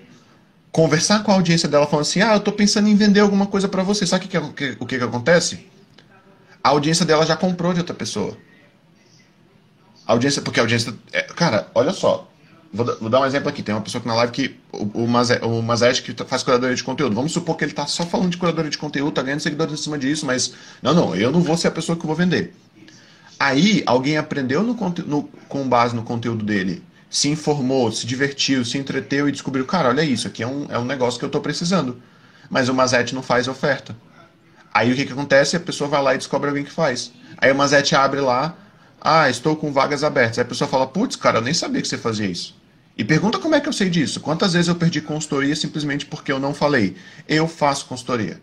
conversar 0.70 1.22
com 1.22 1.30
a 1.30 1.34
audiência 1.34 1.68
dela, 1.68 1.86
falando 1.86 2.06
assim: 2.06 2.20
Ah, 2.20 2.32
eu 2.32 2.38
estou 2.38 2.52
pensando 2.52 2.88
em 2.88 2.96
vender 2.96 3.20
alguma 3.20 3.46
coisa 3.46 3.68
para 3.68 3.82
você, 3.82 4.06
sabe 4.06 4.26
o 4.26 4.28
que, 4.28 4.40
que, 4.40 4.76
o 4.80 4.86
que, 4.86 4.98
que 4.98 5.04
acontece? 5.04 5.66
A 6.62 6.70
audiência 6.70 7.04
dela 7.04 7.26
já 7.26 7.36
comprou 7.36 7.72
de 7.72 7.80
outra 7.80 7.94
pessoa. 7.94 8.36
A 10.06 10.12
audiência, 10.12 10.42
porque 10.42 10.60
a 10.60 10.62
audiência. 10.62 10.94
É, 11.12 11.22
cara, 11.22 11.68
olha 11.74 11.92
só. 11.92 12.28
Vou, 12.72 12.86
vou, 13.00 13.10
dar 13.10 13.20
um 13.20 13.26
exemplo 13.26 13.48
aqui. 13.48 13.62
Tem 13.62 13.74
uma 13.74 13.82
pessoa 13.82 14.00
aqui 14.00 14.08
na 14.08 14.14
live 14.14 14.32
que. 14.32 14.56
O, 14.72 15.04
o, 15.04 15.62
Mazete, 15.62 16.02
que 16.02 16.24
faz 16.24 16.42
curadoria 16.42 16.74
de 16.74 16.84
conteúdo. 16.84 17.14
Vamos 17.14 17.32
supor 17.32 17.56
que 17.56 17.64
ele 17.64 17.72
está 17.72 17.86
só 17.86 18.06
falando 18.06 18.30
de 18.30 18.36
curadoria 18.36 18.70
de 18.70 18.78
conteúdo, 18.78 19.12
tá 19.12 19.22
ganhando 19.22 19.40
seguidores 19.40 19.74
em 19.74 19.76
cima 19.76 19.98
disso, 19.98 20.24
mas. 20.24 20.54
Não, 20.80 20.94
não, 20.94 21.14
eu 21.14 21.30
não 21.30 21.40
vou 21.40 21.56
ser 21.56 21.68
a 21.68 21.72
pessoa 21.72 21.98
que 21.98 22.06
vou 22.06 22.16
vender. 22.16 22.54
Aí 23.38 23.82
alguém 23.86 24.16
aprendeu 24.16 24.62
no, 24.62 24.74
no, 25.06 25.24
com 25.48 25.68
base 25.68 25.96
no 25.96 26.04
conteúdo 26.04 26.44
dele, 26.44 26.82
se 27.12 27.28
informou, 27.28 27.92
se 27.92 28.06
divertiu, 28.06 28.64
se 28.64 28.78
entreteu 28.78 29.28
e 29.28 29.32
descobriu, 29.32 29.66
cara, 29.66 29.90
olha 29.90 30.02
isso, 30.02 30.26
aqui 30.26 30.42
é 30.42 30.46
um, 30.46 30.66
é 30.70 30.78
um 30.78 30.84
negócio 30.86 31.18
que 31.18 31.24
eu 31.26 31.28
estou 31.28 31.42
precisando. 31.42 32.02
Mas 32.48 32.70
o 32.70 32.74
Mazete 32.74 33.14
não 33.14 33.22
faz 33.22 33.46
oferta. 33.46 33.94
Aí 34.72 34.90
o 34.90 34.96
que, 34.96 35.04
que 35.04 35.12
acontece? 35.12 35.54
A 35.54 35.60
pessoa 35.60 35.90
vai 35.90 36.02
lá 36.02 36.14
e 36.14 36.18
descobre 36.18 36.48
alguém 36.48 36.64
que 36.64 36.72
faz. 36.72 37.12
Aí 37.36 37.52
o 37.52 37.54
Mazete 37.54 37.94
abre 37.94 38.18
lá, 38.18 38.56
ah, 38.98 39.28
estou 39.28 39.54
com 39.54 39.70
vagas 39.70 40.02
abertas. 40.02 40.38
Aí 40.38 40.42
a 40.42 40.48
pessoa 40.48 40.66
fala, 40.66 40.86
putz, 40.86 41.14
cara, 41.14 41.36
eu 41.36 41.42
nem 41.42 41.52
sabia 41.52 41.82
que 41.82 41.88
você 41.88 41.98
fazia 41.98 42.26
isso. 42.26 42.56
E 42.96 43.04
pergunta 43.04 43.38
como 43.38 43.54
é 43.54 43.60
que 43.60 43.68
eu 43.68 43.74
sei 43.74 43.90
disso. 43.90 44.18
Quantas 44.18 44.54
vezes 44.54 44.68
eu 44.68 44.74
perdi 44.74 45.02
consultoria 45.02 45.54
simplesmente 45.54 46.06
porque 46.06 46.32
eu 46.32 46.40
não 46.40 46.54
falei? 46.54 46.96
Eu 47.28 47.46
faço 47.46 47.84
consultoria. 47.84 48.40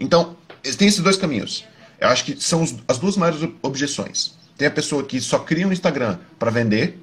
Então, 0.00 0.36
tem 0.76 0.88
esses 0.88 1.00
dois 1.00 1.16
caminhos. 1.16 1.64
Eu 2.00 2.08
acho 2.08 2.24
que 2.24 2.42
são 2.42 2.66
as 2.88 2.98
duas 2.98 3.16
maiores 3.16 3.48
objeções. 3.62 4.34
Tem 4.58 4.66
a 4.66 4.70
pessoa 4.70 5.04
que 5.04 5.20
só 5.20 5.38
cria 5.38 5.66
um 5.66 5.72
Instagram 5.72 6.18
para 6.40 6.50
vender, 6.50 6.98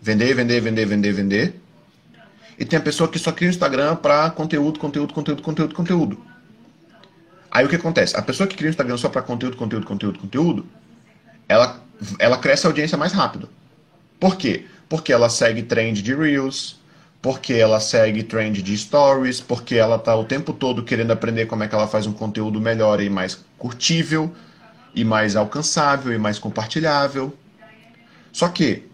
vender, 0.00 0.34
vender, 0.34 0.60
vender, 0.60 0.86
vender, 0.86 1.12
vender. 1.12 1.60
E 2.58 2.64
tem 2.64 2.78
a 2.78 2.82
pessoa 2.82 3.08
que 3.08 3.18
só 3.18 3.32
cria 3.32 3.48
um 3.48 3.50
Instagram 3.50 3.96
para 3.96 4.30
conteúdo, 4.30 4.78
conteúdo, 4.78 5.12
conteúdo, 5.12 5.42
conteúdo, 5.42 5.74
conteúdo. 5.74 6.24
Aí 7.50 7.64
o 7.64 7.68
que 7.68 7.76
acontece? 7.76 8.16
A 8.16 8.22
pessoa 8.22 8.46
que 8.46 8.56
cria 8.56 8.68
um 8.68 8.70
Instagram 8.70 8.96
só 8.96 9.08
para 9.08 9.22
conteúdo, 9.22 9.56
conteúdo, 9.56 9.86
conteúdo, 9.86 10.18
conteúdo, 10.18 10.66
ela, 11.48 11.82
ela 12.18 12.38
cresce 12.38 12.66
a 12.66 12.70
audiência 12.70 12.96
mais 12.96 13.12
rápido. 13.12 13.48
Por 14.18 14.36
quê? 14.36 14.66
porque 14.90 15.12
ela 15.12 15.30
segue 15.30 15.62
trend 15.62 16.02
de 16.02 16.12
Reels, 16.12 16.76
porque 17.22 17.54
ela 17.54 17.78
segue 17.78 18.24
trend 18.24 18.60
de 18.60 18.76
Stories, 18.76 19.40
porque 19.40 19.76
ela 19.76 19.94
está 19.94 20.16
o 20.16 20.24
tempo 20.24 20.52
todo 20.52 20.82
querendo 20.82 21.12
aprender 21.12 21.46
como 21.46 21.62
é 21.62 21.68
que 21.68 21.74
ela 21.76 21.86
faz 21.86 22.08
um 22.08 22.12
conteúdo 22.12 22.60
melhor 22.60 23.00
e 23.00 23.08
mais 23.08 23.38
curtível, 23.56 24.34
e 24.92 25.04
mais 25.04 25.36
alcançável, 25.36 26.12
e 26.12 26.18
mais 26.18 26.40
compartilhável. 26.40 27.32
Só 28.32 28.48
que, 28.48 28.89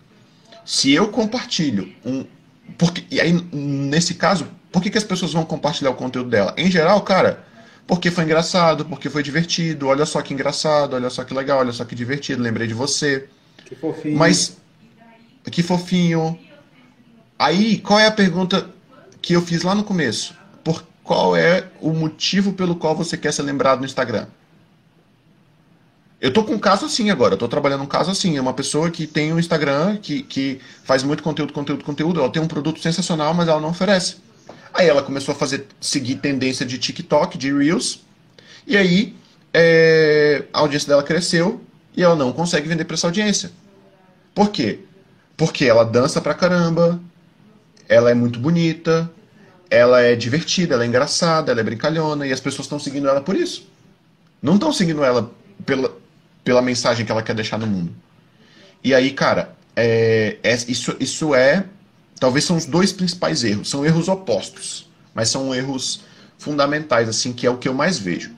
se 0.66 0.92
eu 0.92 1.08
compartilho 1.08 1.94
um. 2.04 2.26
Porque, 2.76 3.04
e 3.08 3.20
aí, 3.20 3.32
nesse 3.52 4.14
caso, 4.14 4.48
por 4.72 4.82
que, 4.82 4.90
que 4.90 4.98
as 4.98 5.04
pessoas 5.04 5.32
vão 5.32 5.44
compartilhar 5.44 5.90
o 5.90 5.94
conteúdo 5.94 6.28
dela? 6.28 6.52
Em 6.58 6.68
geral, 6.68 7.00
cara, 7.02 7.44
porque 7.86 8.10
foi 8.10 8.24
engraçado, 8.24 8.84
porque 8.84 9.08
foi 9.08 9.22
divertido, 9.22 9.86
olha 9.86 10.04
só 10.04 10.20
que 10.20 10.34
engraçado, 10.34 10.94
olha 10.94 11.08
só 11.08 11.22
que 11.22 11.32
legal, 11.32 11.60
olha 11.60 11.72
só 11.72 11.84
que 11.84 11.94
divertido, 11.94 12.42
lembrei 12.42 12.66
de 12.66 12.74
você. 12.74 13.28
Que 13.64 13.76
fofinho. 13.76 14.18
Mas 14.18 14.56
que 15.50 15.62
fofinho. 15.62 16.36
Aí, 17.38 17.78
qual 17.78 18.00
é 18.00 18.06
a 18.06 18.10
pergunta 18.10 18.68
que 19.22 19.34
eu 19.34 19.42
fiz 19.42 19.62
lá 19.62 19.74
no 19.74 19.84
começo? 19.84 20.34
Por 20.64 20.84
qual 21.04 21.36
é 21.36 21.68
o 21.80 21.92
motivo 21.92 22.52
pelo 22.52 22.74
qual 22.74 22.96
você 22.96 23.16
quer 23.16 23.32
ser 23.32 23.42
lembrado 23.42 23.78
no 23.78 23.86
Instagram? 23.86 24.26
Eu 26.20 26.32
tô 26.32 26.44
com 26.44 26.54
um 26.54 26.58
caso 26.58 26.86
assim 26.86 27.10
agora, 27.10 27.34
eu 27.34 27.38
tô 27.38 27.46
trabalhando 27.46 27.82
um 27.82 27.86
caso 27.86 28.10
assim. 28.10 28.36
É 28.36 28.40
uma 28.40 28.54
pessoa 28.54 28.90
que 28.90 29.06
tem 29.06 29.32
um 29.32 29.38
Instagram, 29.38 29.98
que, 29.98 30.22
que 30.22 30.60
faz 30.84 31.02
muito 31.02 31.22
conteúdo, 31.22 31.52
conteúdo, 31.52 31.84
conteúdo. 31.84 32.20
Ela 32.20 32.30
tem 32.30 32.42
um 32.42 32.48
produto 32.48 32.80
sensacional, 32.80 33.34
mas 33.34 33.48
ela 33.48 33.60
não 33.60 33.70
oferece. 33.70 34.16
Aí 34.72 34.88
ela 34.88 35.02
começou 35.02 35.32
a 35.32 35.34
fazer, 35.34 35.66
seguir 35.80 36.16
tendência 36.16 36.64
de 36.64 36.78
TikTok, 36.78 37.36
de 37.36 37.52
Reels. 37.52 38.00
E 38.66 38.76
aí 38.76 39.14
é, 39.52 40.44
a 40.52 40.60
audiência 40.60 40.88
dela 40.88 41.02
cresceu 41.02 41.60
e 41.96 42.02
ela 42.02 42.14
não 42.14 42.32
consegue 42.32 42.68
vender 42.68 42.84
para 42.84 42.94
essa 42.94 43.06
audiência. 43.06 43.50
Por 44.34 44.50
quê? 44.50 44.80
Porque 45.36 45.64
ela 45.64 45.84
dança 45.84 46.20
pra 46.20 46.34
caramba, 46.34 47.00
ela 47.88 48.10
é 48.10 48.14
muito 48.14 48.38
bonita, 48.38 49.10
ela 49.70 50.02
é 50.02 50.14
divertida, 50.14 50.74
ela 50.74 50.84
é 50.84 50.86
engraçada, 50.86 51.52
ela 51.52 51.60
é 51.60 51.64
brincalhona 51.64 52.26
e 52.26 52.32
as 52.32 52.40
pessoas 52.40 52.66
estão 52.66 52.78
seguindo 52.78 53.08
ela 53.08 53.20
por 53.20 53.34
isso. 53.34 53.66
Não 54.42 54.54
estão 54.54 54.72
seguindo 54.72 55.02
ela 55.02 55.30
pela, 55.64 55.95
pela 56.46 56.62
mensagem 56.62 57.04
que 57.04 57.10
ela 57.10 57.24
quer 57.24 57.34
deixar 57.34 57.58
no 57.58 57.66
mundo. 57.66 57.92
E 58.84 58.94
aí, 58.94 59.10
cara, 59.10 59.56
é, 59.74 60.38
é, 60.44 60.54
isso, 60.68 60.96
isso 61.00 61.34
é. 61.34 61.64
Talvez 62.20 62.44
são 62.44 62.56
os 62.56 62.64
dois 62.64 62.92
principais 62.92 63.42
erros. 63.42 63.68
São 63.68 63.84
erros 63.84 64.06
opostos, 64.06 64.88
mas 65.12 65.28
são 65.28 65.52
erros 65.52 66.04
fundamentais, 66.38 67.08
assim, 67.08 67.32
que 67.32 67.48
é 67.48 67.50
o 67.50 67.58
que 67.58 67.68
eu 67.68 67.74
mais 67.74 67.98
vejo. 67.98 68.30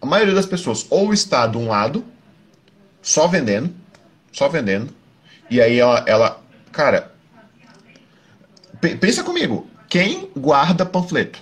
A 0.00 0.06
maioria 0.06 0.36
das 0.36 0.46
pessoas 0.46 0.86
ou 0.88 1.12
está 1.12 1.44
de 1.48 1.58
um 1.58 1.66
lado, 1.66 2.04
só 3.02 3.26
vendendo, 3.26 3.74
só 4.30 4.48
vendendo, 4.48 4.94
e 5.50 5.60
aí 5.60 5.80
ela, 5.80 6.04
ela 6.06 6.40
cara, 6.70 7.12
pensa 9.00 9.24
comigo, 9.24 9.68
quem 9.88 10.30
guarda 10.36 10.86
panfleto? 10.86 11.40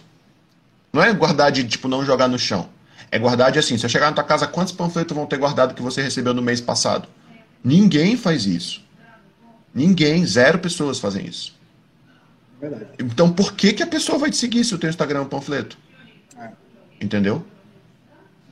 Não 0.94 1.02
é 1.02 1.12
guardar 1.12 1.52
de, 1.52 1.62
tipo, 1.64 1.88
não 1.88 2.06
jogar 2.06 2.26
no 2.26 2.38
chão. 2.38 2.70
É 3.12 3.18
guardar 3.18 3.50
de 3.50 3.58
assim, 3.58 3.76
se 3.76 3.84
eu 3.84 3.90
chegar 3.90 4.06
na 4.06 4.12
tua 4.12 4.24
casa, 4.24 4.46
quantos 4.46 4.72
panfletos 4.72 5.16
vão 5.16 5.26
ter 5.26 5.36
guardado 5.36 5.74
que 5.74 5.82
você 5.82 6.00
recebeu 6.00 6.32
no 6.32 6.42
mês 6.42 6.60
passado? 6.60 7.08
Ninguém 7.62 8.16
faz 8.16 8.46
isso. 8.46 8.84
Ninguém, 9.74 10.24
zero 10.24 10.58
pessoas 10.58 10.98
fazem 10.98 11.26
isso. 11.26 11.58
Verdade. 12.60 12.86
Então 12.98 13.32
por 13.32 13.54
que, 13.54 13.72
que 13.72 13.82
a 13.82 13.86
pessoa 13.86 14.18
vai 14.18 14.30
te 14.30 14.36
seguir 14.36 14.64
se 14.64 14.74
o 14.74 14.78
teu 14.78 14.90
Instagram 14.90 15.20
é 15.20 15.22
um 15.22 15.28
panfleto? 15.28 15.76
É. 16.38 16.50
Entendeu? 17.00 17.44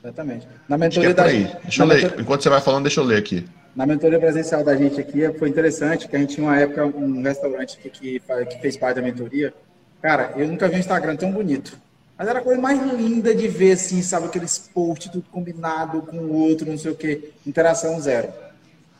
Exatamente. 0.02 0.48
Na 0.68 0.78
mentoria 0.78 1.14
da 1.14 1.24
aí. 1.24 1.50
Deixa 1.62 1.82
eu 1.82 1.86
ler. 1.86 2.14
Enquanto 2.18 2.42
você 2.42 2.48
vai 2.48 2.60
falando, 2.60 2.84
deixa 2.84 3.00
eu 3.00 3.04
ler 3.04 3.18
aqui. 3.18 3.46
Na 3.76 3.86
mentoria 3.86 4.18
presencial 4.18 4.64
da 4.64 4.74
gente 4.74 5.00
aqui 5.00 5.30
foi 5.38 5.48
interessante, 5.48 6.08
que 6.08 6.16
a 6.16 6.18
gente 6.18 6.34
tinha 6.34 6.46
uma 6.46 6.58
época 6.58 6.86
um 6.86 7.22
restaurante 7.22 7.78
que, 7.78 7.90
que, 7.90 8.20
que 8.20 8.60
fez 8.60 8.76
parte 8.76 8.96
da 8.96 9.02
mentoria. 9.02 9.52
Cara, 10.00 10.32
eu 10.36 10.48
nunca 10.48 10.68
vi 10.68 10.76
um 10.76 10.80
Instagram 10.80 11.16
tão 11.16 11.30
bonito. 11.30 11.78
Mas 12.18 12.26
era 12.26 12.40
a 12.40 12.42
coisa 12.42 12.60
mais 12.60 12.82
linda 12.82 13.32
de 13.32 13.46
ver, 13.46 13.72
assim, 13.72 14.02
sabe? 14.02 14.26
Aqueles 14.26 14.58
posts, 14.58 15.08
tudo 15.08 15.24
combinado 15.30 16.02
com 16.02 16.16
o 16.16 16.32
outro, 16.32 16.68
não 16.68 16.76
sei 16.76 16.90
o 16.90 16.96
quê. 16.96 17.30
Interação 17.46 18.00
zero. 18.00 18.28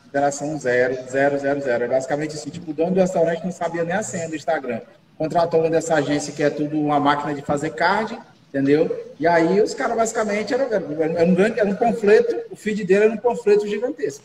Interação 0.07 0.57
zero, 0.57 0.95
zero, 1.11 1.37
zero, 1.37 1.61
zero. 1.61 1.83
É 1.83 1.87
basicamente 1.89 2.35
assim, 2.35 2.49
tipo, 2.49 2.71
o 2.71 2.73
dono 2.73 2.91
do 2.91 3.01
restaurante 3.01 3.43
não 3.43 3.51
sabia 3.51 3.83
nem 3.83 3.93
a 3.93 4.01
senha 4.01 4.29
do 4.29 4.37
Instagram. 4.37 4.79
Contratou 5.17 5.59
uma 5.59 5.69
dessa 5.69 5.95
agência 5.95 6.31
que 6.31 6.41
é 6.41 6.49
tudo 6.49 6.79
uma 6.79 6.97
máquina 6.97 7.33
de 7.33 7.41
fazer 7.41 7.71
card, 7.71 8.17
entendeu? 8.47 9.13
E 9.19 9.27
aí 9.27 9.59
os 9.59 9.73
caras 9.73 9.97
basicamente 9.97 10.53
era, 10.53 10.63
era, 10.63 11.25
um 11.25 11.35
grande, 11.35 11.59
era 11.59 11.69
um 11.69 11.75
panfleto, 11.75 12.37
o 12.49 12.55
feed 12.55 12.85
dele 12.85 13.03
era 13.03 13.13
um 13.13 13.17
panfleto 13.17 13.67
gigantesco. 13.67 14.23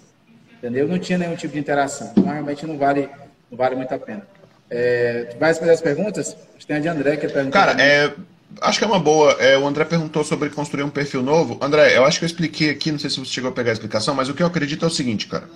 Entendeu? 0.56 0.86
Não 0.86 1.00
tinha 1.00 1.18
nenhum 1.18 1.34
tipo 1.34 1.52
de 1.52 1.58
interação. 1.58 2.12
Então, 2.12 2.32
realmente 2.32 2.64
não 2.64 2.78
vale, 2.78 3.10
não 3.50 3.58
vale 3.58 3.74
muito 3.74 3.92
a 3.92 3.98
pena. 3.98 4.22
É, 4.70 5.34
vai 5.38 5.52
fazer 5.52 5.72
as 5.72 5.80
perguntas? 5.80 6.36
Tem 6.64 6.76
a 6.76 6.80
de 6.80 6.88
André 6.88 7.16
que 7.16 7.26
é 7.26 7.50
Cara, 7.50 7.72
é, 7.82 8.14
acho 8.60 8.78
que 8.78 8.84
é 8.84 8.88
uma 8.88 8.98
boa. 8.98 9.32
É, 9.32 9.56
o 9.58 9.66
André 9.66 9.84
perguntou 9.84 10.24
sobre 10.24 10.50
construir 10.50 10.82
um 10.82 10.90
perfil 10.90 11.22
novo. 11.22 11.58
André, 11.60 11.96
eu 11.96 12.04
acho 12.04 12.18
que 12.18 12.24
eu 12.24 12.26
expliquei 12.26 12.70
aqui, 12.70 12.92
não 12.92 12.98
sei 12.98 13.10
se 13.10 13.18
você 13.18 13.30
chegou 13.30 13.50
a 13.50 13.52
pegar 13.52 13.70
a 13.70 13.74
explicação, 13.74 14.14
mas 14.14 14.28
o 14.28 14.34
que 14.34 14.42
eu 14.42 14.46
acredito 14.46 14.84
é 14.84 14.88
o 14.88 14.90
seguinte, 14.90 15.26
cara. 15.26 15.48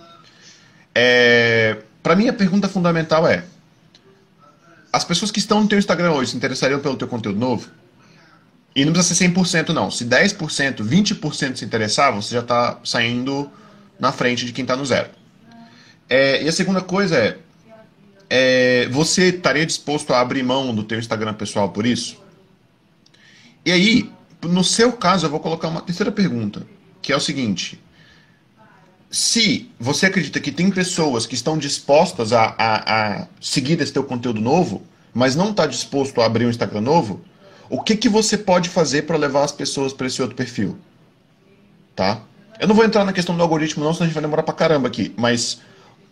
É, 0.95 1.79
para 2.03 2.17
mim, 2.17 2.29
a 2.29 2.33
pergunta 2.33 2.69
fundamental 2.69 3.27
é: 3.27 3.45
as 4.93 5.05
pessoas 5.05 5.31
que 5.31 5.39
estão 5.39 5.63
no 5.63 5.69
teu 5.69 5.79
Instagram 5.79 6.13
hoje 6.13 6.31
se 6.33 6.37
interessariam 6.37 6.81
pelo 6.81 6.97
teu 6.97 7.09
conteúdo 7.09 7.39
novo? 7.39 7.69
E 8.75 8.85
não 8.85 8.93
precisa 8.93 9.15
ser 9.15 9.29
100% 9.31 9.71
não. 9.71 9.91
Se 9.91 10.05
10%, 10.05 10.77
20% 10.77 11.57
se 11.57 11.65
interessar, 11.65 12.13
você 12.13 12.35
já 12.35 12.41
está 12.41 12.79
saindo 12.85 13.51
na 13.99 14.13
frente 14.13 14.47
de 14.47 14.53
quem 14.53 14.63
está 14.63 14.77
no 14.77 14.87
zero. 14.87 15.09
É, 16.09 16.43
e 16.43 16.49
a 16.49 16.53
segunda 16.53 16.81
coisa 16.81 17.17
é, 17.17 17.39
é, 18.31 18.89
você 18.89 19.29
estaria 19.31 19.67
disposto 19.67 20.13
a 20.13 20.21
abrir 20.21 20.43
mão 20.43 20.75
do 20.75 20.85
teu 20.85 20.99
Instagram 20.99 21.35
pessoal 21.35 21.71
por 21.71 21.85
isso? 21.85 22.23
E 23.69 23.71
aí, 23.71 24.11
no 24.41 24.65
seu 24.65 24.91
caso, 24.91 25.27
eu 25.27 25.31
vou 25.31 25.41
colocar 25.41 25.69
uma 25.69 25.83
terceira 25.83 26.11
pergunta, 26.11 26.67
que 27.03 27.13
é 27.13 27.17
o 27.17 27.21
seguinte: 27.21 27.79
se 29.11 29.71
você 29.79 30.07
acredita 30.07 30.41
que 30.41 30.51
tem 30.51 30.71
pessoas 30.71 31.27
que 31.27 31.35
estão 31.35 31.59
dispostas 31.59 32.33
a, 32.33 32.55
a, 32.57 33.19
a 33.21 33.27
seguir 33.43 33.79
esse 33.79 33.93
teu 33.93 34.03
conteúdo 34.03 34.41
novo, 34.41 34.85
mas 35.13 35.37
não 35.37 35.51
está 35.51 35.67
disposto 35.67 36.19
a 36.23 36.25
abrir 36.25 36.47
um 36.47 36.49
Instagram 36.49 36.81
novo, 36.81 37.21
o 37.69 37.83
que, 37.83 37.95
que 37.95 38.09
você 38.09 38.39
pode 38.39 38.71
fazer 38.71 39.03
para 39.03 39.19
levar 39.19 39.45
as 39.45 39.53
pessoas 39.53 39.93
para 39.93 40.07
esse 40.07 40.23
outro 40.23 40.35
perfil? 40.35 40.79
Tá? 41.95 42.23
Eu 42.59 42.69
não 42.69 42.75
vou 42.75 42.87
entrar 42.87 43.05
na 43.05 43.13
questão 43.13 43.37
do 43.37 43.43
algoritmo, 43.43 43.85
não, 43.85 43.93
senão 43.93 44.05
a 44.05 44.07
gente 44.07 44.15
vai 44.15 44.23
demorar 44.23 44.45
pra 44.45 44.55
caramba 44.55 44.89
aqui. 44.89 45.13
Mas 45.15 45.61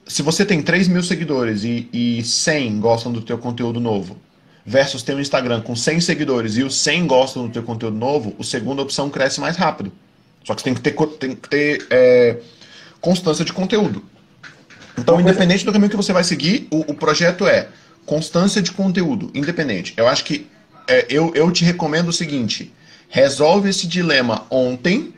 se 0.06 0.20
você 0.20 0.44
tem 0.44 0.60
3 0.60 0.88
mil 0.88 1.02
seguidores 1.02 1.64
e, 1.64 1.88
e 1.90 2.22
100 2.22 2.80
gostam 2.80 3.10
do 3.10 3.22
teu 3.22 3.38
conteúdo 3.38 3.80
novo, 3.80 4.18
versus 4.66 5.02
tem 5.02 5.14
um 5.14 5.20
Instagram 5.20 5.60
com 5.60 5.76
100 5.76 6.00
seguidores 6.00 6.56
e 6.56 6.64
os 6.64 6.76
100 6.76 7.06
gostam 7.06 7.46
do 7.46 7.52
teu 7.52 7.62
conteúdo 7.62 7.96
novo, 7.96 8.34
a 8.38 8.42
segunda 8.42 8.82
opção 8.82 9.08
cresce 9.08 9.40
mais 9.40 9.56
rápido. 9.56 9.92
Só 10.44 10.54
que 10.54 10.60
você 10.60 10.64
tem 10.64 10.74
que 10.74 10.80
ter, 10.80 10.94
tem 11.18 11.34
que 11.36 11.48
ter 11.48 11.86
é, 11.88 12.38
constância 13.00 13.44
de 13.44 13.52
conteúdo. 13.52 14.04
Então, 14.98 15.20
independente 15.20 15.64
do 15.64 15.72
caminho 15.72 15.90
que 15.90 15.96
você 15.96 16.12
vai 16.12 16.24
seguir, 16.24 16.66
o, 16.70 16.80
o 16.90 16.94
projeto 16.94 17.46
é 17.46 17.68
constância 18.04 18.60
de 18.60 18.72
conteúdo, 18.72 19.30
independente. 19.34 19.94
Eu 19.96 20.08
acho 20.08 20.24
que 20.24 20.46
é, 20.88 21.06
eu, 21.08 21.32
eu 21.34 21.50
te 21.52 21.64
recomendo 21.64 22.08
o 22.08 22.12
seguinte: 22.12 22.72
resolve 23.08 23.68
esse 23.68 23.86
dilema 23.86 24.46
ontem 24.50 25.14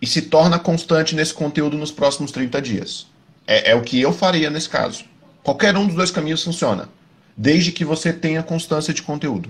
e 0.00 0.06
se 0.06 0.22
torna 0.22 0.58
constante 0.58 1.14
nesse 1.14 1.34
conteúdo 1.34 1.76
nos 1.76 1.90
próximos 1.90 2.30
30 2.30 2.62
dias. 2.62 3.06
É, 3.46 3.72
é, 3.72 3.74
o 3.74 3.82
que 3.82 4.00
eu 4.00 4.12
faria 4.12 4.50
nesse 4.50 4.68
caso. 4.68 5.04
Qualquer 5.42 5.76
um 5.76 5.86
dos 5.86 5.96
dois 5.96 6.10
caminhos 6.10 6.44
funciona, 6.44 6.88
desde 7.38 7.70
que 7.70 7.84
você 7.84 8.12
tenha 8.12 8.42
constância 8.42 8.92
de 8.92 9.00
conteúdo. 9.00 9.48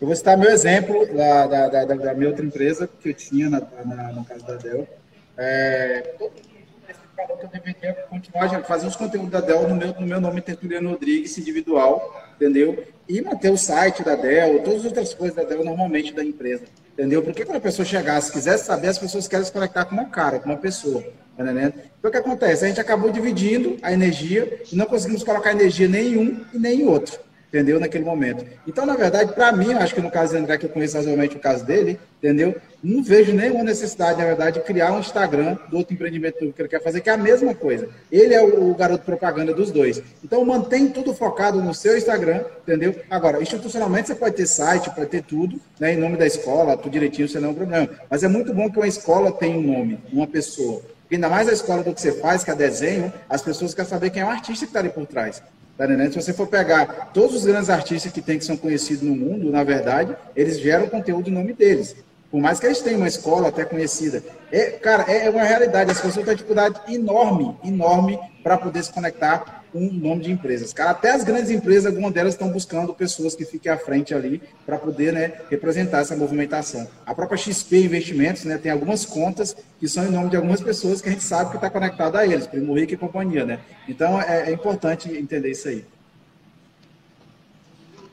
Eu 0.00 0.06
vou 0.06 0.16
citar 0.16 0.36
meu 0.38 0.50
exemplo 0.50 1.06
da, 1.14 1.46
da, 1.46 1.68
da, 1.68 1.94
da 1.94 2.14
minha 2.14 2.30
outra 2.30 2.44
empresa 2.44 2.88
que 2.88 3.10
eu 3.10 3.14
tinha 3.14 3.50
na, 3.50 3.60
na, 3.84 4.12
no 4.12 4.24
caso 4.24 4.44
da 4.46 4.54
Dell. 4.54 4.88
É, 5.36 6.14
que 6.18 7.44
eu 7.44 7.48
deveria 7.48 7.92
continuar 8.08 8.46
a 8.46 8.64
fazer 8.64 8.86
os 8.86 8.96
conteúdos 8.96 9.30
da 9.30 9.40
Dell 9.40 9.68
no 9.68 9.76
meu, 9.76 9.92
no 9.92 10.06
meu 10.06 10.20
nome, 10.20 10.40
Tertuliano 10.40 10.90
Rodrigues, 10.90 11.36
individual, 11.36 12.24
entendeu? 12.34 12.82
E 13.08 13.20
manter 13.20 13.50
o 13.50 13.58
site 13.58 14.02
da 14.02 14.16
Dell, 14.16 14.62
todas 14.62 14.80
as 14.80 14.86
outras 14.86 15.14
coisas 15.14 15.36
da 15.36 15.44
Dell 15.44 15.64
normalmente 15.64 16.12
da 16.12 16.24
empresa. 16.24 16.64
Entendeu? 16.94 17.22
Porque 17.22 17.44
quando 17.44 17.58
a 17.58 17.60
pessoa 17.60 17.86
chegasse, 17.86 18.32
quisesse 18.32 18.64
saber, 18.64 18.88
as 18.88 18.98
pessoas 18.98 19.28
querem 19.28 19.44
se 19.44 19.52
conectar 19.52 19.84
com 19.84 19.94
uma 19.94 20.06
cara, 20.06 20.40
com 20.40 20.48
uma 20.48 20.58
pessoa. 20.58 21.04
Tá? 21.36 21.44
Então 21.44 22.08
o 22.08 22.10
que 22.10 22.18
acontece? 22.18 22.64
A 22.64 22.68
gente 22.68 22.80
acabou 22.80 23.10
dividindo 23.10 23.76
a 23.82 23.92
energia 23.92 24.62
e 24.70 24.76
não 24.76 24.86
conseguimos 24.86 25.24
colocar 25.24 25.52
energia 25.52 25.88
nem 25.88 26.12
em 26.12 26.18
um 26.18 26.44
e 26.52 26.58
nem 26.58 26.80
em 26.80 26.86
outro 26.86 27.18
entendeu? 27.52 27.78
Naquele 27.78 28.04
momento. 28.04 28.46
Então, 28.66 28.86
na 28.86 28.96
verdade, 28.96 29.34
para 29.34 29.52
mim, 29.52 29.74
acho 29.74 29.94
que 29.94 30.00
no 30.00 30.10
caso 30.10 30.32
do 30.32 30.38
André, 30.38 30.56
que 30.56 30.64
eu 30.64 30.70
conheço 30.70 30.96
razoavelmente 30.96 31.36
o 31.36 31.40
caso 31.40 31.64
dele, 31.66 32.00
entendeu? 32.18 32.56
Não 32.82 33.02
vejo 33.02 33.32
nenhuma 33.32 33.62
necessidade, 33.62 34.18
na 34.18 34.24
verdade, 34.24 34.58
de 34.58 34.64
criar 34.64 34.90
um 34.90 35.00
Instagram 35.00 35.58
do 35.68 35.76
outro 35.76 35.92
empreendimento 35.92 36.38
que 36.38 36.62
ele 36.62 36.68
quer 36.68 36.82
fazer, 36.82 37.02
que 37.02 37.10
é 37.10 37.12
a 37.12 37.18
mesma 37.18 37.54
coisa. 37.54 37.90
Ele 38.10 38.32
é 38.32 38.42
o, 38.42 38.74
garoto 38.74 39.04
propaganda 39.04 39.52
dos 39.52 39.70
dois. 39.70 40.02
Então, 40.24 40.42
mantém 40.46 40.88
tudo 40.88 41.12
focado 41.12 41.60
no 41.60 41.74
seu 41.74 41.96
Instagram, 41.96 42.42
entendeu? 42.62 42.96
Agora, 43.10 43.42
institucionalmente, 43.42 44.08
você 44.08 44.14
pode 44.14 44.34
ter 44.34 44.46
site, 44.46 44.90
pode 44.90 45.10
ter 45.10 45.22
tudo, 45.22 45.60
né, 45.78 45.92
em 45.92 45.98
nome 45.98 46.16
da 46.16 46.26
escola, 46.26 46.76
tudo 46.76 46.92
direitinho, 46.92 47.26
isso 47.26 47.38
não 47.38 47.50
é 47.50 47.52
um 47.52 47.54
problema. 47.54 47.88
Mas 48.10 48.22
é 48.22 48.28
muito 48.28 48.54
bom 48.54 48.70
que 48.70 48.78
uma 48.78 48.88
escola 48.88 49.30
tenha 49.30 49.58
um 49.58 49.62
nome, 49.62 50.00
uma 50.10 50.26
pessoa. 50.26 50.80
Ainda 51.12 51.28
mais 51.28 51.46
a 51.46 51.52
escola 51.52 51.82
do 51.82 51.92
que 51.92 52.00
você 52.00 52.12
faz, 52.12 52.42
que 52.42 52.50
é 52.50 52.54
desenho, 52.54 53.12
as 53.28 53.42
pessoas 53.42 53.74
querem 53.74 53.90
saber 53.90 54.10
quem 54.10 54.22
é 54.22 54.24
o 54.24 54.28
artista 54.30 54.64
que 54.64 54.70
está 54.70 54.78
ali 54.78 54.88
por 54.88 55.06
trás. 55.06 55.42
Tá 55.76 55.86
Se 55.86 56.22
você 56.22 56.32
for 56.32 56.46
pegar 56.46 57.10
todos 57.12 57.36
os 57.36 57.44
grandes 57.44 57.68
artistas 57.68 58.10
que 58.10 58.22
tem 58.22 58.38
que 58.38 58.44
são 58.44 58.56
conhecidos 58.56 59.02
no 59.02 59.14
mundo, 59.14 59.50
na 59.50 59.62
verdade, 59.62 60.16
eles 60.34 60.58
geram 60.58 60.88
conteúdo 60.88 61.28
em 61.28 61.32
nome 61.32 61.52
deles. 61.52 61.96
Por 62.30 62.40
mais 62.40 62.58
que 62.58 62.64
eles 62.64 62.80
tenham 62.80 63.00
uma 63.00 63.08
escola 63.08 63.48
até 63.48 63.62
conhecida. 63.64 64.22
É, 64.50 64.70
cara, 64.70 65.02
é 65.02 65.28
uma 65.28 65.42
realidade. 65.42 65.90
As 65.90 66.00
pessoas 66.00 66.24
têm 66.24 66.34
dificuldade 66.34 66.80
enorme, 66.88 67.56
enorme, 67.62 68.18
para 68.42 68.56
poder 68.56 68.82
se 68.82 68.90
conectar 68.90 69.61
um 69.74 69.92
nome 69.92 70.22
de 70.22 70.30
empresas. 70.30 70.74
Até 70.78 71.12
as 71.12 71.24
grandes 71.24 71.50
empresas, 71.50 71.86
algumas 71.86 72.12
delas 72.12 72.34
estão 72.34 72.50
buscando 72.50 72.94
pessoas 72.94 73.34
que 73.34 73.44
fiquem 73.44 73.70
à 73.70 73.76
frente 73.76 74.14
ali 74.14 74.42
para 74.66 74.78
poder 74.78 75.12
né, 75.12 75.32
representar 75.50 76.00
essa 76.00 76.16
movimentação. 76.16 76.88
A 77.06 77.14
própria 77.14 77.38
XP 77.38 77.84
Investimentos 77.84 78.44
né, 78.44 78.58
tem 78.58 78.70
algumas 78.70 79.04
contas 79.04 79.56
que 79.78 79.88
são 79.88 80.04
em 80.04 80.10
nome 80.10 80.30
de 80.30 80.36
algumas 80.36 80.60
pessoas 80.60 81.00
que 81.00 81.08
a 81.08 81.12
gente 81.12 81.24
sabe 81.24 81.50
que 81.50 81.56
está 81.56 81.70
conectada 81.70 82.18
a 82.18 82.26
eles, 82.26 82.46
Primo 82.46 82.74
Rico 82.74 82.94
e 82.94 82.96
companhia. 82.96 83.44
Né? 83.44 83.58
Então 83.88 84.20
é, 84.20 84.50
é 84.50 84.52
importante 84.52 85.10
entender 85.10 85.50
isso 85.50 85.68
aí. 85.68 85.84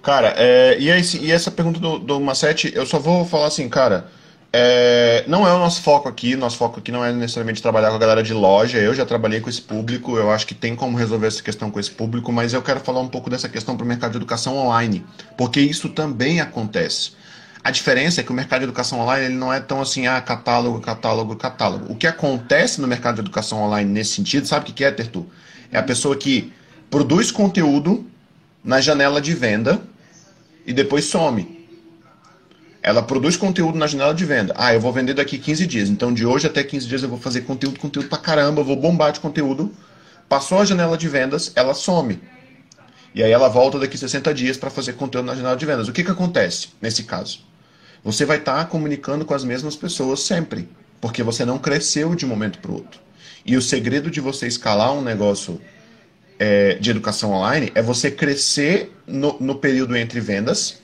Cara, 0.01 0.34
é, 0.38 0.78
e, 0.80 0.89
esse, 0.89 1.18
e, 1.18 1.32
essa 1.32 1.51
pergunta 1.51 1.80
do, 1.80 1.99
do 1.99 2.20
Macete, 2.20 2.72
eu 2.74 2.86
só 2.86 2.97
vou 2.97 3.26
falar 3.26 3.47
assim, 3.47 3.68
cara. 3.68 4.07
É, 4.52 5.24
não 5.28 5.47
é 5.47 5.54
o 5.54 5.60
nosso 5.60 5.82
foco 5.82 6.10
aqui, 6.10 6.36
nosso 6.36 6.58
foco 6.58 6.80
aqui 6.80 6.91
não 6.91 7.06
é 7.06 7.14
necessariamente 7.14 7.62
trabalhar 7.62 7.89
com 7.89 7.95
a 7.95 8.00
galera 8.00 8.24
de 8.24 8.34
loja. 8.34 8.80
Eu 8.80 8.93
já 8.95 9.06
trabalhei 9.06 9.39
com 9.39 9.50
esse 9.50 9.62
público, 9.62 10.18
eu 10.18 10.32
acho 10.32 10.47
que 10.47 10.56
tem 10.56 10.76
como 10.76 10.97
resolver 10.97 11.28
essa 11.28 11.43
questão 11.43 11.70
com 11.70 11.80
esse 11.80 11.91
público, 11.91 12.32
mas 12.32 12.54
eu 12.54 12.62
quero 12.62 12.80
falar 12.80 13.00
um 13.00 13.08
pouco 13.08 13.30
dessa 13.30 13.47
questão 13.47 13.78
para 13.78 13.84
o 13.84 13.88
mercado 13.88 14.12
de 14.12 14.18
educação 14.18 14.58
online, 14.58 15.06
porque 15.38 15.60
isso 15.60 15.89
também 15.89 16.41
acontece. 16.41 17.12
A 17.64 17.72
diferença 17.72 18.22
é 18.22 18.24
que 18.24 18.32
o 18.32 18.34
mercado 18.34 18.62
de 18.62 18.66
educação 18.66 19.02
online 19.02 19.26
ele 19.26 19.36
não 19.36 19.54
é 19.54 19.60
tão 19.60 19.82
assim, 19.82 20.08
ah, 20.08 20.20
catálogo, 20.22 20.80
catálogo, 20.80 21.36
catálogo. 21.36 21.91
O 21.91 21.95
que 21.95 22.08
acontece 22.08 22.82
no 22.82 22.88
mercado 22.88 23.16
de 23.16 23.22
educação 23.22 23.62
online 23.62 23.91
nesse 23.91 24.16
sentido, 24.16 24.47
sabe 24.47 24.72
o 24.72 24.74
que 24.74 24.84
é, 24.84 24.91
Tertu? 24.91 25.28
É 25.72 25.78
a 25.78 25.84
pessoa 25.84 26.16
que 26.16 26.52
produz 26.89 27.32
conteúdo 27.32 28.08
na 28.64 28.82
janela 28.82 29.22
de 29.22 29.34
venda 29.34 29.80
e 30.66 30.74
depois 30.74 31.06
some. 31.06 31.59
Ela 32.82 33.01
produz 33.01 33.36
conteúdo 33.36 33.77
na 33.77 33.88
janela 33.88 34.13
de 34.13 34.25
venda. 34.25 34.53
Ah, 34.57 34.73
eu 34.73 34.80
vou 34.80 34.93
vender 34.93 35.13
daqui 35.13 35.38
15 35.38 35.67
dias. 35.67 35.89
Então, 35.89 36.13
de 36.13 36.25
hoje 36.25 36.47
até 36.47 36.63
15 36.63 36.88
dias 36.88 37.03
eu 37.03 37.09
vou 37.09 37.19
fazer 37.19 37.41
conteúdo, 37.41 37.80
conteúdo 37.80 38.07
pra 38.07 38.17
caramba, 38.17 38.63
vou 38.63 38.75
bombar 38.75 39.11
de 39.11 39.19
conteúdo. 39.19 39.71
Passou 40.30 40.59
a 40.59 40.65
janela 40.65 40.97
de 40.97 41.09
vendas, 41.09 41.51
ela 41.55 41.73
some. 41.73 42.19
E 43.13 43.23
aí 43.23 43.32
ela 43.32 43.49
volta 43.49 43.80
daqui 43.80 43.97
60 43.97 44.34
dias 44.34 44.57
para 44.57 44.69
fazer 44.69 44.93
conteúdo 44.93 45.25
na 45.25 45.36
janela 45.36 45.57
de 45.57 45.65
vendas. 45.65 45.88
O 45.88 45.91
que, 45.91 46.03
que 46.03 46.11
acontece 46.11 46.69
nesse 46.82 47.03
caso? 47.03 47.39
Você 48.03 48.25
vai 48.25 48.38
estar 48.38 48.57
tá 48.57 48.65
comunicando 48.65 49.25
com 49.25 49.34
as 49.34 49.43
mesmas 49.43 49.75
pessoas 49.75 50.21
sempre, 50.21 50.69
porque 51.01 51.21
você 51.21 51.43
não 51.43 51.57
cresceu 51.57 52.15
de 52.15 52.25
um 52.25 52.30
momento 52.30 52.59
para 52.59 52.71
o 52.71 52.75
outro. 52.75 53.01
E 53.45 53.57
o 53.57 53.61
segredo 53.61 54.09
de 54.09 54.21
você 54.21 54.47
escalar 54.47 54.93
um 54.93 55.01
negócio 55.01 55.59
é, 56.38 56.75
de 56.75 56.91
educação 56.91 57.32
online 57.32 57.71
é 57.75 57.82
você 57.82 58.09
crescer 58.09 58.95
no, 59.05 59.38
no 59.39 59.55
período 59.55 59.97
entre 59.97 60.19
vendas, 60.19 60.80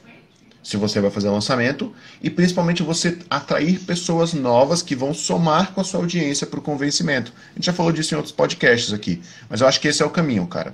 se 0.66 0.78
você 0.78 1.00
vai 1.00 1.12
fazer 1.12 1.30
lançamento, 1.30 1.94
e 2.20 2.28
principalmente 2.28 2.82
você 2.82 3.20
atrair 3.30 3.80
pessoas 3.82 4.34
novas 4.34 4.82
que 4.82 4.96
vão 4.96 5.14
somar 5.14 5.72
com 5.74 5.80
a 5.80 5.84
sua 5.84 6.00
audiência 6.00 6.48
para 6.48 6.58
o 6.58 6.62
convencimento. 6.62 7.32
A 7.52 7.54
gente 7.54 7.68
já 7.68 7.74
falou 7.74 7.92
disso 7.92 8.16
em 8.16 8.18
outros 8.18 8.34
podcasts 8.34 8.92
aqui, 8.92 9.22
mas 9.48 9.62
eu 9.62 9.68
acho 9.68 9.80
que 9.80 9.88
esse 9.88 10.02
é 10.02 10.06
o 10.06 10.10
caminho, 10.10 10.48
cara. 10.48 10.74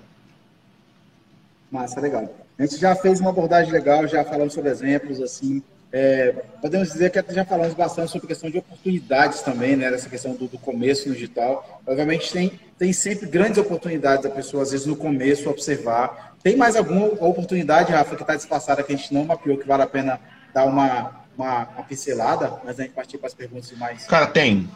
Massa, 1.69 1.99
legal. 1.99 2.33
A 2.57 2.61
gente 2.61 2.77
já 2.77 2.95
fez 2.95 3.19
uma 3.19 3.31
abordagem 3.31 3.69
legal, 3.69 4.07
já 4.07 4.23
falamos 4.23 4.53
sobre 4.53 4.71
exemplos, 4.71 5.19
assim, 5.19 5.61
é, 5.91 6.35
podemos 6.61 6.89
dizer 6.89 7.11
que 7.11 7.33
já 7.33 7.43
falamos 7.43 7.73
bastante 7.73 8.11
sobre 8.11 8.27
a 8.27 8.29
questão 8.29 8.49
de 8.49 8.59
oportunidades 8.59 9.41
também, 9.41 9.75
né? 9.75 9.93
Essa 9.93 10.07
questão 10.07 10.33
do, 10.33 10.47
do, 10.47 10.57
começo 10.57 11.09
no 11.09 11.15
digital. 11.15 11.81
Obviamente 11.85 12.31
tem, 12.31 12.57
tem 12.77 12.93
sempre 12.93 13.27
grandes 13.27 13.57
oportunidades 13.57 14.25
a 14.25 14.29
pessoa, 14.29 14.63
às 14.63 14.71
vezes, 14.71 14.87
no 14.87 14.95
começo, 14.95 15.49
observar. 15.49 16.30
Tem 16.43 16.55
mais 16.55 16.75
alguma 16.75 17.05
oportunidade, 17.05 17.91
Rafa, 17.91 18.15
que 18.15 18.23
está 18.23 18.35
despassada, 18.35 18.83
que 18.83 18.93
a 18.93 18.95
gente 18.95 19.13
não 19.13 19.25
mapeou, 19.25 19.57
que 19.57 19.67
vale 19.67 19.83
a 19.83 19.87
pena 19.87 20.19
dar 20.53 20.65
uma, 20.65 21.11
uma, 21.37 21.67
uma 21.67 21.83
pincelada, 21.83 22.59
mas 22.63 22.79
a 22.79 22.83
gente 22.83 22.93
partir 22.93 23.17
para 23.17 23.27
as 23.27 23.33
perguntas 23.33 23.71
mais. 23.77 24.05
Cara, 24.05 24.27
tem. 24.27 24.69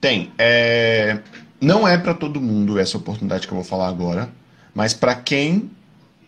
Tem. 0.00 0.32
É... 0.38 1.18
Não 1.60 1.86
é 1.86 1.96
para 1.96 2.14
todo 2.14 2.40
mundo 2.40 2.78
essa 2.78 2.96
oportunidade 2.96 3.46
que 3.46 3.52
eu 3.52 3.56
vou 3.56 3.64
falar 3.64 3.88
agora, 3.88 4.28
mas 4.74 4.94
para 4.94 5.14
quem 5.14 5.70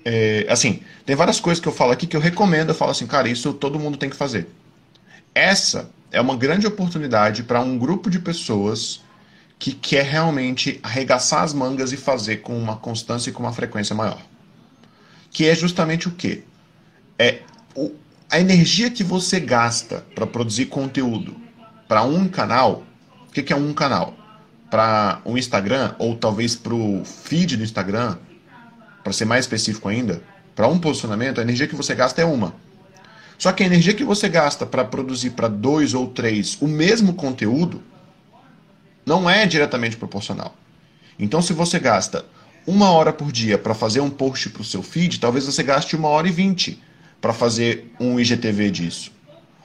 é, 0.05 0.47
assim, 0.51 0.81
tem 1.07 1.17
várias 1.17 1.41
coisas 1.41 1.61
que 1.61 1.67
eu 1.67 1.73
falo 1.73 1.93
aqui 1.93 2.07
que 2.07 2.17
eu 2.17 2.21
recomendo, 2.21 2.69
eu 2.69 2.75
falo 2.75 2.91
assim, 2.91 3.07
cara, 3.07 3.29
isso 3.29 3.55
todo 3.55 3.79
mundo 3.79 3.97
tem 3.97 4.11
que 4.11 4.17
fazer. 4.17 4.49
Essa 5.35 5.91
é 6.13 6.21
uma 6.21 6.37
grande 6.37 6.67
oportunidade 6.67 7.43
para 7.43 7.61
um 7.61 7.79
grupo 7.79 8.11
de 8.11 8.19
pessoas 8.19 9.03
que 9.59 9.73
quer 9.73 10.05
realmente 10.05 10.79
arregaçar 10.83 11.43
as 11.43 11.55
mangas 11.55 11.91
e 11.93 11.97
fazer 11.97 12.39
com 12.39 12.57
uma 12.57 12.77
constância 12.77 13.31
e 13.31 13.33
com 13.33 13.43
uma 13.43 13.53
frequência 13.53 13.97
maior. 13.97 14.21
Que 15.35 15.47
é 15.47 15.55
justamente 15.55 16.09
o 16.09 16.13
quê? 16.13 16.45
É 17.19 17.41
o, 17.75 17.93
a 18.31 18.41
energia 18.41 18.89
que 18.91 19.05
você 19.05 19.39
gasta 19.39 20.07
para 20.15 20.27
produzir 20.27 20.67
conteúdo 20.67 21.37
para 21.87 22.03
um 22.05 22.27
canal. 22.27 22.85
O 23.29 23.33
que, 23.33 23.43
que 23.43 23.53
é 23.53 23.57
um 23.57 23.75
canal? 23.75 24.15
Para 24.71 25.21
o 25.25 25.33
um 25.33 25.39
Instagram, 25.39 25.95
ou 25.99 26.17
talvez 26.17 26.57
para 26.57 26.73
o 26.73 27.05
feed 27.05 27.57
do 27.57 27.65
Instagram, 27.65 28.17
para 29.03 29.13
ser 29.13 29.25
mais 29.25 29.45
específico 29.45 29.89
ainda, 29.89 30.23
para 30.55 30.69
um 30.69 30.79
posicionamento, 30.79 31.41
a 31.41 31.43
energia 31.43 31.67
que 31.67 31.77
você 31.77 31.95
gasta 31.95 32.23
é 32.23 32.25
uma. 32.25 32.55
Só 33.37 33.53
que 33.53 33.63
a 33.65 33.67
energia 33.67 33.93
que 33.93 34.05
você 34.05 34.29
gasta 34.29 34.65
para 34.65 34.85
produzir 34.85 35.31
para 35.31 35.49
dois 35.49 35.95
ou 35.95 36.07
três 36.07 36.57
o 36.61 36.69
mesmo 36.69 37.15
conteúdo 37.15 37.83
não 39.05 39.29
é 39.29 39.45
diretamente 39.47 39.97
proporcional. 39.97 40.57
Então, 41.19 41.43
se 41.43 41.53
você 41.53 41.79
gasta 41.81 42.25
uma 42.67 42.91
hora 42.91 43.13
por 43.13 43.31
dia 43.31 43.59
para 43.59 43.75
fazer 43.75 44.01
um 44.01 44.11
post 44.11 44.51
para 44.51 44.63
o 44.63 44.65
seu 44.65 44.83
feed, 44.83 45.21
talvez 45.21 45.47
você 45.47 45.63
gaste 45.63 45.97
uma 45.97 46.09
hora 46.09 46.29
e 46.29 46.31
vinte 46.31 46.81
para 47.21 47.33
fazer 47.33 47.93
um 47.99 48.19
IGTV 48.19 48.71
disso. 48.71 49.13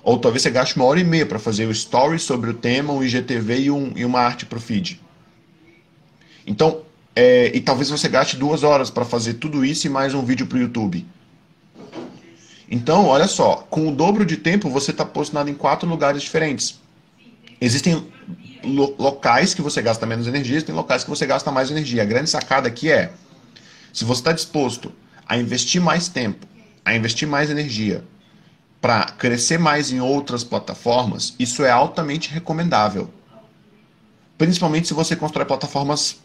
Ou 0.04 0.18
talvez 0.18 0.42
você 0.42 0.50
gaste 0.50 0.76
uma 0.76 0.86
hora 0.86 1.00
e 1.00 1.04
meia 1.04 1.26
para 1.26 1.40
fazer 1.40 1.66
o 1.66 1.72
story 1.72 2.20
sobre 2.20 2.50
o 2.50 2.54
tema, 2.54 2.94
um 2.94 3.04
IGTV 3.04 3.60
e, 3.60 3.72
um, 3.72 3.92
e 3.96 4.06
uma 4.06 4.20
arte 4.20 4.46
para 4.46 4.58
o 4.58 4.62
feed. 4.62 5.00
Então, 6.48 6.82
é, 7.16 7.52
e 7.54 7.60
talvez 7.60 7.90
você 7.90 8.08
gaste 8.08 8.38
duas 8.38 8.64
horas 8.64 8.90
para 8.90 9.04
fazer 9.06 9.36
tudo 9.36 9.64
isso 9.66 9.88
e 9.88 9.90
mais 9.90 10.14
um 10.14 10.24
vídeo 10.24 10.48
para 10.48 10.58
o 10.58 10.62
YouTube. 10.62 11.06
Então, 12.72 13.08
olha 13.08 13.28
só, 13.28 13.68
com 13.70 13.88
o 13.88 13.92
dobro 13.92 14.26
de 14.26 14.38
tempo 14.38 14.70
você 14.70 14.92
está 14.92 15.06
posicionado 15.06 15.50
em 15.50 15.54
quatro 15.54 15.88
lugares 15.88 16.22
diferentes. 16.22 16.80
Existem 17.62 18.08
lo 18.64 18.96
locais 18.98 19.54
que 19.54 19.62
você 19.62 19.82
gasta 19.82 20.06
menos 20.06 20.28
energia, 20.28 20.62
tem 20.62 20.74
locais 20.76 21.04
que 21.04 21.10
você 21.10 21.26
gasta 21.26 21.52
mais 21.52 21.70
energia. 21.70 22.04
A 22.04 22.06
grande 22.06 22.30
sacada 22.30 22.68
aqui 22.68 22.92
é, 22.92 23.12
se 23.92 24.06
você 24.06 24.22
está 24.22 24.32
disposto 24.32 24.92
a 25.28 25.38
investir 25.38 25.82
mais 25.82 26.08
tempo, 26.08 26.48
a 26.86 26.96
investir 26.96 27.28
mais 27.28 27.50
energia, 27.50 28.04
para 28.82 29.06
crescer 29.06 29.58
mais 29.58 29.92
em 29.92 30.00
outras 30.00 30.44
plataformas, 30.44 31.36
isso 31.38 31.64
é 31.64 31.70
altamente 31.70 32.30
recomendável. 32.30 33.10
Principalmente 34.38 34.88
se 34.88 34.94
você 34.94 35.16
constrói 35.16 35.46
plataformas 35.46 36.18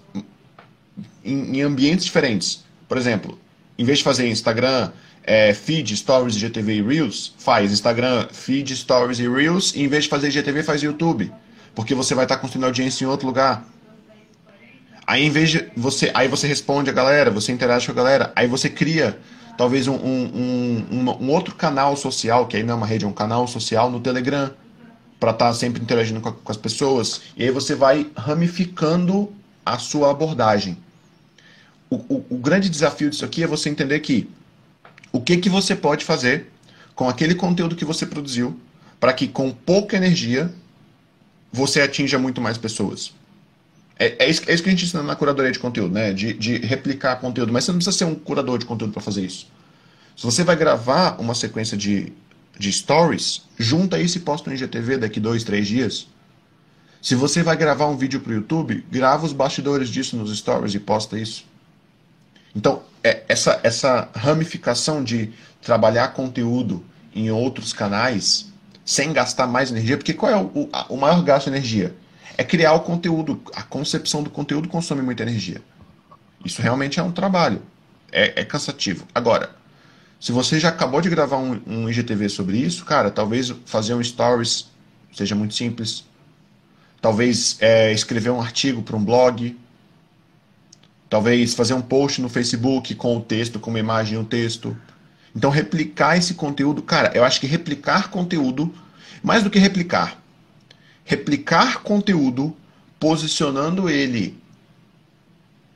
em, 1.25 1.59
em 1.59 1.63
ambientes 1.63 2.05
diferentes. 2.05 2.65
Por 2.87 2.97
exemplo, 2.97 3.39
em 3.77 3.85
vez 3.85 3.99
de 3.99 4.05
fazer 4.05 4.29
Instagram, 4.29 4.93
é, 5.25 5.55
feed, 5.55 5.97
stories, 5.97 6.37
IGTV 6.37 6.77
e 6.77 6.83
Reels, 6.83 7.35
faz 7.39 7.73
Instagram, 7.73 8.29
feed, 8.31 8.77
stories 8.77 9.19
e 9.19 9.29
Reels, 9.29 9.75
e 9.75 9.83
em 9.83 9.89
vez 9.89 10.05
de 10.05 10.11
fazer 10.11 10.29
IGTV, 10.29 10.63
faz 10.63 10.83
YouTube. 10.83 11.33
Porque 11.75 11.95
você 11.95 12.15
vai 12.15 12.25
estar 12.25 12.37
construindo 12.37 12.65
audiência 12.65 13.05
em 13.05 13.09
outro 13.09 13.27
lugar. 13.27 13.65
Aí 15.07 15.25
em 15.25 15.31
vez 15.31 15.51
de 15.51 15.69
você. 15.77 16.11
Aí 16.15 16.29
você 16.29 16.47
responde 16.47 16.89
a 16.89 16.93
galera, 16.93 17.31
você 17.31 17.53
interage 17.53 17.87
com 17.87 17.93
a 17.93 17.95
galera, 17.95 18.33
aí 18.37 18.47
você 18.47 18.69
cria 18.69 19.19
talvez 19.57 19.87
um, 19.87 19.95
um, 19.95 20.87
um, 20.91 21.25
um 21.25 21.31
outro 21.31 21.55
canal 21.55 21.97
social, 21.97 22.47
que 22.47 22.57
aí 22.57 22.63
não 22.63 22.75
é 22.75 22.77
uma 22.77 22.87
rede, 22.87 23.05
é 23.05 23.09
um 23.09 23.13
canal 23.13 23.47
social 23.47 23.91
no 23.91 24.01
Telegram, 24.01 24.51
para 25.19 25.31
estar 25.31 25.47
tá 25.47 25.55
sempre 25.55 25.83
interagindo 25.83 26.21
com, 26.21 26.29
a, 26.29 26.33
com 26.33 26.53
as 26.53 26.57
pessoas. 26.57 27.23
E 27.37 27.45
aí 27.45 27.51
você 27.51 27.75
vai 27.75 28.11
ramificando 28.17 29.33
a 29.65 29.79
sua 29.79 30.11
abordagem. 30.11 30.77
O, 31.89 31.97
o, 31.97 32.27
o, 32.31 32.39
grande 32.39 32.69
desafio 32.69 33.11
disso 33.11 33.25
aqui 33.25 33.43
é 33.43 33.47
você 33.47 33.69
entender 33.69 34.01
que 34.01 34.29
o 35.15 35.21
que, 35.21 35.37
que 35.37 35.49
você 35.49 35.77
pode 35.77 36.05
fazer 36.05 36.51
com 36.93 37.09
aquele 37.09 37.37
conteúdo 37.37 37.77
que 37.77 37.85
você 37.85 38.05
produziu 38.05 38.59
para 38.99 39.13
que 39.13 39.29
com 39.29 39.53
pouca 39.53 39.97
energia 39.97 40.53
você 41.53 41.81
atinja 41.81 42.19
muito 42.19 42.41
mais 42.41 42.59
pessoas. 42.59 43.15
É, 43.97 44.25
é, 44.25 44.29
isso, 44.29 44.43
é 44.49 44.53
isso 44.53 44.61
que 44.61 44.69
a 44.69 44.73
gente 44.73 44.85
ensina 44.85 45.05
na 45.05 45.15
curadoria 45.15 45.53
de 45.53 45.59
conteúdo, 45.61 45.95
né? 45.95 46.13
De, 46.13 46.33
de 46.33 46.57
replicar 46.59 47.15
conteúdo. 47.21 47.53
Mas 47.53 47.63
você 47.63 47.71
não 47.71 47.79
precisa 47.79 47.97
ser 47.97 48.07
um 48.07 48.15
curador 48.17 48.59
de 48.59 48.67
conteúdo 48.67 48.93
para 48.93 49.01
fazer 49.01 49.25
isso. 49.25 49.47
Se 50.17 50.25
você 50.25 50.43
vai 50.43 50.57
gravar 50.57 51.21
uma 51.21 51.33
sequência 51.37 51.77
de, 51.77 52.13
de 52.59 52.73
stories, 52.73 53.43
junta 53.57 54.01
isso 54.01 54.19
e 54.19 54.21
posta 54.21 54.51
no 54.51 54.57
IGTV 54.57 54.97
daqui 54.97 55.21
dois, 55.21 55.45
três 55.45 55.69
dias. 55.69 56.09
Se 57.01 57.15
você 57.15 57.41
vai 57.41 57.57
gravar 57.57 57.87
um 57.87 57.97
vídeo 57.97 58.19
para 58.19 58.33
o 58.33 58.35
YouTube, 58.35 58.85
grava 58.91 59.25
os 59.25 59.33
bastidores 59.33 59.91
disso 59.91 60.17
nos 60.17 60.37
stories 60.37 60.75
e 60.75 60.81
posta 60.81 61.17
isso. 61.17 61.47
Então, 62.55 62.83
é, 63.03 63.23
essa, 63.29 63.61
essa 63.63 64.09
ramificação 64.15 65.03
de 65.03 65.33
trabalhar 65.63 66.09
conteúdo 66.09 66.85
em 67.15 67.31
outros 67.31 67.73
canais 67.73 68.53
sem 68.85 69.13
gastar 69.13 69.47
mais 69.47 69.71
energia, 69.71 69.97
porque 69.97 70.13
qual 70.13 70.31
é 70.31 70.37
o, 70.37 70.69
o, 70.91 70.97
maior 70.97 71.23
gasto 71.23 71.45
de 71.45 71.57
energia? 71.57 71.95
É 72.37 72.45
criar 72.45 72.75
o 72.75 72.81
conteúdo. 72.81 73.41
A 73.55 73.63
concepção 73.63 74.23
do 74.23 74.29
conteúdo 74.29 74.69
consome 74.69 75.01
muita 75.01 75.23
energia. 75.23 75.63
Isso 76.45 76.61
realmente 76.61 77.01
é 77.01 77.03
um 77.03 77.13
trabalho. 77.13 77.63
É, 78.13 78.43
é 78.43 78.45
cansativo. 78.45 79.07
Agora, 79.15 79.51
se 80.21 80.33
você 80.33 80.61
já 80.61 80.69
acabou 80.69 81.01
de 81.01 81.09
gravar 81.09 81.39
um, 81.39 81.61
um 81.67 81.89
IGTV 81.89 82.29
sobre 82.29 82.59
isso, 82.59 82.85
cara, 82.85 83.11
talvez 83.11 83.53
fazer 83.65 83.95
um 83.95 84.03
stories 84.03 84.67
seja 85.13 85.35
muito 85.35 85.55
simples 85.55 86.05
talvez 87.05 87.59
é, 87.61 87.93
escrever 87.93 88.31
um 88.31 88.41
artigo 88.41 88.81
para 88.81 88.97
um 88.97 89.05
blog, 89.05 89.55
talvez 91.15 91.55
fazer 91.55 91.75
um 91.75 91.81
post 91.81 92.21
no 92.21 92.29
Facebook 92.29 92.93
com 92.97 93.17
o 93.17 93.21
texto, 93.21 93.61
com 93.61 93.71
uma 93.71 93.79
imagem 93.79 94.15
e 94.15 94.19
um 94.19 94.25
texto. 94.25 94.77
Então, 95.33 95.49
replicar 95.49 96.17
esse 96.17 96.35
conteúdo, 96.35 96.83
cara, 96.83 97.13
eu 97.15 97.23
acho 97.23 97.41
que 97.41 97.47
replicar 97.47 98.11
conteúdo, 98.11 98.75
mais 99.23 99.45
do 99.45 99.49
que 99.49 99.61
replicar, 99.61 100.21
replicar 101.05 101.85
conteúdo, 101.85 102.53
posicionando 102.99 103.89
ele 103.89 104.37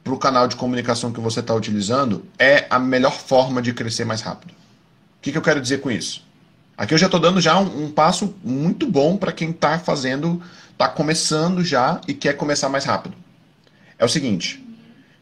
para 0.02 0.12
o 0.12 0.18
canal 0.18 0.48
de 0.48 0.56
comunicação 0.56 1.12
que 1.12 1.20
você 1.20 1.38
está 1.38 1.54
utilizando, 1.54 2.26
é 2.36 2.66
a 2.68 2.80
melhor 2.80 3.12
forma 3.12 3.62
de 3.62 3.72
crescer 3.72 4.04
mais 4.04 4.20
rápido. 4.20 4.50
O 4.50 5.22
que, 5.22 5.30
que 5.30 5.38
eu 5.38 5.42
quero 5.42 5.60
dizer 5.60 5.80
com 5.80 5.88
isso? 5.88 6.26
Aqui 6.76 6.94
eu 6.94 6.98
já 6.98 7.06
estou 7.06 7.20
dando 7.20 7.40
já 7.40 7.60
um, 7.60 7.84
um, 7.84 7.90
passo 7.92 8.34
muito 8.42 8.88
bom 8.88 9.16
para 9.16 9.30
quem 9.30 9.50
está 9.50 9.78
fazendo 9.78 10.42
está 10.72 10.88
começando 10.88 11.62
já 11.62 12.00
e 12.08 12.12
quer 12.12 12.32
começar 12.32 12.68
mais 12.68 12.84
rápido. 12.84 13.14
É 13.96 14.04
o 14.04 14.08
seguinte: 14.08 14.66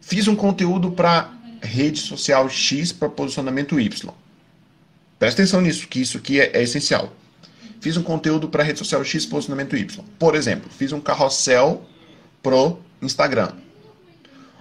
fiz 0.07 0.28
um 0.28 0.36
conteúdo 0.36 0.92
para 0.92 1.32
rede 1.61 1.98
social 1.98 2.48
X 2.48 2.92
para 2.92 3.09
posicionamento 3.09 3.80
Y. 3.80 4.14
Presta 5.18 5.42
atenção 5.42 5.61
nisso, 5.61 5.88
que 5.88 6.00
isso 6.00 6.16
aqui 6.16 6.40
é, 6.40 6.52
é 6.57 6.62
essencial. 6.62 7.12
Fiz 7.80 7.96
um 7.96 8.02
conteúdo 8.02 8.48
para 8.48 8.62
rede 8.62 8.78
social 8.78 9.04
X 9.04 9.26
posicionamento 9.26 9.76
Y. 9.76 10.04
Por 10.16 10.36
exemplo, 10.36 10.70
fiz 10.70 10.92
um 10.92 11.00
carrossel 11.00 11.84
pro 12.40 12.78
Instagram. 13.02 13.52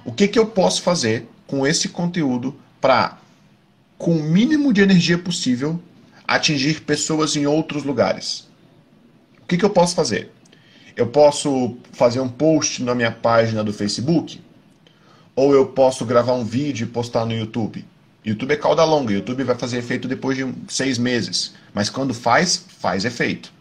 O 0.04 0.12
que, 0.12 0.28
que 0.28 0.40
eu 0.40 0.48
posso 0.48 0.82
fazer 0.82 1.28
com 1.46 1.68
esse 1.68 1.90
conteúdo 1.90 2.56
para 2.82 3.20
com 4.00 4.18
o 4.18 4.24
mínimo 4.24 4.74
de 4.74 4.82
energia 4.82 5.18
possível, 5.18 5.80
atingir 6.28 6.82
pessoas 6.82 7.36
em 7.36 7.46
outros 7.46 7.84
lugares. 7.84 8.48
O 9.42 9.46
que, 9.48 9.58
que 9.58 9.64
eu 9.64 9.70
posso 9.70 9.96
fazer? 9.96 10.32
Eu 10.96 11.08
posso 11.08 11.78
fazer 11.94 12.20
um 12.20 12.28
post 12.28 12.84
na 12.84 12.96
minha 12.96 13.12
página 13.12 13.64
do 13.64 13.72
Facebook, 13.72 14.42
ou 15.36 15.54
eu 15.54 15.68
posso 15.68 16.06
gravar 16.06 16.34
um 16.34 16.46
vídeo 16.46 16.86
e 16.86 16.90
postar 16.90 17.26
no 17.26 17.34
YouTube. 17.34 17.86
YouTube 18.24 18.54
é 18.54 18.58
cauda 18.58 18.84
longa, 18.84 19.14
YouTube 19.14 19.44
vai 19.44 19.56
fazer 19.56 19.78
efeito 19.78 20.08
depois 20.08 20.38
de 20.38 20.52
seis 20.68 20.98
meses, 20.98 21.54
mas 21.74 21.90
quando 21.90 22.14
faz, 22.14 22.66
faz 22.80 23.06
efeito. 23.06 23.52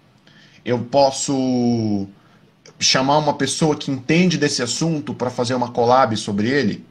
Eu 0.65 0.79
posso 0.79 2.07
chamar 2.79 3.19
uma 3.19 3.35
pessoa 3.35 3.77
que 3.77 3.91
entende 3.91 4.39
desse 4.39 4.63
assunto 4.63 5.13
para 5.13 5.29
fazer 5.29 5.55
uma 5.55 5.71
collab 5.71 6.17
sobre 6.17 6.49
ele. 6.49 6.85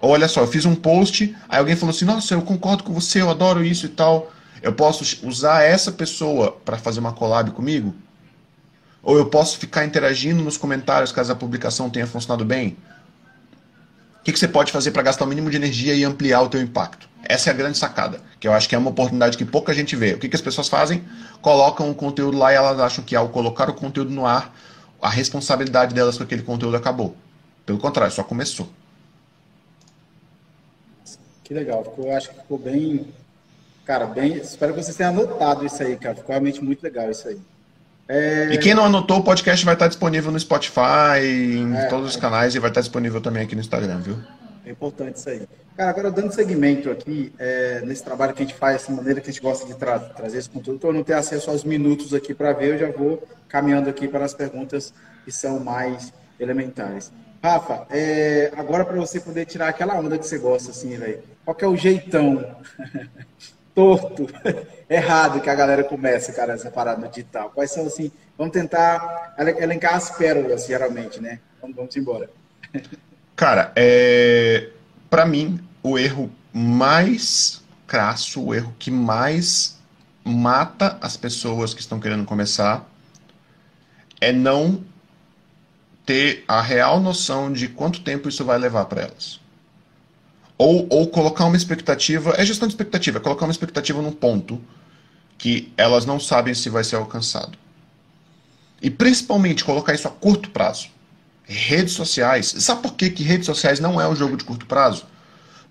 Ou 0.00 0.10
olha 0.10 0.26
só, 0.26 0.40
eu 0.40 0.46
fiz 0.48 0.64
um 0.64 0.74
post, 0.74 1.34
aí 1.48 1.58
alguém 1.58 1.76
falou 1.76 1.94
assim: 1.94 2.04
Nossa, 2.04 2.34
eu 2.34 2.42
concordo 2.42 2.82
com 2.82 2.92
você, 2.92 3.20
eu 3.20 3.30
adoro 3.30 3.64
isso 3.64 3.86
e 3.86 3.90
tal. 3.90 4.32
Eu 4.62 4.72
posso 4.72 5.26
usar 5.26 5.62
essa 5.62 5.92
pessoa 5.92 6.52
para 6.64 6.76
fazer 6.76 7.00
uma 7.00 7.12
collab 7.12 7.50
comigo? 7.52 7.94
Ou 9.02 9.16
eu 9.16 9.26
posso 9.26 9.58
ficar 9.58 9.84
interagindo 9.84 10.42
nos 10.42 10.56
comentários 10.56 11.12
caso 11.12 11.32
a 11.32 11.36
publicação 11.36 11.88
tenha 11.88 12.06
funcionado 12.06 12.44
bem? 12.44 12.76
O 14.20 14.22
que, 14.22 14.32
que 14.32 14.38
você 14.38 14.46
pode 14.46 14.70
fazer 14.70 14.90
para 14.90 15.02
gastar 15.02 15.24
o 15.24 15.28
mínimo 15.28 15.48
de 15.50 15.56
energia 15.56 15.94
e 15.94 16.04
ampliar 16.04 16.42
o 16.42 16.48
teu 16.48 16.60
impacto? 16.60 17.08
Essa 17.22 17.48
é 17.48 17.52
a 17.52 17.56
grande 17.56 17.78
sacada, 17.78 18.20
que 18.38 18.46
eu 18.46 18.52
acho 18.52 18.68
que 18.68 18.74
é 18.74 18.78
uma 18.78 18.90
oportunidade 18.90 19.38
que 19.38 19.46
pouca 19.46 19.72
gente 19.72 19.96
vê. 19.96 20.12
O 20.12 20.18
que, 20.18 20.28
que 20.28 20.36
as 20.36 20.42
pessoas 20.42 20.68
fazem? 20.68 21.02
Colocam 21.40 21.90
o 21.90 21.94
conteúdo 21.94 22.36
lá 22.36 22.52
e 22.52 22.56
elas 22.56 22.78
acham 22.78 23.02
que 23.02 23.16
ao 23.16 23.30
colocar 23.30 23.70
o 23.70 23.74
conteúdo 23.74 24.10
no 24.10 24.26
ar, 24.26 24.54
a 25.00 25.08
responsabilidade 25.08 25.94
delas 25.94 26.18
com 26.18 26.24
aquele 26.24 26.42
conteúdo 26.42 26.76
acabou. 26.76 27.16
Pelo 27.64 27.78
contrário, 27.78 28.12
só 28.12 28.22
começou. 28.22 28.68
Que 31.42 31.54
legal, 31.54 31.94
eu 31.96 32.14
acho 32.14 32.28
que 32.28 32.36
ficou 32.36 32.58
bem, 32.58 33.08
cara, 33.86 34.06
bem. 34.06 34.36
Espero 34.36 34.74
que 34.74 34.82
vocês 34.82 34.96
tenham 34.96 35.12
anotado 35.12 35.64
isso 35.64 35.82
aí, 35.82 35.96
cara. 35.96 36.14
Ficou 36.14 36.30
realmente 36.30 36.62
muito 36.62 36.82
legal 36.82 37.10
isso 37.10 37.26
aí. 37.26 37.40
É... 38.12 38.52
E 38.52 38.58
quem 38.58 38.74
não 38.74 38.86
anotou, 38.86 39.18
o 39.18 39.22
podcast 39.22 39.64
vai 39.64 39.74
estar 39.74 39.86
disponível 39.86 40.32
no 40.32 40.40
Spotify, 40.40 41.22
em 41.22 41.76
é, 41.76 41.84
todos 41.84 42.10
os 42.10 42.16
é. 42.16 42.20
canais, 42.20 42.52
e 42.56 42.58
vai 42.58 42.68
estar 42.68 42.80
disponível 42.80 43.20
também 43.20 43.44
aqui 43.44 43.54
no 43.54 43.60
Instagram, 43.60 44.00
viu? 44.00 44.18
É 44.66 44.70
importante 44.72 45.14
isso 45.14 45.28
aí. 45.28 45.48
Cara, 45.76 45.90
agora 45.90 46.10
dando 46.10 46.32
segmento 46.32 46.90
aqui, 46.90 47.32
é, 47.38 47.80
nesse 47.82 48.02
trabalho 48.02 48.34
que 48.34 48.42
a 48.42 48.46
gente 48.46 48.58
faz, 48.58 48.82
essa 48.82 48.90
maneira 48.90 49.20
que 49.20 49.30
a 49.30 49.32
gente 49.32 49.40
gosta 49.40 49.64
de 49.64 49.74
tra 49.74 50.00
trazer 50.00 50.38
esse 50.38 50.50
conteúdo, 50.50 50.80
para 50.80 50.88
eu 50.88 50.92
não 50.92 51.04
ter 51.04 51.12
acesso 51.12 51.50
aos 51.50 51.62
minutos 51.62 52.12
aqui 52.12 52.34
para 52.34 52.52
ver, 52.52 52.74
eu 52.74 52.78
já 52.78 52.90
vou 52.90 53.22
caminhando 53.48 53.88
aqui 53.88 54.08
para 54.08 54.24
as 54.24 54.34
perguntas 54.34 54.92
que 55.24 55.30
são 55.30 55.60
mais 55.60 56.12
elementares. 56.40 57.12
Rafa, 57.40 57.86
é, 57.90 58.50
agora 58.56 58.84
para 58.84 58.96
você 58.96 59.20
poder 59.20 59.46
tirar 59.46 59.68
aquela 59.68 59.94
onda 59.94 60.18
que 60.18 60.26
você 60.26 60.36
gosta, 60.36 60.72
assim, 60.72 60.96
velho. 60.96 61.20
Qual 61.44 61.56
é 61.60 61.66
o 61.68 61.76
jeitão 61.76 62.44
torto, 63.74 64.26
errado 64.88 65.40
que 65.40 65.50
a 65.50 65.54
galera 65.54 65.84
começa, 65.84 66.32
cara, 66.32 66.54
essa 66.54 66.70
parada 66.70 67.08
digital? 67.08 67.50
Quais 67.54 67.70
são, 67.70 67.86
assim, 67.86 68.10
vamos 68.36 68.52
tentar 68.52 69.34
elencar 69.38 69.94
as 69.94 70.10
pérolas, 70.10 70.66
geralmente, 70.66 71.20
né? 71.20 71.40
Vamos, 71.60 71.76
vamos 71.76 71.96
embora. 71.96 72.30
Cara, 73.36 73.72
é... 73.74 74.68
para 75.08 75.24
mim, 75.24 75.58
o 75.82 75.98
erro 75.98 76.30
mais 76.52 77.62
crasso, 77.86 78.44
o 78.44 78.54
erro 78.54 78.74
que 78.78 78.90
mais 78.90 79.78
mata 80.22 80.98
as 81.00 81.16
pessoas 81.16 81.72
que 81.72 81.80
estão 81.80 81.98
querendo 81.98 82.26
começar 82.26 82.86
é 84.20 84.30
não 84.30 84.84
ter 86.04 86.44
a 86.46 86.60
real 86.60 87.00
noção 87.00 87.52
de 87.52 87.68
quanto 87.68 88.02
tempo 88.02 88.28
isso 88.28 88.44
vai 88.44 88.58
levar 88.58 88.84
para 88.84 89.02
elas. 89.02 89.39
Ou, 90.62 90.86
ou 90.90 91.08
colocar 91.08 91.46
uma 91.46 91.56
expectativa, 91.56 92.34
é 92.36 92.44
gestão 92.44 92.68
de 92.68 92.74
expectativa, 92.74 93.16
é 93.16 93.20
colocar 93.22 93.46
uma 93.46 93.50
expectativa 93.50 94.02
num 94.02 94.12
ponto 94.12 94.62
que 95.38 95.72
elas 95.74 96.04
não 96.04 96.20
sabem 96.20 96.52
se 96.52 96.68
vai 96.68 96.84
ser 96.84 96.96
alcançado. 96.96 97.56
E 98.82 98.90
principalmente 98.90 99.64
colocar 99.64 99.94
isso 99.94 100.06
a 100.06 100.10
curto 100.10 100.50
prazo. 100.50 100.90
Redes 101.44 101.94
sociais. 101.94 102.54
Sabe 102.58 102.82
por 102.82 102.92
que, 102.92 103.08
que 103.08 103.22
redes 103.22 103.46
sociais 103.46 103.80
não 103.80 103.98
é 103.98 104.06
um 104.06 104.14
jogo 104.14 104.36
de 104.36 104.44
curto 104.44 104.66
prazo? 104.66 105.06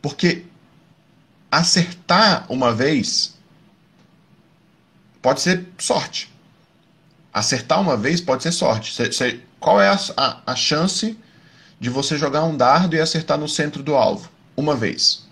Porque 0.02 0.46
acertar 1.52 2.48
uma 2.50 2.74
vez 2.74 3.36
pode 5.22 5.40
ser 5.42 5.68
sorte. 5.78 6.34
Acertar 7.32 7.80
uma 7.80 7.96
vez 7.96 8.22
pode 8.22 8.42
ser 8.42 8.52
sorte. 8.52 8.92
Você, 8.92 9.40
qual 9.60 9.80
é 9.80 9.88
a, 9.88 10.00
a, 10.18 10.42
a 10.48 10.56
chance 10.56 11.16
de 11.80 11.92
você 11.92 12.18
jogar 12.18 12.44
um 12.46 12.58
dardo 12.58 12.96
e 12.96 13.00
acertar 13.00 13.38
no 13.38 13.48
centro 13.48 13.84
do 13.84 13.94
alvo? 13.94 14.39
Uma 14.60 14.76
vez. 14.76 15.26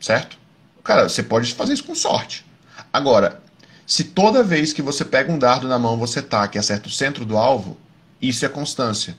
Certo? 0.00 0.38
Cara, 0.82 1.08
você 1.08 1.22
pode 1.22 1.54
fazer 1.54 1.74
isso 1.74 1.84
com 1.84 1.94
sorte. 1.94 2.44
Agora, 2.92 3.40
se 3.86 4.04
toda 4.04 4.42
vez 4.42 4.72
que 4.72 4.82
você 4.82 5.04
pega 5.04 5.30
um 5.30 5.38
dardo 5.38 5.68
na 5.68 5.78
mão 5.78 5.96
você 5.96 6.22
taca 6.22 6.56
e 6.56 6.58
acerta 6.58 6.88
o 6.88 6.90
centro 6.90 7.24
do 7.24 7.36
alvo, 7.36 7.76
isso 8.20 8.44
é 8.44 8.48
constância. 8.48 9.16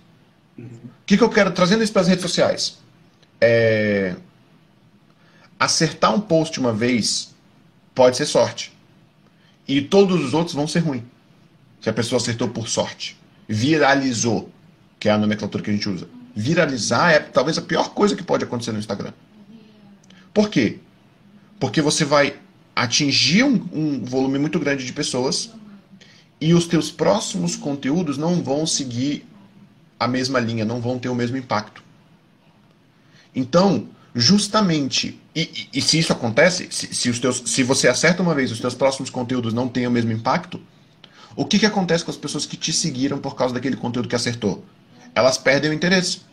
O 0.57 0.65
que, 1.05 1.17
que 1.17 1.23
eu 1.23 1.29
quero 1.29 1.51
trazendo 1.51 1.83
isso 1.83 1.93
para 1.93 2.01
as 2.01 2.07
redes 2.07 2.23
sociais? 2.23 2.77
É... 3.39 4.15
Acertar 5.59 6.13
um 6.13 6.19
post 6.19 6.59
uma 6.59 6.73
vez 6.73 7.33
pode 7.93 8.17
ser 8.17 8.25
sorte. 8.25 8.73
E 9.67 9.81
todos 9.81 10.23
os 10.23 10.33
outros 10.33 10.55
vão 10.55 10.67
ser 10.67 10.79
ruim. 10.79 11.05
Se 11.79 11.89
a 11.89 11.93
pessoa 11.93 12.19
acertou 12.19 12.49
por 12.49 12.67
sorte 12.67 13.19
viralizou, 13.49 14.51
que 14.99 15.09
é 15.09 15.11
a 15.11 15.17
nomenclatura 15.17 15.63
que 15.63 15.71
a 15.71 15.73
gente 15.73 15.89
usa. 15.89 16.07
Viralizar 16.39 17.11
é 17.11 17.19
talvez 17.19 17.57
a 17.57 17.61
pior 17.61 17.89
coisa 17.89 18.15
que 18.15 18.23
pode 18.23 18.45
acontecer 18.45 18.71
no 18.71 18.79
Instagram. 18.79 19.11
Por 20.33 20.49
quê? 20.49 20.79
Porque 21.59 21.81
você 21.81 22.05
vai 22.05 22.39
atingir 22.73 23.43
um, 23.43 23.61
um 23.73 24.05
volume 24.05 24.39
muito 24.39 24.57
grande 24.57 24.85
de 24.85 24.93
pessoas 24.93 25.51
e 26.39 26.53
os 26.53 26.65
teus 26.65 26.89
próximos 26.89 27.57
conteúdos 27.57 28.17
não 28.17 28.41
vão 28.41 28.65
seguir 28.65 29.27
a 29.99 30.07
mesma 30.07 30.39
linha, 30.39 30.63
não 30.63 30.79
vão 30.79 30.97
ter 30.97 31.09
o 31.09 31.15
mesmo 31.15 31.35
impacto. 31.35 31.83
Então, 33.35 33.89
justamente, 34.15 35.19
e, 35.35 35.41
e, 35.73 35.79
e 35.79 35.81
se 35.81 35.99
isso 35.99 36.13
acontece, 36.13 36.69
se, 36.71 36.95
se, 36.95 37.09
os 37.09 37.19
teus, 37.19 37.43
se 37.45 37.63
você 37.63 37.89
acerta 37.89 38.23
uma 38.23 38.33
vez 38.33 38.49
os 38.49 38.61
teus 38.61 38.75
próximos 38.75 39.09
conteúdos 39.09 39.53
não 39.53 39.67
têm 39.67 39.85
o 39.85 39.91
mesmo 39.91 40.13
impacto, 40.13 40.61
o 41.35 41.43
que, 41.43 41.59
que 41.59 41.65
acontece 41.65 42.05
com 42.05 42.11
as 42.11 42.17
pessoas 42.17 42.45
que 42.45 42.55
te 42.55 42.71
seguiram 42.71 43.19
por 43.19 43.35
causa 43.35 43.53
daquele 43.53 43.75
conteúdo 43.75 44.07
que 44.07 44.15
acertou? 44.15 44.63
Elas 45.13 45.37
perdem 45.37 45.71
o 45.71 45.73
interesse. 45.73 46.28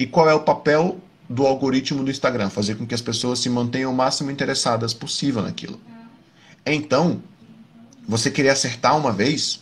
E 0.00 0.06
qual 0.06 0.30
é 0.30 0.32
o 0.32 0.40
papel 0.40 0.98
do 1.28 1.46
algoritmo 1.46 2.02
do 2.02 2.10
Instagram? 2.10 2.48
Fazer 2.48 2.74
com 2.74 2.86
que 2.86 2.94
as 2.94 3.02
pessoas 3.02 3.38
se 3.38 3.50
mantenham 3.50 3.92
o 3.92 3.94
máximo 3.94 4.30
interessadas 4.30 4.94
possível 4.94 5.42
naquilo. 5.42 5.78
Então, 6.64 7.22
você 8.08 8.30
querer 8.30 8.48
acertar 8.48 8.96
uma 8.96 9.12
vez 9.12 9.60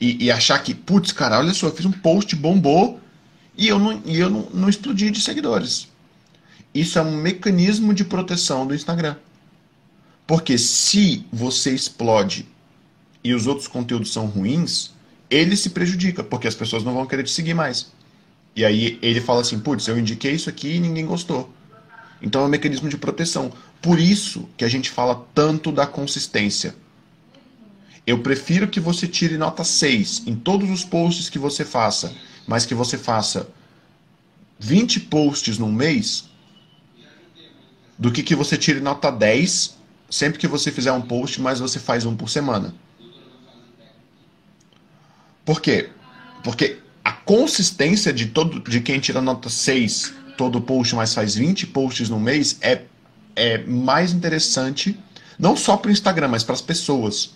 e, 0.00 0.26
e 0.26 0.30
achar 0.30 0.62
que, 0.62 0.72
putz, 0.72 1.10
cara, 1.10 1.36
olha 1.36 1.52
só, 1.52 1.66
eu 1.66 1.74
fiz 1.74 1.84
um 1.84 1.90
post, 1.90 2.36
bombou 2.36 3.00
e 3.56 3.66
eu, 3.66 3.76
não, 3.76 4.00
e 4.06 4.20
eu 4.20 4.30
não, 4.30 4.48
não 4.54 4.68
explodi 4.68 5.10
de 5.10 5.20
seguidores. 5.20 5.88
Isso 6.72 7.00
é 7.00 7.02
um 7.02 7.16
mecanismo 7.16 7.92
de 7.92 8.04
proteção 8.04 8.64
do 8.64 8.72
Instagram. 8.72 9.16
Porque 10.28 10.56
se 10.56 11.26
você 11.32 11.74
explode 11.74 12.46
e 13.24 13.34
os 13.34 13.48
outros 13.48 13.66
conteúdos 13.66 14.12
são 14.12 14.26
ruins, 14.26 14.92
ele 15.28 15.56
se 15.56 15.70
prejudica, 15.70 16.22
porque 16.22 16.46
as 16.46 16.54
pessoas 16.54 16.84
não 16.84 16.94
vão 16.94 17.04
querer 17.04 17.24
te 17.24 17.32
seguir 17.32 17.54
mais. 17.54 17.90
E 18.54 18.64
aí 18.64 18.98
ele 19.00 19.20
fala 19.20 19.40
assim: 19.40 19.58
putz, 19.58 19.86
eu 19.88 19.98
indiquei 19.98 20.32
isso 20.32 20.48
aqui 20.48 20.76
e 20.76 20.80
ninguém 20.80 21.06
gostou. 21.06 21.52
Então 22.22 22.42
é 22.42 22.44
um 22.44 22.48
mecanismo 22.48 22.88
de 22.88 22.96
proteção. 22.96 23.52
Por 23.80 23.98
isso 23.98 24.48
que 24.56 24.64
a 24.64 24.68
gente 24.68 24.90
fala 24.90 25.26
tanto 25.34 25.72
da 25.72 25.86
consistência. 25.86 26.74
Eu 28.06 28.20
prefiro 28.20 28.68
que 28.68 28.80
você 28.80 29.06
tire 29.06 29.38
nota 29.38 29.62
6 29.62 30.24
em 30.26 30.34
todos 30.34 30.68
os 30.70 30.84
posts 30.84 31.30
que 31.30 31.38
você 31.38 31.64
faça, 31.64 32.12
mas 32.46 32.66
que 32.66 32.74
você 32.74 32.98
faça 32.98 33.48
20 34.58 35.00
posts 35.00 35.58
num 35.58 35.72
mês, 35.72 36.28
do 37.98 38.10
que 38.10 38.22
que 38.22 38.34
você 38.34 38.56
tire 38.56 38.80
nota 38.80 39.10
10 39.10 39.78
sempre 40.10 40.38
que 40.38 40.48
você 40.48 40.72
fizer 40.72 40.92
um 40.92 41.00
post, 41.00 41.40
mas 41.40 41.60
você 41.60 41.78
faz 41.78 42.04
um 42.04 42.16
por 42.16 42.28
semana. 42.28 42.74
Por 45.44 45.60
quê? 45.60 45.88
Porque 46.42 46.78
consistência 47.24 48.12
de 48.12 48.26
todo 48.26 48.60
de 48.60 48.80
quem 48.80 48.98
tira 48.98 49.20
nota 49.20 49.48
6 49.48 50.14
todo 50.36 50.60
post, 50.60 50.94
mas 50.94 51.12
faz 51.12 51.34
20 51.34 51.66
posts 51.66 52.08
no 52.08 52.18
mês 52.18 52.56
é, 52.60 52.82
é 53.36 53.58
mais 53.58 54.12
interessante, 54.12 54.98
não 55.38 55.54
só 55.54 55.76
para 55.76 55.90
o 55.90 55.92
Instagram, 55.92 56.28
mas 56.28 56.42
para 56.42 56.54
as 56.54 56.62
pessoas. 56.62 57.34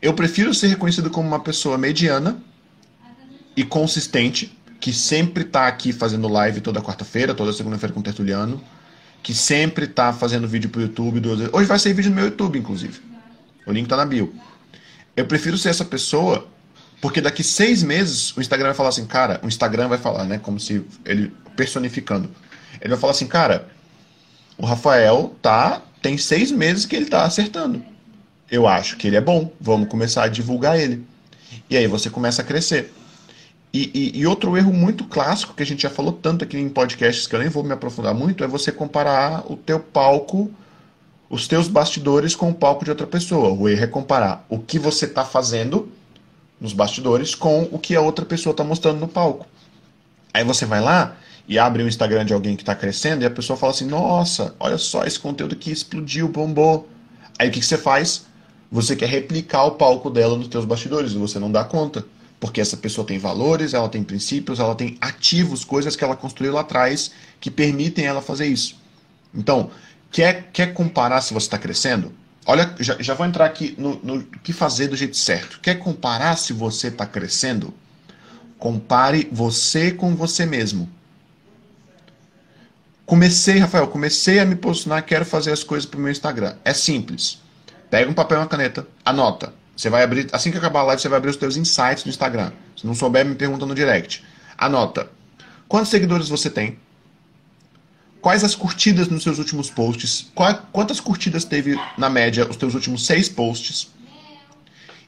Eu 0.00 0.12
prefiro 0.14 0.52
ser 0.52 0.66
reconhecido 0.66 1.10
como 1.10 1.28
uma 1.28 1.38
pessoa 1.38 1.78
mediana 1.78 2.42
e 3.56 3.62
consistente, 3.62 4.58
que 4.80 4.92
sempre 4.92 5.44
está 5.44 5.68
aqui 5.68 5.92
fazendo 5.92 6.26
live 6.26 6.60
toda 6.60 6.82
quarta-feira, 6.82 7.34
toda 7.34 7.52
segunda-feira 7.52 7.94
com 7.94 8.00
o 8.00 8.02
Tertuliano, 8.02 8.60
que 9.22 9.32
sempre 9.32 9.84
está 9.84 10.12
fazendo 10.12 10.48
vídeo 10.48 10.68
para 10.70 10.80
o 10.80 10.82
YouTube. 10.82 11.20
Hoje 11.52 11.68
vai 11.68 11.78
sair 11.78 11.92
vídeo 11.92 12.10
no 12.10 12.16
meu 12.16 12.24
YouTube, 12.24 12.58
inclusive. 12.58 13.00
O 13.64 13.70
link 13.70 13.84
está 13.84 13.96
na 13.96 14.04
bio. 14.04 14.34
Eu 15.16 15.24
prefiro 15.24 15.56
ser 15.56 15.68
essa 15.68 15.84
pessoa 15.84 16.48
porque 17.02 17.20
daqui 17.20 17.42
seis 17.42 17.82
meses 17.82 18.34
o 18.36 18.40
Instagram 18.40 18.68
vai 18.68 18.76
falar 18.76 18.90
assim, 18.90 19.04
cara, 19.04 19.40
o 19.42 19.48
Instagram 19.48 19.88
vai 19.88 19.98
falar, 19.98 20.24
né? 20.24 20.38
Como 20.38 20.60
se 20.60 20.84
ele 21.04 21.32
personificando. 21.56 22.30
Ele 22.80 22.90
vai 22.90 22.98
falar 22.98 23.10
assim, 23.10 23.26
cara, 23.26 23.66
o 24.56 24.64
Rafael 24.64 25.34
tá 25.42 25.82
tem 26.00 26.16
seis 26.16 26.52
meses 26.52 26.86
que 26.86 26.94
ele 26.94 27.06
tá 27.06 27.24
acertando. 27.24 27.82
Eu 28.48 28.68
acho 28.68 28.96
que 28.96 29.08
ele 29.08 29.16
é 29.16 29.20
bom. 29.20 29.50
Vamos 29.60 29.88
começar 29.88 30.22
a 30.22 30.28
divulgar 30.28 30.78
ele. 30.78 31.04
E 31.68 31.76
aí 31.76 31.88
você 31.88 32.08
começa 32.08 32.40
a 32.40 32.44
crescer. 32.44 32.94
E, 33.72 33.90
e, 33.92 34.20
e, 34.20 34.26
outro 34.26 34.56
erro 34.56 34.72
muito 34.72 35.04
clássico 35.04 35.54
que 35.54 35.62
a 35.62 35.66
gente 35.66 35.82
já 35.82 35.90
falou 35.90 36.12
tanto 36.12 36.44
aqui 36.44 36.56
em 36.56 36.68
podcasts 36.68 37.26
que 37.26 37.34
eu 37.34 37.40
nem 37.40 37.48
vou 37.48 37.64
me 37.64 37.72
aprofundar 37.72 38.14
muito 38.14 38.44
é 38.44 38.46
você 38.46 38.70
comparar 38.70 39.50
o 39.50 39.56
teu 39.56 39.80
palco, 39.80 40.52
os 41.28 41.48
teus 41.48 41.66
bastidores 41.66 42.36
com 42.36 42.50
o 42.50 42.54
palco 42.54 42.84
de 42.84 42.90
outra 42.90 43.08
pessoa. 43.08 43.52
O 43.52 43.68
erro 43.68 43.82
é 43.82 43.86
comparar 43.88 44.46
o 44.48 44.58
que 44.58 44.78
você 44.78 45.06
está 45.06 45.24
fazendo 45.24 45.90
nos 46.62 46.72
bastidores 46.72 47.34
com 47.34 47.68
o 47.72 47.78
que 47.78 47.96
a 47.96 48.00
outra 48.00 48.24
pessoa 48.24 48.52
está 48.52 48.62
mostrando 48.62 49.00
no 49.00 49.08
palco. 49.08 49.44
Aí 50.32 50.44
você 50.44 50.64
vai 50.64 50.80
lá 50.80 51.16
e 51.48 51.58
abre 51.58 51.82
o 51.82 51.88
Instagram 51.88 52.24
de 52.24 52.32
alguém 52.32 52.54
que 52.54 52.62
está 52.62 52.72
crescendo 52.72 53.22
e 53.22 53.26
a 53.26 53.30
pessoa 53.30 53.56
fala 53.56 53.72
assim: 53.72 53.84
Nossa, 53.84 54.54
olha 54.60 54.78
só 54.78 55.04
esse 55.04 55.18
conteúdo 55.18 55.56
que 55.56 55.72
explodiu, 55.72 56.28
bombou. 56.28 56.88
Aí 57.36 57.48
o 57.48 57.50
que, 57.50 57.58
que 57.58 57.66
você 57.66 57.76
faz? 57.76 58.26
Você 58.70 58.94
quer 58.94 59.08
replicar 59.08 59.64
o 59.64 59.72
palco 59.72 60.08
dela 60.08 60.38
nos 60.38 60.46
teus 60.46 60.64
bastidores 60.64 61.12
e 61.12 61.18
você 61.18 61.40
não 61.40 61.50
dá 61.50 61.64
conta. 61.64 62.06
Porque 62.38 62.60
essa 62.60 62.76
pessoa 62.76 63.06
tem 63.06 63.18
valores, 63.18 63.74
ela 63.74 63.88
tem 63.88 64.02
princípios, 64.02 64.60
ela 64.60 64.74
tem 64.74 64.96
ativos, 65.00 65.64
coisas 65.64 65.96
que 65.96 66.02
ela 66.02 66.16
construiu 66.16 66.52
lá 66.52 66.60
atrás 66.60 67.10
que 67.40 67.50
permitem 67.50 68.04
ela 68.04 68.22
fazer 68.22 68.46
isso. 68.46 68.76
Então, 69.34 69.70
quer, 70.10 70.50
quer 70.52 70.72
comparar 70.74 71.20
se 71.20 71.34
você 71.34 71.46
está 71.46 71.58
crescendo? 71.58 72.12
Olha, 72.44 72.74
já, 72.80 72.96
já 73.00 73.14
vou 73.14 73.26
entrar 73.26 73.46
aqui 73.46 73.74
no, 73.78 74.00
no 74.02 74.22
que 74.24 74.52
fazer 74.52 74.88
do 74.88 74.96
jeito 74.96 75.16
certo. 75.16 75.60
Quer 75.60 75.76
comparar 75.76 76.36
se 76.36 76.52
você 76.52 76.88
está 76.88 77.06
crescendo? 77.06 77.72
Compare 78.58 79.28
você 79.30 79.92
com 79.92 80.14
você 80.14 80.44
mesmo. 80.44 80.88
Comecei, 83.06 83.58
Rafael, 83.58 83.88
comecei 83.88 84.38
a 84.38 84.44
me 84.44 84.56
posicionar, 84.56 85.04
quero 85.04 85.24
fazer 85.24 85.52
as 85.52 85.62
coisas 85.62 85.88
para 85.88 85.98
o 85.98 86.00
meu 86.00 86.10
Instagram. 86.10 86.56
É 86.64 86.72
simples. 86.72 87.40
Pega 87.90 88.10
um 88.10 88.14
papel 88.14 88.38
e 88.38 88.40
uma 88.40 88.48
caneta, 88.48 88.86
anota. 89.04 89.52
Você 89.76 89.90
vai 89.90 90.02
abrir, 90.02 90.28
assim 90.32 90.50
que 90.50 90.58
acabar 90.58 90.80
a 90.80 90.84
live, 90.84 91.02
você 91.02 91.08
vai 91.08 91.18
abrir 91.18 91.30
os 91.30 91.36
seus 91.36 91.56
insights 91.56 92.04
no 92.04 92.10
Instagram. 92.10 92.52
Se 92.76 92.86
não 92.86 92.94
souber, 92.94 93.24
me 93.24 93.34
pergunta 93.34 93.66
no 93.66 93.74
direct. 93.74 94.24
Anota. 94.56 95.10
Quantos 95.68 95.90
seguidores 95.90 96.28
você 96.28 96.48
tem? 96.48 96.78
Quais 98.22 98.44
as 98.44 98.54
curtidas 98.54 99.08
nos 99.08 99.24
seus 99.24 99.38
últimos 99.38 99.68
posts? 99.68 100.30
quantas 100.70 101.00
curtidas 101.00 101.44
teve, 101.44 101.76
na 101.98 102.08
média, 102.08 102.48
os 102.48 102.56
seus 102.56 102.72
últimos 102.72 103.04
seis 103.04 103.28
posts? 103.28 103.90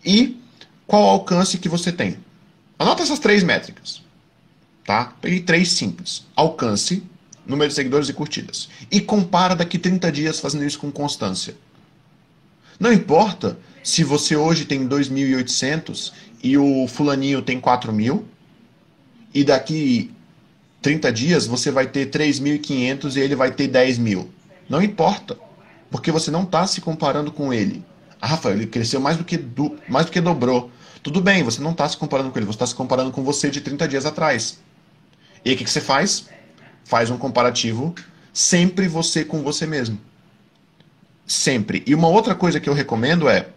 E 0.04 0.36
qual 0.84 1.04
alcance 1.04 1.56
que 1.56 1.68
você 1.68 1.92
tem? 1.92 2.18
Anota 2.76 3.04
essas 3.04 3.20
três 3.20 3.44
métricas. 3.44 4.02
Tá? 4.84 5.14
Peguei 5.20 5.40
três 5.40 5.70
simples. 5.70 6.24
Alcance, 6.34 7.04
número 7.46 7.68
de 7.68 7.76
seguidores 7.76 8.08
e 8.08 8.12
curtidas. 8.12 8.68
E 8.90 9.00
compara 9.00 9.54
daqui 9.54 9.78
30 9.78 10.10
dias 10.10 10.40
fazendo 10.40 10.64
isso 10.64 10.80
com 10.80 10.90
constância. 10.90 11.56
Não 12.80 12.92
importa 12.92 13.56
se 13.80 14.02
você 14.02 14.34
hoje 14.34 14.64
tem 14.64 14.88
2.800 14.88 16.12
e 16.42 16.58
o 16.58 16.88
fulaninho 16.88 17.40
tem 17.40 17.60
4.000, 17.60 18.24
e 19.32 19.44
daqui 19.44 20.10
30 20.84 21.10
dias 21.10 21.46
você 21.46 21.70
vai 21.70 21.86
ter 21.86 22.10
3.500 22.10 23.16
e 23.16 23.20
ele 23.20 23.34
vai 23.34 23.50
ter 23.50 23.66
10 23.68 23.96
mil. 23.96 24.30
Não 24.68 24.82
importa, 24.82 25.38
porque 25.90 26.12
você 26.12 26.30
não 26.30 26.42
está 26.42 26.66
se 26.66 26.82
comparando 26.82 27.32
com 27.32 27.54
ele. 27.54 27.82
Ah, 28.20 28.26
Rafael, 28.26 28.54
ele 28.54 28.66
cresceu 28.66 29.00
mais 29.00 29.16
do 29.16 29.24
que, 29.24 29.38
do, 29.38 29.78
mais 29.88 30.04
do 30.04 30.12
que 30.12 30.20
dobrou. 30.20 30.70
Tudo 31.02 31.22
bem, 31.22 31.42
você 31.42 31.62
não 31.62 31.70
está 31.70 31.88
se 31.88 31.96
comparando 31.96 32.30
com 32.30 32.38
ele, 32.38 32.44
você 32.44 32.56
está 32.56 32.66
se 32.66 32.74
comparando 32.74 33.10
com 33.10 33.24
você 33.24 33.48
de 33.48 33.62
30 33.62 33.88
dias 33.88 34.04
atrás. 34.04 34.58
E 35.42 35.48
aí 35.48 35.54
o 35.54 35.58
que, 35.58 35.64
que 35.64 35.70
você 35.70 35.80
faz? 35.80 36.26
Faz 36.84 37.08
um 37.08 37.16
comparativo, 37.16 37.94
sempre 38.30 38.86
você 38.86 39.24
com 39.24 39.42
você 39.42 39.66
mesmo. 39.66 39.98
Sempre. 41.26 41.82
E 41.86 41.94
uma 41.94 42.08
outra 42.08 42.34
coisa 42.34 42.60
que 42.60 42.68
eu 42.68 42.74
recomendo 42.74 43.26
é: 43.26 43.48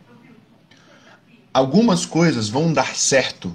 algumas 1.53 2.05
coisas 2.05 2.47
vão 2.47 2.71
dar 2.71 2.95
certo 2.95 3.53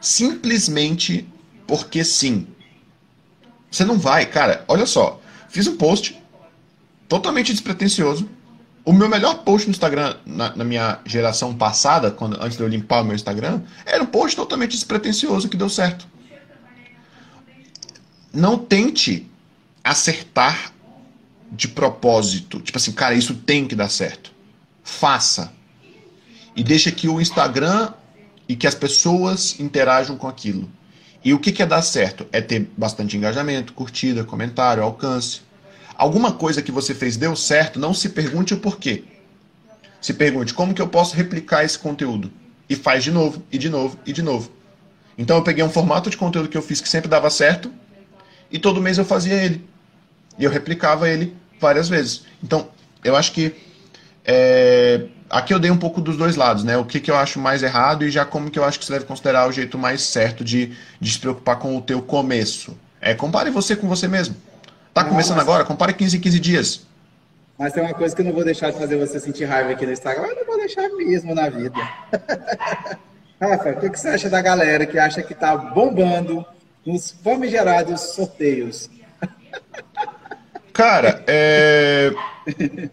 simplesmente 0.00 1.26
porque 1.66 2.04
sim. 2.04 2.46
Você 3.70 3.84
não 3.84 3.98
vai, 3.98 4.26
cara, 4.26 4.64
olha 4.68 4.86
só. 4.86 5.20
Fiz 5.48 5.66
um 5.66 5.76
post 5.76 6.20
totalmente 7.08 7.52
despretensioso. 7.52 8.28
O 8.84 8.92
meu 8.92 9.08
melhor 9.08 9.42
post 9.42 9.66
no 9.66 9.72
Instagram 9.72 10.16
na, 10.24 10.54
na, 10.54 10.64
minha 10.64 11.00
geração 11.04 11.54
passada, 11.54 12.10
quando, 12.10 12.40
antes 12.40 12.56
de 12.56 12.62
eu 12.62 12.68
limpar 12.68 13.02
o 13.02 13.04
meu 13.04 13.16
Instagram, 13.16 13.62
era 13.84 14.02
um 14.02 14.06
post 14.06 14.36
totalmente 14.36 14.72
despretensioso 14.72 15.48
que 15.48 15.56
deu 15.56 15.68
certo. 15.68 16.06
Não 18.32 18.58
tente 18.58 19.28
acertar 19.82 20.72
de 21.50 21.68
propósito. 21.68 22.60
Tipo 22.60 22.78
assim, 22.78 22.92
cara, 22.92 23.14
isso 23.14 23.34
tem 23.34 23.66
que 23.66 23.74
dar 23.74 23.88
certo. 23.88 24.32
Faça. 24.84 25.52
E 26.54 26.62
deixa 26.62 26.92
que 26.92 27.08
o 27.08 27.20
Instagram 27.20 27.92
e 28.48 28.54
que 28.54 28.66
as 28.66 28.74
pessoas 28.74 29.58
interajam 29.58 30.16
com 30.16 30.28
aquilo. 30.28 30.70
E 31.26 31.34
o 31.34 31.40
que, 31.40 31.50
que 31.50 31.60
é 31.60 31.66
dar 31.66 31.82
certo? 31.82 32.24
É 32.30 32.40
ter 32.40 32.70
bastante 32.76 33.16
engajamento, 33.16 33.72
curtida, 33.72 34.22
comentário, 34.22 34.80
alcance. 34.80 35.40
Alguma 35.96 36.30
coisa 36.30 36.62
que 36.62 36.70
você 36.70 36.94
fez 36.94 37.16
deu 37.16 37.34
certo, 37.34 37.80
não 37.80 37.92
se 37.92 38.10
pergunte 38.10 38.54
o 38.54 38.58
porquê. 38.58 39.02
Se 40.00 40.14
pergunte 40.14 40.54
como 40.54 40.72
que 40.72 40.80
eu 40.80 40.86
posso 40.86 41.16
replicar 41.16 41.64
esse 41.64 41.76
conteúdo. 41.76 42.30
E 42.70 42.76
faz 42.76 43.02
de 43.02 43.10
novo, 43.10 43.42
e 43.50 43.58
de 43.58 43.68
novo, 43.68 43.98
e 44.06 44.12
de 44.12 44.22
novo. 44.22 44.52
Então 45.18 45.36
eu 45.36 45.42
peguei 45.42 45.64
um 45.64 45.68
formato 45.68 46.08
de 46.08 46.16
conteúdo 46.16 46.48
que 46.48 46.56
eu 46.56 46.62
fiz 46.62 46.80
que 46.80 46.88
sempre 46.88 47.08
dava 47.08 47.28
certo, 47.28 47.72
e 48.48 48.56
todo 48.56 48.80
mês 48.80 48.96
eu 48.96 49.04
fazia 49.04 49.34
ele. 49.34 49.68
E 50.38 50.44
eu 50.44 50.50
replicava 50.52 51.08
ele 51.08 51.36
várias 51.58 51.88
vezes. 51.88 52.22
Então, 52.40 52.68
eu 53.02 53.16
acho 53.16 53.32
que 53.32 53.52
é, 54.24 55.06
aqui 55.30 55.52
eu 55.52 55.58
dei 55.58 55.70
um 55.70 55.76
pouco 55.76 56.00
dos 56.00 56.16
dois 56.16 56.36
lados, 56.36 56.64
né? 56.64 56.76
O 56.76 56.84
que, 56.84 57.00
que 57.00 57.10
eu 57.10 57.16
acho 57.16 57.38
mais 57.38 57.62
errado 57.62 58.04
e 58.04 58.10
já 58.10 58.24
como 58.24 58.50
que 58.50 58.58
eu 58.58 58.64
acho 58.64 58.78
que 58.78 58.84
você 58.84 58.92
deve 58.92 59.04
considerar 59.04 59.48
o 59.48 59.52
jeito 59.52 59.78
mais 59.78 60.02
certo 60.02 60.44
de, 60.44 60.72
de 61.00 61.10
se 61.10 61.18
preocupar 61.18 61.58
com 61.58 61.76
o 61.76 61.80
teu 61.80 62.02
começo. 62.02 62.76
É, 63.00 63.14
compare 63.14 63.50
você 63.50 63.76
com 63.76 63.88
você 63.88 64.08
mesmo. 64.08 64.36
Tá 64.92 65.02
não, 65.02 65.10
começando 65.10 65.36
mas... 65.36 65.46
agora? 65.46 65.64
Compare 65.64 65.92
15 65.92 66.16
em 66.16 66.20
15 66.20 66.40
dias. 66.40 66.86
Mas 67.58 67.72
tem 67.72 67.82
uma 67.82 67.94
coisa 67.94 68.14
que 68.14 68.20
eu 68.20 68.26
não 68.26 68.32
vou 68.32 68.44
deixar 68.44 68.70
de 68.70 68.78
fazer 68.78 68.96
você 68.96 69.18
sentir 69.18 69.44
raiva 69.44 69.70
aqui 69.70 69.86
no 69.86 69.92
Instagram, 69.92 70.26
eu 70.26 70.36
não 70.36 70.44
vou 70.44 70.58
deixar 70.58 70.88
mesmo 70.90 71.34
na 71.34 71.48
vida. 71.48 71.78
Rafa, 73.40 73.70
o 73.70 73.80
que, 73.80 73.90
que 73.90 73.98
você 73.98 74.08
acha 74.08 74.30
da 74.30 74.40
galera 74.40 74.86
que 74.86 74.98
acha 74.98 75.22
que 75.22 75.34
tá 75.34 75.56
bombando 75.56 76.44
nos 76.84 77.10
famigerados 77.10 78.00
sorteios? 78.14 78.90
Cara, 80.76 81.24
é... 81.26 82.12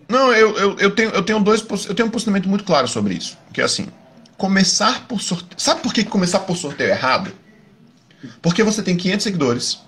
Não, 0.08 0.32
eu, 0.32 0.58
eu, 0.58 0.80
eu, 0.80 0.92
tenho, 0.92 1.10
eu 1.10 1.22
tenho 1.22 1.40
dois. 1.42 1.60
Eu 1.86 1.94
tenho 1.94 2.08
um 2.08 2.12
posicionamento 2.12 2.48
muito 2.48 2.64
claro 2.64 2.88
sobre 2.88 3.14
isso. 3.14 3.38
Que 3.52 3.60
é 3.60 3.66
assim: 3.66 3.88
começar 4.38 5.06
por 5.06 5.22
sorteio. 5.22 5.60
Sabe 5.60 5.82
por 5.82 5.94
que 5.94 6.06
começar 6.06 6.40
por 6.40 6.56
sorteio 6.56 6.92
é 6.92 6.94
errado? 6.94 7.34
Porque 8.42 8.64
você 8.64 8.82
tem 8.82 8.96
500 8.96 9.24
seguidores. 9.26 9.80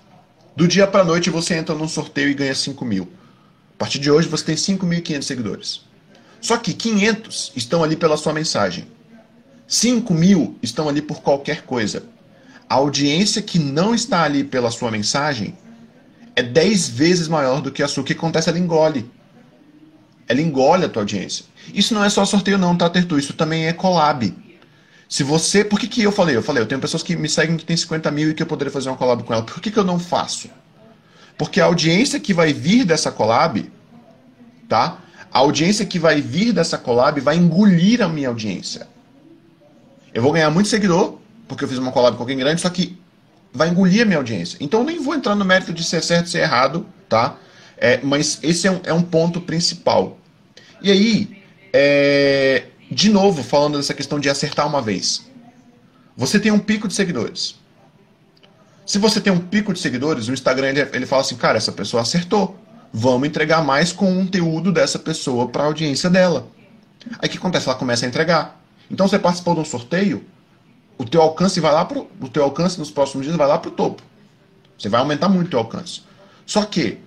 Do 0.58 0.68
dia 0.68 0.86
para 0.86 1.06
noite 1.06 1.30
você 1.30 1.56
entra 1.56 1.74
num 1.74 1.88
sorteio 1.88 2.28
e 2.28 2.34
ganha 2.34 2.54
5 2.54 2.84
mil. 2.84 3.10
A 3.76 3.78
partir 3.78 4.00
de 4.00 4.12
hoje 4.12 4.28
você 4.28 4.44
tem 4.44 4.56
5.500 4.56 5.22
seguidores. 5.22 5.82
Só 6.42 6.58
que 6.58 6.74
500 6.74 7.54
estão 7.56 7.82
ali 7.82 7.96
pela 7.96 8.18
sua 8.18 8.34
mensagem. 8.34 8.88
5 9.70 10.14
mil 10.14 10.58
estão 10.62 10.90
ali 10.90 11.02
por 11.02 11.22
qualquer 11.22 11.62
coisa. 11.62 12.04
A 12.70 12.76
audiência 12.76 13.42
que 13.42 13.58
não 13.58 13.96
está 13.96 14.24
ali 14.24 14.44
pela 14.44 14.70
sua 14.70 14.92
mensagem 14.92 15.56
é 16.36 16.44
10 16.44 16.90
vezes 16.90 17.28
maior 17.28 17.62
do 17.62 17.72
que 17.72 17.82
a 17.82 17.88
sua. 17.88 18.02
O 18.02 18.06
que 18.06 18.14
acontece? 18.14 18.50
Ela 18.50 18.60
engole. 18.60 19.10
Ela 20.28 20.42
engole 20.42 20.86
a 20.86 20.90
tua 20.90 21.04
audiência. 21.04 21.46
Isso 21.74 21.94
não 21.94 22.04
é 22.04 22.10
só 22.10 22.26
sorteio, 22.26 22.58
não, 22.58 22.76
tá, 22.76 22.90
Tertu? 22.90 23.18
Isso 23.18 23.34
também 23.34 23.68
é 23.68 23.74
collab. 23.74 24.36
Se 25.08 25.24
você. 25.24 25.64
Por 25.64 25.80
que, 25.80 25.88
que 25.88 26.02
eu 26.02 26.12
falei? 26.12 26.36
Eu 26.36 26.44
falei, 26.44 26.62
eu 26.62 26.68
tenho 26.68 26.82
pessoas 26.82 27.04
que 27.04 27.16
me 27.16 27.30
seguem 27.30 27.56
que 27.56 27.66
tem 27.66 27.78
50 27.78 28.12
mil 28.12 28.32
e 28.32 28.34
que 28.34 28.44
eu 28.44 28.48
poderia 28.48 28.72
fazer 28.72 28.90
uma 28.90 28.98
collab 28.98 29.24
com 29.24 29.34
ela. 29.34 29.44
Por 29.44 29.62
que, 29.62 29.72
que 29.72 29.78
eu 29.78 29.84
não 29.84 30.00
faço? 30.00 30.50
Porque 31.38 31.62
a 31.62 31.66
audiência 31.66 32.20
que 32.20 32.34
vai 32.34 32.54
vir 32.54 32.86
dessa 32.86 33.12
collab, 33.12 33.72
tá? 34.68 35.00
A 35.32 35.40
audiência 35.40 35.86
que 35.86 36.00
vai 36.00 36.22
vir 36.22 36.54
dessa 36.54 36.78
collab 36.78 37.20
vai 37.22 37.36
engolir 37.36 38.02
a 38.02 38.08
minha 38.08 38.30
audiência. 38.30 38.88
Eu 40.14 40.22
vou 40.22 40.32
ganhar 40.32 40.50
muito 40.50 40.70
seguidor, 40.70 41.18
porque 41.48 41.66
eu 41.66 41.68
fiz 41.68 41.78
uma 41.78 41.92
collab 41.92 42.16
com 42.16 42.24
alguém 42.24 42.38
grande, 42.38 42.62
só 42.62 42.70
que 42.70 42.98
vai 43.56 43.70
engolir 43.70 44.02
a 44.02 44.06
minha 44.06 44.18
audiência. 44.18 44.58
Então 44.60 44.82
eu 44.82 44.86
nem 44.86 45.02
vou 45.02 45.16
entrar 45.16 45.34
no 45.36 45.46
mérito 45.46 45.74
de 45.74 45.84
ser 45.84 46.04
certo, 46.04 46.30
ser 46.30 46.40
errado, 46.40 46.86
tá? 47.08 47.38
É, 47.78 48.00
mas 48.04 48.40
esse 48.44 48.68
é 48.68 48.72
um, 48.72 48.80
é 48.84 48.94
um, 48.94 49.02
ponto 49.02 49.42
principal. 49.42 50.18
E 50.82 50.92
aí, 50.92 51.42
é, 51.74 52.66
de 52.92 53.10
novo, 53.10 53.44
falando 53.44 53.78
dessa 53.78 53.94
questão 53.94 54.20
de 54.20 54.30
acertar 54.30 54.68
uma 54.68 54.82
vez. 54.82 55.26
Você 56.16 56.40
tem 56.40 56.52
um 56.52 56.60
pico 56.60 56.88
de 56.88 56.94
seguidores. 56.94 57.56
Se 58.86 59.00
você 59.00 59.20
tem 59.20 59.34
um 59.34 59.40
pico 59.40 59.74
de 59.74 59.80
seguidores, 59.80 60.28
o 60.28 60.34
Instagram 60.34 60.70
ele, 60.70 60.88
ele 60.94 61.06
fala 61.06 61.22
assim, 61.22 61.36
cara, 61.36 61.58
essa 61.58 61.72
pessoa 61.72 62.04
acertou. 62.04 62.58
Vamos 62.94 63.28
entregar 63.28 63.64
mais 63.64 63.92
conteúdo 63.92 64.72
dessa 64.72 65.00
pessoa 65.00 65.48
para 65.48 65.64
a 65.64 65.66
audiência 65.66 66.10
dela. 66.10 66.48
Aí 67.20 67.28
o 67.28 67.32
que 67.32 67.38
acontece? 67.38 67.68
Ela 67.68 67.78
começa 67.78 68.06
a 68.06 68.08
entregar. 68.10 68.62
Então 68.90 69.08
você 69.08 69.18
participou 69.18 69.56
de 69.56 69.62
um 69.62 69.66
sorteio, 69.66 70.24
o 70.98 71.06
teu 71.06 71.22
alcance 71.22 71.60
vai 71.60 71.72
lá 71.72 71.86
pro, 71.86 72.10
o 72.22 72.30
teu 72.30 72.44
alcance 72.44 72.80
nos 72.80 72.92
próximos 72.92 73.26
dias 73.26 73.38
vai 73.38 73.48
lá 73.48 73.58
para 73.58 73.70
o 73.70 73.74
topo. 73.74 74.02
Você 74.78 74.90
vai 74.90 75.00
aumentar 75.00 75.30
muito 75.30 75.48
o 75.48 75.50
teu 75.50 75.60
alcance. 75.60 76.02
Só 76.46 76.64
que 76.64 77.00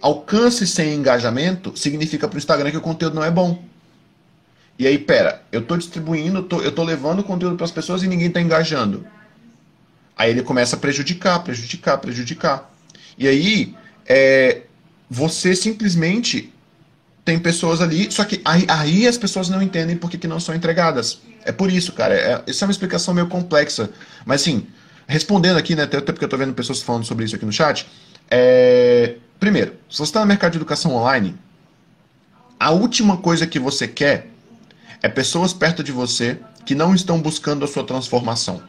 alcance 0.00 0.66
sem 0.66 0.94
engajamento 0.94 1.76
significa 1.76 2.26
para 2.26 2.36
o 2.36 2.38
Instagram 2.38 2.70
que 2.70 2.76
o 2.76 2.82
conteúdo 2.82 3.14
não 3.14 3.24
é 3.24 3.30
bom. 3.30 3.62
E 4.78 4.86
aí, 4.86 4.98
pera, 4.98 5.42
eu 5.52 5.60
estou 5.60 5.76
distribuindo, 5.76 6.42
tô, 6.42 6.60
eu 6.60 6.70
estou 6.70 6.84
levando 6.84 7.22
conteúdo 7.22 7.56
para 7.56 7.64
as 7.64 7.70
pessoas 7.70 8.02
e 8.02 8.08
ninguém 8.08 8.28
está 8.28 8.40
engajando. 8.40 9.06
Aí 10.16 10.30
ele 10.30 10.42
começa 10.42 10.76
a 10.76 10.78
prejudicar, 10.78 11.42
prejudicar, 11.42 11.98
prejudicar. 11.98 12.70
E 13.16 13.28
aí, 13.28 13.74
é, 14.06 14.62
você 15.08 15.54
simplesmente 15.54 16.52
tem 17.24 17.38
pessoas 17.38 17.80
ali, 17.80 18.10
só 18.10 18.24
que 18.24 18.40
aí, 18.44 18.64
aí 18.68 19.06
as 19.06 19.16
pessoas 19.16 19.48
não 19.48 19.62
entendem 19.62 19.96
por 19.96 20.10
que, 20.10 20.18
que 20.18 20.26
não 20.26 20.40
são 20.40 20.54
entregadas. 20.54 21.20
É 21.44 21.52
por 21.52 21.70
isso, 21.70 21.92
cara. 21.92 22.14
É, 22.14 22.42
essa 22.46 22.64
é 22.64 22.66
uma 22.66 22.72
explicação 22.72 23.14
meio 23.14 23.28
complexa. 23.28 23.90
Mas 24.24 24.42
assim, 24.42 24.66
respondendo 25.06 25.56
aqui, 25.56 25.74
né, 25.74 25.84
até 25.84 26.00
porque 26.00 26.24
eu 26.24 26.26
estou 26.26 26.38
vendo 26.38 26.54
pessoas 26.54 26.82
falando 26.82 27.04
sobre 27.04 27.24
isso 27.24 27.36
aqui 27.36 27.44
no 27.44 27.52
chat. 27.52 27.86
É, 28.30 29.16
primeiro, 29.38 29.74
se 29.90 29.98
você 29.98 30.04
está 30.04 30.20
no 30.20 30.26
mercado 30.26 30.52
de 30.52 30.58
educação 30.58 30.94
online, 30.94 31.34
a 32.58 32.70
última 32.70 33.16
coisa 33.16 33.46
que 33.46 33.58
você 33.58 33.88
quer 33.88 34.28
é 35.02 35.08
pessoas 35.08 35.52
perto 35.52 35.82
de 35.82 35.90
você 35.90 36.38
que 36.64 36.74
não 36.74 36.94
estão 36.94 37.20
buscando 37.20 37.64
a 37.64 37.68
sua 37.68 37.84
transformação. 37.84 38.62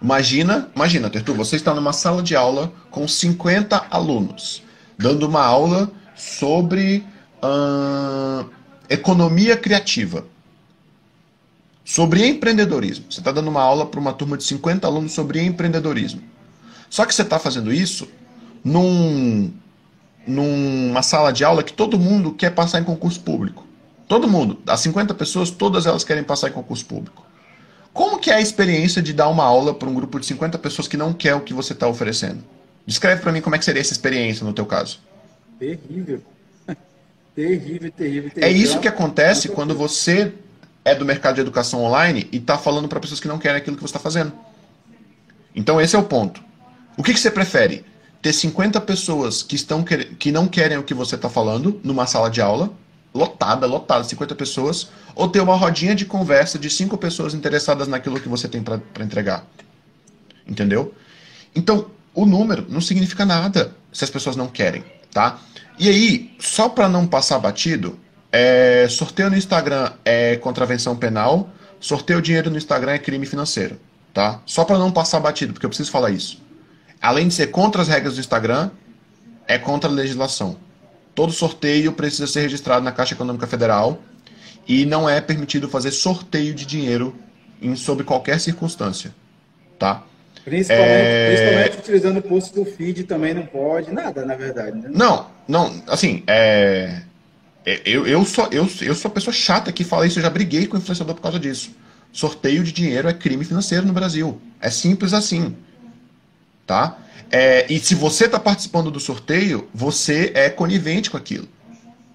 Imagina, 0.00 0.70
imagina, 0.74 1.10
Tertu, 1.10 1.34
você 1.34 1.56
está 1.56 1.74
numa 1.74 1.92
sala 1.92 2.22
de 2.22 2.36
aula 2.36 2.72
com 2.90 3.08
50 3.08 3.86
alunos, 3.90 4.62
dando 4.96 5.26
uma 5.26 5.44
aula 5.44 5.90
sobre 6.14 7.04
uh, 7.42 8.48
economia 8.88 9.56
criativa, 9.56 10.24
sobre 11.86 12.26
empreendedorismo. 12.26 13.06
Você 13.08 13.20
está 13.20 13.30
dando 13.30 13.46
uma 13.46 13.62
aula 13.62 13.86
para 13.86 14.00
uma 14.00 14.12
turma 14.12 14.36
de 14.36 14.42
50 14.42 14.84
alunos 14.88 15.12
sobre 15.12 15.40
empreendedorismo. 15.40 16.20
Só 16.90 17.06
que 17.06 17.14
você 17.14 17.22
está 17.22 17.38
fazendo 17.38 17.72
isso 17.72 18.08
num, 18.64 19.52
numa 20.26 21.00
sala 21.00 21.32
de 21.32 21.44
aula 21.44 21.62
que 21.62 21.72
todo 21.72 21.96
mundo 21.96 22.32
quer 22.32 22.50
passar 22.50 22.80
em 22.80 22.84
concurso 22.84 23.20
público. 23.20 23.64
Todo 24.08 24.26
mundo, 24.26 24.58
as 24.66 24.80
50 24.80 25.14
pessoas, 25.14 25.48
todas 25.48 25.86
elas 25.86 26.02
querem 26.02 26.24
passar 26.24 26.48
em 26.48 26.52
concurso 26.52 26.84
público. 26.84 27.24
Como 27.92 28.18
que 28.18 28.32
é 28.32 28.34
a 28.34 28.40
experiência 28.40 29.00
de 29.00 29.12
dar 29.12 29.28
uma 29.28 29.44
aula 29.44 29.72
para 29.72 29.88
um 29.88 29.94
grupo 29.94 30.18
de 30.18 30.26
50 30.26 30.58
pessoas 30.58 30.88
que 30.88 30.96
não 30.96 31.12
quer 31.12 31.36
o 31.36 31.40
que 31.40 31.54
você 31.54 31.72
está 31.72 31.86
oferecendo? 31.86 32.42
Descreve 32.84 33.22
para 33.22 33.30
mim 33.30 33.40
como 33.40 33.54
é 33.54 33.58
que 33.60 33.64
seria 33.64 33.80
essa 33.80 33.92
experiência 33.92 34.44
no 34.44 34.52
teu 34.52 34.66
caso. 34.66 34.98
Terrível. 35.56 36.20
terrível, 37.34 37.92
terrível, 37.92 38.30
terrível. 38.30 38.42
É 38.42 38.50
isso 38.50 38.80
que 38.80 38.88
acontece 38.88 39.48
quando 39.48 39.74
você 39.74 40.32
é 40.86 40.94
do 40.94 41.04
mercado 41.04 41.34
de 41.34 41.40
educação 41.40 41.82
online 41.82 42.28
e 42.30 42.36
está 42.36 42.56
falando 42.56 42.86
para 42.86 43.00
pessoas 43.00 43.18
que 43.18 43.26
não 43.26 43.38
querem 43.38 43.58
aquilo 43.58 43.74
que 43.74 43.82
você 43.82 43.88
está 43.88 43.98
fazendo. 43.98 44.32
Então 45.52 45.80
esse 45.80 45.96
é 45.96 45.98
o 45.98 46.04
ponto. 46.04 46.40
O 46.96 47.02
que, 47.02 47.12
que 47.12 47.18
você 47.18 47.28
prefere? 47.28 47.84
Ter 48.22 48.32
50 48.32 48.80
pessoas 48.82 49.42
que, 49.42 49.56
estão, 49.56 49.82
que 49.82 50.30
não 50.30 50.46
querem 50.46 50.78
o 50.78 50.84
que 50.84 50.94
você 50.94 51.16
está 51.16 51.28
falando 51.28 51.80
numa 51.82 52.06
sala 52.06 52.30
de 52.30 52.40
aula 52.40 52.72
lotada, 53.12 53.66
lotada, 53.66 54.04
50 54.04 54.34
pessoas, 54.34 54.88
ou 55.14 55.28
ter 55.28 55.40
uma 55.40 55.56
rodinha 55.56 55.94
de 55.94 56.04
conversa 56.04 56.58
de 56.58 56.70
cinco 56.70 56.96
pessoas 56.96 57.34
interessadas 57.34 57.88
naquilo 57.88 58.20
que 58.20 58.28
você 58.28 58.46
tem 58.46 58.62
para 58.62 58.80
entregar. 59.00 59.44
Entendeu? 60.46 60.94
Então, 61.54 61.90
o 62.14 62.26
número 62.26 62.66
não 62.68 62.80
significa 62.80 63.24
nada 63.24 63.74
se 63.92 64.04
as 64.04 64.10
pessoas 64.10 64.36
não 64.36 64.46
querem, 64.46 64.84
tá? 65.10 65.40
E 65.78 65.88
aí, 65.88 66.36
só 66.38 66.68
para 66.68 66.88
não 66.88 67.06
passar 67.06 67.38
batido, 67.38 67.98
é, 68.32 68.86
sorteio 68.88 69.30
no 69.30 69.36
Instagram 69.36 69.92
é 70.04 70.36
contravenção 70.36 70.96
penal, 70.96 71.48
sorteio 71.80 72.20
dinheiro 72.20 72.50
no 72.50 72.56
Instagram 72.56 72.92
é 72.92 72.98
crime 72.98 73.26
financeiro, 73.26 73.78
tá? 74.12 74.40
Só 74.46 74.64
para 74.64 74.78
não 74.78 74.90
passar 74.90 75.20
batido, 75.20 75.52
porque 75.52 75.66
eu 75.66 75.70
preciso 75.70 75.90
falar 75.90 76.10
isso. 76.10 76.42
Além 77.00 77.28
de 77.28 77.34
ser 77.34 77.48
contra 77.48 77.82
as 77.82 77.88
regras 77.88 78.14
do 78.14 78.20
Instagram, 78.20 78.70
é 79.46 79.58
contra 79.58 79.88
a 79.88 79.92
legislação. 79.92 80.56
Todo 81.14 81.32
sorteio 81.32 81.92
precisa 81.92 82.26
ser 82.26 82.42
registrado 82.42 82.84
na 82.84 82.92
Caixa 82.92 83.14
Econômica 83.14 83.46
Federal 83.46 84.00
e 84.66 84.84
não 84.84 85.08
é 85.08 85.20
permitido 85.20 85.68
fazer 85.68 85.90
sorteio 85.92 86.52
de 86.52 86.66
dinheiro 86.66 87.14
em 87.62 87.74
sob 87.76 88.04
qualquer 88.04 88.40
circunstância, 88.40 89.14
tá? 89.78 90.02
Principalmente, 90.44 90.88
é... 90.90 91.28
principalmente 91.28 91.78
utilizando 91.78 92.18
o 92.18 92.22
post 92.22 92.54
do 92.54 92.64
feed 92.64 93.04
também 93.04 93.34
não 93.34 93.46
pode, 93.46 93.92
nada, 93.92 94.24
na 94.24 94.34
verdade. 94.34 94.76
Né? 94.76 94.90
Não, 94.92 95.26
não, 95.48 95.82
assim, 95.88 96.22
é... 96.26 97.02
é 97.66 97.82
eu, 97.84 98.06
eu, 98.06 98.24
sou, 98.24 98.48
eu, 98.52 98.68
eu 98.80 98.94
sou 98.94 99.10
pessoa 99.10 99.34
chata 99.34 99.72
que 99.72 99.82
fala 99.82 100.06
isso, 100.06 100.18
eu 100.20 100.22
já 100.22 100.30
briguei 100.30 100.66
com 100.66 100.76
o 100.76 100.78
influenciador 100.78 101.16
por 101.16 101.20
causa 101.20 101.38
disso. 101.38 101.72
Sorteio 102.12 102.62
de 102.62 102.70
dinheiro 102.70 103.08
é 103.08 103.12
crime 103.12 103.44
financeiro 103.44 103.84
no 103.84 103.92
Brasil. 103.92 104.40
É 104.60 104.70
simples 104.70 105.12
assim. 105.12 105.54
Tá? 106.64 106.96
É, 107.30 107.66
e 107.70 107.78
se 107.78 107.94
você 107.94 108.26
está 108.26 108.38
participando 108.38 108.90
do 108.90 109.00
sorteio, 109.00 109.68
você 109.74 110.30
é 110.34 110.48
conivente 110.48 111.10
com 111.10 111.16
aquilo. 111.16 111.48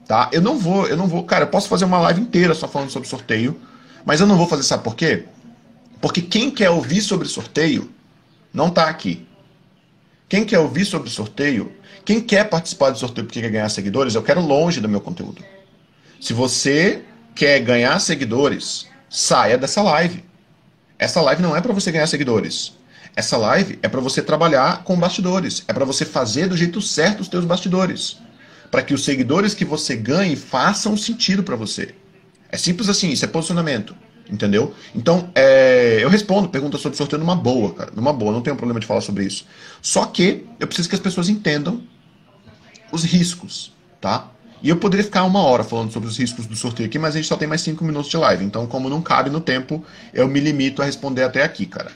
Tá? 0.08 0.30
Eu 0.32 0.42
não 0.42 0.58
vou, 0.58 0.88
eu 0.88 0.98
não 0.98 1.08
vou, 1.08 1.24
cara, 1.24 1.44
eu 1.44 1.50
posso 1.50 1.68
fazer 1.68 1.86
uma 1.86 2.00
live 2.00 2.22
inteira 2.22 2.54
só 2.54 2.68
falando 2.68 2.90
sobre 2.90 3.08
sorteio, 3.08 3.60
mas 4.06 4.20
eu 4.20 4.28
não 4.28 4.38
vou 4.38 4.48
fazer, 4.48 4.64
sabe 4.64 4.84
por 4.84 4.96
quê? 4.96 5.26
Porque 6.00 6.22
quem 6.22 6.50
quer 6.50 6.70
ouvir 6.70 7.02
sobre 7.02 7.28
sorteio 7.28 7.92
não 8.54 8.70
está 8.70 8.86
aqui. 8.90 9.28
Quem 10.28 10.46
quer 10.46 10.60
ouvir 10.60 10.86
sobre 10.86 11.10
sorteio, 11.10 11.72
quem 12.06 12.22
quer 12.22 12.50
participar 12.50 12.90
do 12.90 12.98
sorteio 12.98 13.26
porque 13.26 13.42
quer 13.42 13.50
ganhar 13.50 13.70
seguidores, 13.70 14.16
eu 14.16 14.24
quero 14.24 14.42
longe 14.42 14.80
do 14.80 14.90
meu 14.90 15.02
conteúdo. 15.02 15.44
Se 16.20 16.34
você 16.34 17.02
quer 17.36 17.60
ganhar 17.60 18.00
seguidores, 18.00 18.88
saia 19.10 19.58
dessa 19.58 19.82
live. 19.82 20.24
Essa 20.98 21.22
live 21.22 21.42
não 21.42 21.56
é 21.56 21.62
para 21.62 21.74
você 21.74 21.92
ganhar 21.92 22.08
seguidores. 22.08 22.74
Essa 23.16 23.36
live 23.38 23.78
é 23.82 23.90
para 23.90 24.00
você 24.00 24.22
trabalhar 24.22 24.84
com 24.84 24.98
bastidores, 24.98 25.64
é 25.68 25.74
para 25.74 25.84
você 25.84 26.06
fazer 26.06 26.48
do 26.48 26.56
jeito 26.56 26.82
certo 26.82 27.22
os 27.22 27.28
teus 27.28 27.44
bastidores, 27.44 28.18
para 28.70 28.82
que 28.82 28.94
os 28.94 29.04
seguidores 29.04 29.54
que 29.54 29.66
você 29.66 29.96
ganhe 29.96 30.36
façam 30.36 30.96
sentido 30.96 31.44
para 31.44 31.58
você. 31.58 31.94
É 32.50 32.58
simples 32.58 32.88
assim, 32.88 33.10
isso 33.10 33.26
é 33.26 33.28
posicionamento, 33.28 33.96
entendeu? 34.30 34.74
Então, 34.96 35.30
é, 35.36 36.00
eu 36.02 36.10
respondo 36.10 36.48
perguntas 36.48 36.80
sobre 36.80 36.98
sorteio 36.98 37.20
numa 37.20 37.36
boa, 37.36 37.74
cara, 37.74 37.92
numa 37.94 38.14
boa, 38.14 38.32
não 38.32 38.42
tenho 38.42 38.56
problema 38.56 38.80
de 38.80 38.86
falar 38.86 39.02
sobre 39.02 39.26
isso. 39.26 39.46
Só 39.82 40.06
que 40.06 40.46
eu 40.58 40.68
preciso 40.68 40.88
que 40.88 40.96
as 40.96 41.02
pessoas 41.02 41.28
entendam 41.28 41.82
os 42.92 43.04
riscos, 43.04 43.74
tá? 44.00 44.30
E 44.64 44.70
eu 44.70 44.78
poderia 44.78 45.04
ficar 45.04 45.24
uma 45.24 45.42
hora 45.42 45.64
falando 45.64 45.92
sobre 45.92 46.08
os 46.08 46.18
riscos 46.18 46.46
do 46.46 46.56
sorteio 46.56 46.88
aqui, 46.88 47.00
mas 47.00 47.16
a 47.16 47.18
gente 47.18 47.28
só 47.28 47.36
tem 47.36 47.48
mais 47.48 47.62
cinco 47.62 47.84
minutos 47.84 48.12
de 48.12 48.18
live. 48.18 48.46
Então, 48.46 48.68
como 48.68 48.90
não 48.90 49.02
cabe 49.02 49.30
no 49.30 49.42
tempo, 49.42 49.84
eu 50.14 50.28
me 50.28 50.40
limito 50.40 50.82
a 50.82 50.86
responder 50.86 51.24
até 51.24 51.42
aqui, 51.42 51.66
cara. 51.66 51.92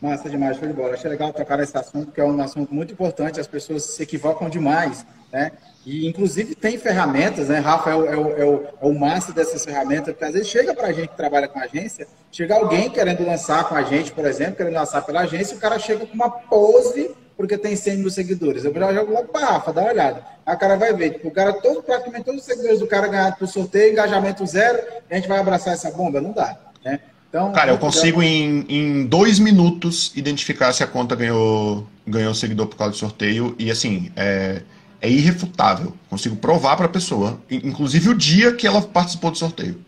Massa 0.00 0.28
demais, 0.28 0.58
foi 0.58 0.68
de 0.68 0.74
bola. 0.74 0.94
Achei 0.94 1.08
legal 1.08 1.32
tocar 1.32 1.56
nesse 1.56 1.76
assunto, 1.78 2.06
porque 2.06 2.20
é 2.20 2.24
um 2.24 2.38
assunto 2.42 2.74
muito 2.74 2.92
importante, 2.92 3.40
as 3.40 3.46
pessoas 3.46 3.84
se 3.84 4.02
equivocam 4.02 4.50
demais, 4.50 5.06
né? 5.32 5.52
E, 5.86 6.06
inclusive, 6.06 6.54
tem 6.54 6.76
ferramentas, 6.76 7.48
né? 7.48 7.60
Rafa 7.60 7.90
é 7.90 7.94
o, 7.94 8.04
é 8.04 8.16
o, 8.16 8.36
é 8.36 8.44
o, 8.84 9.06
é 9.06 9.32
dessas 9.32 9.64
ferramentas, 9.64 10.12
porque 10.12 10.24
às 10.24 10.32
vezes 10.34 10.48
chega 10.48 10.74
para 10.74 10.88
a 10.88 10.92
gente 10.92 11.08
que 11.08 11.16
trabalha 11.16 11.48
com 11.48 11.58
agência, 11.58 12.06
chega 12.30 12.56
alguém 12.56 12.90
querendo 12.90 13.24
lançar 13.24 13.68
com 13.68 13.74
a 13.74 13.82
gente, 13.82 14.12
por 14.12 14.26
exemplo, 14.26 14.56
querendo 14.56 14.74
lançar 14.74 15.02
pela 15.02 15.20
agência, 15.20 15.56
o 15.56 15.60
cara 15.60 15.78
chega 15.78 16.04
com 16.04 16.14
uma 16.14 16.30
pose 16.30 17.10
porque 17.36 17.58
tem 17.58 17.74
100 17.74 17.98
mil 17.98 18.10
seguidores. 18.10 18.64
Eu 18.64 18.72
já 18.72 18.92
jogo 18.92 19.12
logo 19.12 19.28
para 19.28 19.46
Rafa, 19.46 19.72
dá 19.72 19.82
uma 19.82 19.90
olhada. 19.90 20.24
Aí 20.44 20.54
o 20.54 20.58
cara 20.58 20.76
vai 20.76 20.92
ver, 20.92 21.10
tipo, 21.14 21.28
o 21.28 21.30
cara, 21.30 21.52
todo, 21.52 21.82
praticamente 21.82 22.24
todos 22.24 22.40
os 22.40 22.46
seguidores 22.46 22.80
do 22.80 22.86
cara 22.86 23.08
ganharam 23.08 23.36
por 23.36 23.48
sorteio, 23.48 23.92
engajamento 23.92 24.46
zero, 24.46 24.82
a 25.10 25.14
gente 25.14 25.28
vai 25.28 25.38
abraçar 25.38 25.74
essa 25.74 25.90
bomba? 25.90 26.20
Não 26.20 26.32
dá, 26.32 26.56
né? 26.84 27.00
Então, 27.28 27.50
Cara, 27.52 27.72
eu 27.72 27.78
consigo 27.78 28.22
em, 28.22 28.66
em 28.68 29.06
dois 29.06 29.38
minutos 29.38 30.12
identificar 30.14 30.70
se 30.74 30.82
a 30.84 30.86
conta 30.86 31.16
ganhou, 31.16 31.86
ganhou 32.06 32.34
seguidor 32.34 32.66
por 32.66 32.76
causa 32.76 32.92
do 32.92 32.98
sorteio. 32.98 33.56
E 33.58 33.70
assim, 33.70 34.12
é, 34.14 34.60
é 35.00 35.08
irrefutável. 35.08 35.94
Consigo 36.10 36.36
provar 36.36 36.76
para 36.76 36.84
a 36.84 36.90
pessoa, 36.90 37.40
inclusive 37.50 38.10
o 38.10 38.14
dia 38.14 38.52
que 38.52 38.66
ela 38.66 38.82
participou 38.82 39.30
do 39.30 39.38
sorteio. 39.38 39.80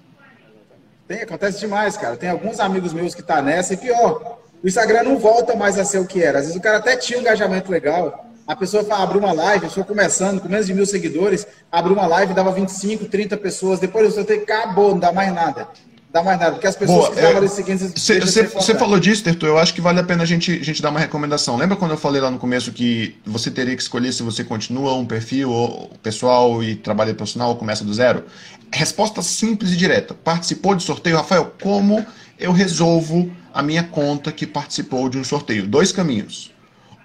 Tem, 1.07 1.21
acontece 1.21 1.61
demais, 1.61 1.99
cara. 1.99 2.17
Tem 2.17 2.31
alguns 2.31 2.59
amigos 2.59 2.95
meus 2.95 3.15
que 3.15 3.23
tá 3.23 3.43
nessa 3.43 3.75
e 3.75 3.77
pior. 3.77 4.39
O 4.65 4.67
Instagram 4.67 5.03
não 5.03 5.19
volta 5.19 5.55
mais 5.55 5.79
a 5.79 5.85
ser 5.85 5.99
o 5.99 6.07
que 6.07 6.23
era. 6.23 6.39
Às 6.39 6.47
vezes 6.47 6.59
o 6.59 6.63
cara 6.63 6.79
até 6.79 6.97
tinha 6.97 7.19
um 7.19 7.21
engajamento 7.21 7.71
legal. 7.71 8.31
A 8.47 8.57
pessoa 8.57 8.83
abriu 8.95 9.21
uma 9.21 9.33
live, 9.33 9.65
eu 9.65 9.69
estou 9.69 9.85
começando, 9.85 10.41
com 10.41 10.49
menos 10.49 10.67
de 10.67 10.73
mil 10.73 10.87
seguidores, 10.87 11.47
abriu 11.71 11.95
uma 11.95 12.07
live, 12.07 12.33
dava 12.33 12.51
25, 12.51 13.05
30 13.05 13.37
pessoas. 13.37 13.79
Depois 13.79 14.09
do 14.09 14.15
sorteio, 14.15 14.43
acabou, 14.43 14.93
não 14.93 14.99
dá 14.99 15.13
mais 15.13 15.33
nada 15.35 15.69
dá 16.11 16.23
mais 16.23 16.39
nada, 16.39 16.53
porque 16.53 16.69
as 16.69 16.77
pessoas 16.77 16.97
Boa, 16.97 17.11
que 17.11 17.17
estavam 17.17 17.39
ali 17.39 17.49
seguindo... 17.49 17.93
Você 17.99 18.75
falou 18.77 19.01
disso, 19.01 19.25
Terto, 19.25 19.45
eu 19.45 19.59
acho 19.59 19.75
que 19.75 19.81
vale 19.81 19.99
a 19.99 20.05
pena 20.05 20.23
a 20.23 20.27
gente, 20.27 20.53
a 20.53 20.63
gente 20.63 20.81
dar 20.81 20.91
uma 20.91 21.01
recomendação. 21.01 21.57
Lembra 21.57 21.77
quando 21.77 21.91
eu 21.91 21.97
falei 21.97 22.21
lá 22.21 22.31
no 22.31 22.39
começo 22.39 22.71
que 22.71 23.17
você 23.27 23.51
teria 23.51 23.75
que 23.75 23.83
escolher 23.83 24.13
se 24.13 24.23
você 24.23 24.45
continua 24.45 24.95
um 24.95 25.05
perfil 25.05 25.51
ou 25.51 25.91
pessoal 26.05 26.63
e 26.63 26.77
trabalha 26.77 27.13
profissional 27.15 27.49
ou 27.49 27.57
começa 27.57 27.83
do 27.83 27.93
zero? 27.93 28.27
Resposta 28.73 29.23
simples 29.23 29.73
e 29.73 29.77
direta. 29.77 30.15
Participou 30.15 30.77
de 30.77 30.85
sorteio, 30.85 31.17
Rafael, 31.17 31.53
como 31.61 32.07
eu 32.39 32.53
resolvo 32.53 33.29
a 33.55 33.63
minha 33.63 33.85
conta 33.85 34.33
que 34.33 34.49
participou 34.49 35.09
de 35.09 35.17
um 35.17 35.23
sorteio? 35.23 35.69
Dois 35.69 35.93
caminhos. 35.93 36.53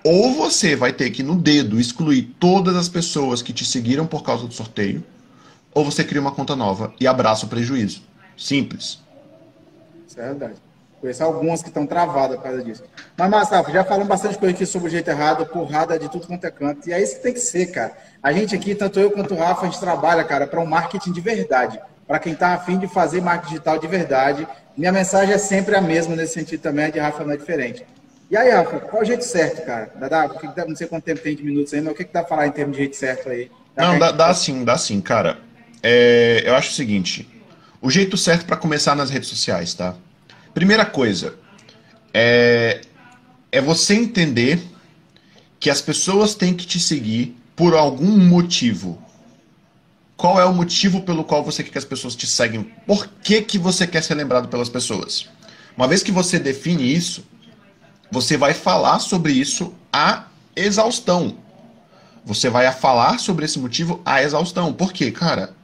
Ou 0.03 0.33
você 0.33 0.75
vai 0.75 0.91
ter 0.91 1.11
que, 1.11 1.21
no 1.21 1.35
dedo, 1.35 1.79
excluir 1.79 2.35
todas 2.39 2.75
as 2.75 2.89
pessoas 2.89 3.43
que 3.43 3.53
te 3.53 3.63
seguiram 3.63 4.07
por 4.07 4.23
causa 4.23 4.47
do 4.47 4.53
sorteio, 4.53 5.03
ou 5.71 5.85
você 5.85 6.03
cria 6.03 6.19
uma 6.19 6.31
conta 6.31 6.55
nova 6.55 6.91
e 6.99 7.05
abraça 7.05 7.45
o 7.45 7.49
prejuízo. 7.49 8.01
Simples. 8.35 8.99
Isso 10.07 10.19
é 10.19 10.25
verdade. 10.25 10.55
Conheço 10.99 11.23
algumas 11.23 11.61
que 11.61 11.69
estão 11.69 11.85
travadas 11.85 12.37
por 12.37 12.43
causa 12.43 12.63
disso. 12.63 12.83
Mas, 13.15 13.29
Marcelo, 13.29 13.71
já 13.71 13.83
falamos 13.83 14.07
bastante 14.07 14.37
coisa 14.37 14.55
aqui 14.55 14.65
sobre 14.65 14.87
o 14.87 14.91
jeito 14.91 15.07
errado, 15.07 15.45
porrada 15.45 15.99
de 15.99 16.09
tudo 16.09 16.27
quanto 16.27 16.45
é 16.45 16.51
canto. 16.51 16.89
E 16.89 16.93
é 16.93 17.01
isso 17.01 17.17
que 17.17 17.23
tem 17.23 17.33
que 17.33 17.39
ser, 17.39 17.67
cara. 17.67 17.95
A 18.23 18.33
gente 18.33 18.55
aqui, 18.55 18.73
tanto 18.73 18.99
eu 18.99 19.11
quanto 19.11 19.33
o 19.33 19.37
Rafa, 19.37 19.65
a 19.65 19.69
gente 19.69 19.79
trabalha, 19.79 20.23
cara, 20.23 20.47
para 20.47 20.59
um 20.59 20.65
marketing 20.65 21.11
de 21.11 21.21
verdade. 21.21 21.79
Para 22.07 22.19
quem 22.19 22.33
está 22.33 22.53
afim 22.53 22.77
de 22.79 22.87
fazer 22.87 23.21
marketing 23.21 23.53
digital 23.53 23.77
de 23.77 23.87
verdade. 23.87 24.47
Minha 24.79 24.93
mensagem 24.93 25.33
é 25.33 25.37
sempre 25.37 25.75
a 25.75 25.81
mesma 25.81 26.15
nesse 26.15 26.35
sentido 26.35 26.61
também, 26.61 26.85
a 26.85 26.89
de 26.89 26.99
Rafa 26.99 27.25
não 27.25 27.33
é 27.33 27.37
diferente. 27.37 27.85
E 28.31 28.37
aí, 28.37 28.49
Rafa, 28.49 28.79
qual 28.79 29.01
é 29.01 29.03
o 29.03 29.05
jeito 29.05 29.25
certo, 29.25 29.65
cara? 29.65 29.91
Dá, 29.93 30.07
dá, 30.07 30.65
não 30.65 30.73
sei 30.73 30.87
quanto 30.87 31.03
tempo 31.03 31.19
tem 31.19 31.35
de 31.35 31.43
minutos 31.43 31.73
aí, 31.73 31.81
mas 31.81 31.91
o 31.91 31.95
que, 31.97 32.05
que 32.05 32.13
dá 32.13 32.21
para 32.21 32.29
falar 32.29 32.47
em 32.47 32.51
termos 32.51 32.77
de 32.77 32.83
jeito 32.83 32.95
certo 32.95 33.27
aí? 33.27 33.51
Dá 33.75 33.87
não, 33.87 33.99
dá, 33.99 34.11
dá 34.13 34.33
sim, 34.33 34.63
dá 34.63 34.77
sim, 34.77 35.01
cara. 35.01 35.37
É, 35.83 36.43
eu 36.45 36.55
acho 36.55 36.69
o 36.69 36.73
seguinte: 36.73 37.27
o 37.81 37.91
jeito 37.91 38.15
certo 38.15 38.45
para 38.45 38.55
começar 38.55 38.95
nas 38.95 39.09
redes 39.09 39.27
sociais, 39.27 39.73
tá? 39.73 39.95
Primeira 40.53 40.85
coisa, 40.85 41.35
é, 42.13 42.79
é 43.51 43.59
você 43.59 43.95
entender 43.95 44.61
que 45.59 45.69
as 45.69 45.81
pessoas 45.81 46.35
têm 46.35 46.53
que 46.53 46.65
te 46.65 46.79
seguir 46.79 47.35
por 47.53 47.73
algum 47.73 48.17
motivo. 48.17 48.97
Qual 50.19 50.37
é 50.37 50.43
o 50.43 50.53
motivo 50.53 50.99
pelo 50.99 51.23
qual 51.23 51.45
você 51.45 51.63
quer 51.63 51.71
que 51.71 51.77
as 51.77 51.85
pessoas 51.85 52.13
te 52.13 52.27
seguem? 52.27 52.63
Por 52.85 53.07
que, 53.23 53.41
que 53.41 53.57
você 53.57 53.87
quer 53.87 54.03
ser 54.03 54.15
lembrado 54.15 54.49
pelas 54.49 54.67
pessoas? 54.67 55.29
Uma 55.77 55.87
vez 55.87 56.03
que 56.03 56.11
você 56.11 56.37
define 56.37 56.93
isso, 56.93 57.23
você 58.11 58.35
vai 58.35 58.53
falar 58.53 58.99
sobre 58.99 59.31
isso 59.31 59.73
a 59.93 60.25
exaustão. 60.53 61.37
Você 62.25 62.49
vai 62.49 62.69
falar 62.73 63.17
sobre 63.17 63.45
esse 63.45 63.57
motivo 63.59 64.01
a 64.05 64.21
exaustão. 64.21 64.73
Por 64.73 64.91
quê, 64.91 65.09
cara? 65.09 65.55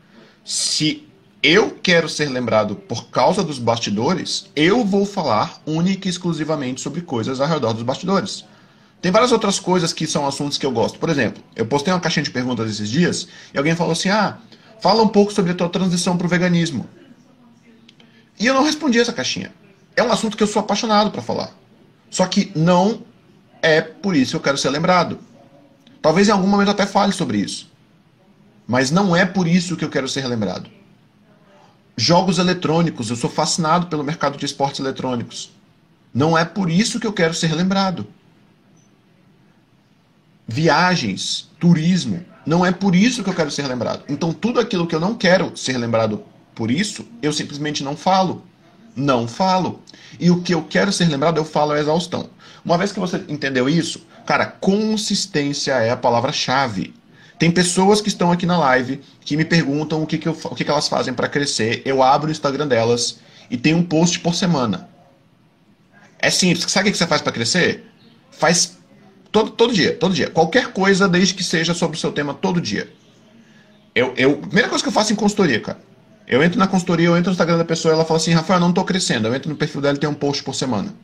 Se 0.45 1.05
eu 1.43 1.71
quero 1.71 2.07
ser 2.07 2.29
lembrado 2.29 2.77
por 2.77 3.09
causa 3.09 3.43
dos 3.43 3.59
bastidores, 3.59 4.49
eu 4.55 4.85
vou 4.85 5.05
falar 5.05 5.61
única 5.65 6.07
e 6.07 6.09
exclusivamente 6.09 6.79
sobre 6.79 7.01
coisas 7.01 7.41
ao 7.41 7.47
redor 7.49 7.73
dos 7.73 7.83
bastidores. 7.83 8.45
Tem 9.05 9.11
várias 9.11 9.31
outras 9.31 9.59
coisas 9.59 9.93
que 9.93 10.07
são 10.07 10.25
assuntos 10.25 10.57
que 10.57 10.65
eu 10.65 10.71
gosto. 10.71 10.97
Por 10.97 11.11
exemplo, 11.11 11.43
eu 11.55 11.63
postei 11.67 11.93
uma 11.93 11.99
caixinha 11.99 12.23
de 12.23 12.31
perguntas 12.31 12.71
esses 12.71 12.89
dias 12.89 13.27
e 13.53 13.57
alguém 13.59 13.75
falou 13.75 13.91
assim: 13.91 14.09
ah, 14.09 14.39
fala 14.81 15.03
um 15.03 15.07
pouco 15.07 15.31
sobre 15.31 15.51
a 15.51 15.53
tua 15.53 15.69
transição 15.69 16.17
para 16.17 16.25
o 16.25 16.27
veganismo. 16.27 16.89
E 18.39 18.47
eu 18.47 18.55
não 18.55 18.63
respondi 18.63 18.99
essa 18.99 19.13
caixinha. 19.13 19.53
É 19.95 20.01
um 20.01 20.11
assunto 20.11 20.35
que 20.35 20.41
eu 20.41 20.47
sou 20.47 20.59
apaixonado 20.59 21.11
para 21.11 21.21
falar. 21.21 21.51
Só 22.09 22.25
que 22.25 22.51
não 22.55 23.03
é 23.61 23.79
por 23.79 24.15
isso 24.15 24.31
que 24.31 24.37
eu 24.37 24.41
quero 24.41 24.57
ser 24.57 24.71
lembrado. 24.71 25.19
Talvez 26.01 26.27
em 26.27 26.31
algum 26.31 26.47
momento 26.47 26.71
até 26.71 26.87
fale 26.87 27.13
sobre 27.13 27.37
isso. 27.37 27.71
Mas 28.65 28.89
não 28.89 29.15
é 29.15 29.23
por 29.23 29.47
isso 29.47 29.77
que 29.77 29.85
eu 29.85 29.89
quero 29.91 30.07
ser 30.07 30.25
lembrado. 30.25 30.67
Jogos 31.95 32.39
eletrônicos, 32.39 33.11
eu 33.11 33.15
sou 33.15 33.29
fascinado 33.29 33.85
pelo 33.85 34.03
mercado 34.03 34.35
de 34.35 34.47
esportes 34.47 34.79
eletrônicos. 34.79 35.51
Não 36.11 36.35
é 36.35 36.43
por 36.43 36.71
isso 36.71 36.99
que 36.99 37.05
eu 37.05 37.13
quero 37.13 37.35
ser 37.35 37.53
lembrado. 37.53 38.07
Viagens, 40.47 41.49
turismo, 41.59 42.23
não 42.45 42.65
é 42.65 42.71
por 42.71 42.95
isso 42.95 43.23
que 43.23 43.29
eu 43.29 43.33
quero 43.33 43.49
ser 43.49 43.67
lembrado. 43.67 44.03
Então, 44.07 44.31
tudo 44.31 44.59
aquilo 44.59 44.85
que 44.85 44.95
eu 44.95 44.99
não 44.99 45.15
quero 45.15 45.55
ser 45.57 45.77
lembrado 45.77 46.23
por 46.53 46.69
isso, 46.69 47.05
eu 47.21 47.33
simplesmente 47.33 47.83
não 47.83 47.97
falo. 47.97 48.43
Não 48.95 49.27
falo. 49.27 49.81
E 50.19 50.29
o 50.29 50.41
que 50.41 50.53
eu 50.53 50.63
quero 50.63 50.93
ser 50.93 51.09
lembrado, 51.09 51.37
eu 51.37 51.45
falo 51.45 51.71
a 51.71 51.79
exaustão. 51.79 52.29
Uma 52.63 52.77
vez 52.77 52.91
que 52.91 52.99
você 52.99 53.23
entendeu 53.27 53.67
isso, 53.67 54.05
cara, 54.25 54.45
consistência 54.45 55.73
é 55.73 55.89
a 55.89 55.97
palavra-chave. 55.97 56.93
Tem 57.37 57.51
pessoas 57.51 57.99
que 57.99 58.07
estão 58.07 58.31
aqui 58.31 58.45
na 58.45 58.57
live 58.57 59.01
que 59.21 59.35
me 59.35 59.43
perguntam 59.43 60.01
o 60.01 60.07
que, 60.07 60.17
que, 60.17 60.27
eu, 60.27 60.37
o 60.45 60.55
que, 60.55 60.63
que 60.63 60.71
elas 60.71 60.87
fazem 60.87 61.13
para 61.13 61.27
crescer. 61.27 61.81
Eu 61.83 62.01
abro 62.01 62.29
o 62.29 62.31
Instagram 62.31 62.67
delas 62.67 63.19
e 63.49 63.57
tem 63.57 63.73
um 63.73 63.83
post 63.83 64.19
por 64.19 64.33
semana. 64.33 64.87
É 66.19 66.29
simples. 66.29 66.71
Sabe 66.71 66.89
o 66.89 66.91
que 66.91 66.97
você 66.97 67.05
faz 67.05 67.21
para 67.21 67.33
crescer? 67.33 67.83
Faz 68.31 68.77
todo, 69.35 69.51
todo 69.51 69.73
dia, 69.73 69.93
todo 69.93 70.13
dia. 70.13 70.29
Qualquer 70.29 70.71
coisa, 70.71 71.09
desde 71.09 71.33
que 71.33 71.43
seja 71.43 71.73
sobre 71.73 71.97
o 71.97 71.99
seu 71.99 72.09
tema, 72.13 72.33
todo 72.33 72.61
dia. 72.61 72.89
Eu, 73.93 74.13
eu, 74.15 74.37
primeira 74.37 74.69
coisa 74.69 74.81
que 74.81 74.87
eu 74.87 74.93
faço 74.93 75.11
em 75.11 75.15
consultoria, 75.15 75.59
cara. 75.59 75.77
Eu 76.25 76.41
entro 76.41 76.57
na 76.57 76.67
consultoria, 76.67 77.07
eu 77.07 77.17
entro 77.17 77.31
no 77.31 77.33
Instagram 77.33 77.57
da 77.57 77.65
pessoa 77.65 77.93
ela 77.93 78.05
fala 78.05 78.17
assim, 78.17 78.31
Rafael, 78.31 78.61
não 78.61 78.69
estou 78.69 78.85
crescendo. 78.85 79.27
Eu 79.27 79.35
entro 79.35 79.49
no 79.49 79.57
perfil 79.57 79.81
dela 79.81 79.97
e 79.97 79.99
tem 79.99 80.09
um 80.09 80.13
post 80.13 80.41
por 80.41 80.55
semana. 80.55 80.95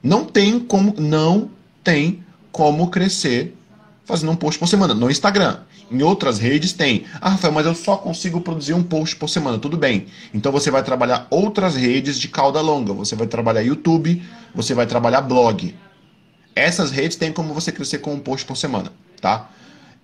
Não 0.00 0.24
tem 0.24 0.60
como, 0.60 0.94
não 0.96 1.50
tem 1.82 2.22
como 2.52 2.88
crescer 2.88 3.56
fazendo 4.04 4.30
um 4.30 4.36
post 4.36 4.58
por 4.60 4.68
semana 4.68 4.94
no 4.94 5.10
Instagram. 5.10 5.58
Em 5.90 6.02
outras 6.02 6.38
redes 6.38 6.72
tem. 6.72 7.04
Ah, 7.20 7.30
Rafael, 7.30 7.52
mas 7.52 7.66
eu 7.66 7.74
só 7.74 7.96
consigo 7.96 8.40
produzir 8.40 8.74
um 8.74 8.82
post 8.82 9.16
por 9.16 9.28
semana. 9.28 9.58
Tudo 9.58 9.76
bem. 9.76 10.06
Então 10.32 10.52
você 10.52 10.70
vai 10.70 10.84
trabalhar 10.84 11.26
outras 11.30 11.74
redes 11.74 12.16
de 12.18 12.28
cauda 12.28 12.60
longa. 12.60 12.92
Você 12.92 13.16
vai 13.16 13.26
trabalhar 13.26 13.62
YouTube, 13.62 14.22
você 14.54 14.72
vai 14.72 14.86
trabalhar 14.86 15.20
blog. 15.20 15.74
Essas 16.54 16.90
redes 16.90 17.16
têm 17.16 17.32
como 17.32 17.52
você 17.52 17.72
crescer 17.72 17.98
com 17.98 18.14
um 18.14 18.20
post 18.20 18.46
por 18.46 18.56
semana, 18.56 18.92
tá? 19.20 19.50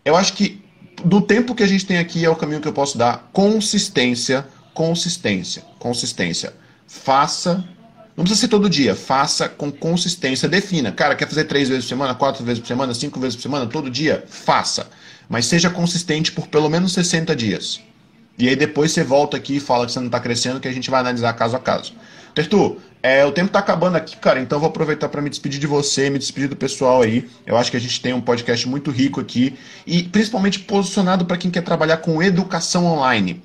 Eu 0.04 0.16
acho 0.16 0.32
que 0.32 0.62
do 1.04 1.20
tempo 1.20 1.54
que 1.54 1.62
a 1.62 1.66
gente 1.66 1.86
tem 1.86 1.98
aqui 1.98 2.24
é 2.24 2.30
o 2.30 2.36
caminho 2.36 2.60
que 2.60 2.68
eu 2.68 2.72
posso 2.72 2.98
dar. 2.98 3.30
Consistência, 3.32 4.46
consistência, 4.74 5.62
consistência. 5.78 6.54
Faça 6.86 7.64
não 8.20 8.24
precisa 8.24 8.42
ser 8.42 8.48
todo 8.48 8.68
dia, 8.68 8.94
faça 8.94 9.48
com 9.48 9.72
consistência, 9.72 10.46
defina. 10.46 10.92
Cara, 10.92 11.16
quer 11.16 11.26
fazer 11.26 11.44
três 11.44 11.70
vezes 11.70 11.84
por 11.84 11.88
semana, 11.88 12.14
quatro 12.14 12.44
vezes 12.44 12.60
por 12.60 12.66
semana, 12.66 12.92
cinco 12.92 13.18
vezes 13.18 13.34
por 13.34 13.40
semana, 13.40 13.66
todo 13.66 13.90
dia? 13.90 14.24
Faça. 14.28 14.88
Mas 15.26 15.46
seja 15.46 15.70
consistente 15.70 16.30
por 16.30 16.46
pelo 16.46 16.68
menos 16.68 16.92
60 16.92 17.34
dias. 17.34 17.80
E 18.36 18.46
aí 18.46 18.54
depois 18.54 18.92
você 18.92 19.02
volta 19.02 19.38
aqui 19.38 19.56
e 19.56 19.60
fala 19.60 19.86
que 19.86 19.92
você 19.92 20.00
não 20.00 20.06
está 20.08 20.20
crescendo, 20.20 20.60
que 20.60 20.68
a 20.68 20.72
gente 20.72 20.90
vai 20.90 21.00
analisar 21.00 21.32
caso 21.32 21.56
a 21.56 21.58
caso. 21.58 21.94
Tertu, 22.34 22.78
é, 23.02 23.24
o 23.24 23.32
tempo 23.32 23.46
está 23.46 23.58
acabando 23.58 23.96
aqui, 23.96 24.16
cara, 24.16 24.40
então 24.40 24.60
vou 24.60 24.68
aproveitar 24.68 25.08
para 25.08 25.22
me 25.22 25.30
despedir 25.30 25.58
de 25.58 25.66
você, 25.66 26.10
me 26.10 26.18
despedir 26.18 26.48
do 26.48 26.56
pessoal 26.56 27.02
aí. 27.02 27.28
Eu 27.46 27.56
acho 27.56 27.70
que 27.70 27.76
a 27.76 27.80
gente 27.80 28.00
tem 28.00 28.12
um 28.12 28.20
podcast 28.20 28.68
muito 28.68 28.90
rico 28.90 29.20
aqui 29.20 29.58
e 29.86 30.02
principalmente 30.02 30.58
posicionado 30.60 31.24
para 31.24 31.36
quem 31.36 31.50
quer 31.50 31.62
trabalhar 31.62 31.98
com 31.98 32.22
educação 32.22 32.84
online. 32.84 33.42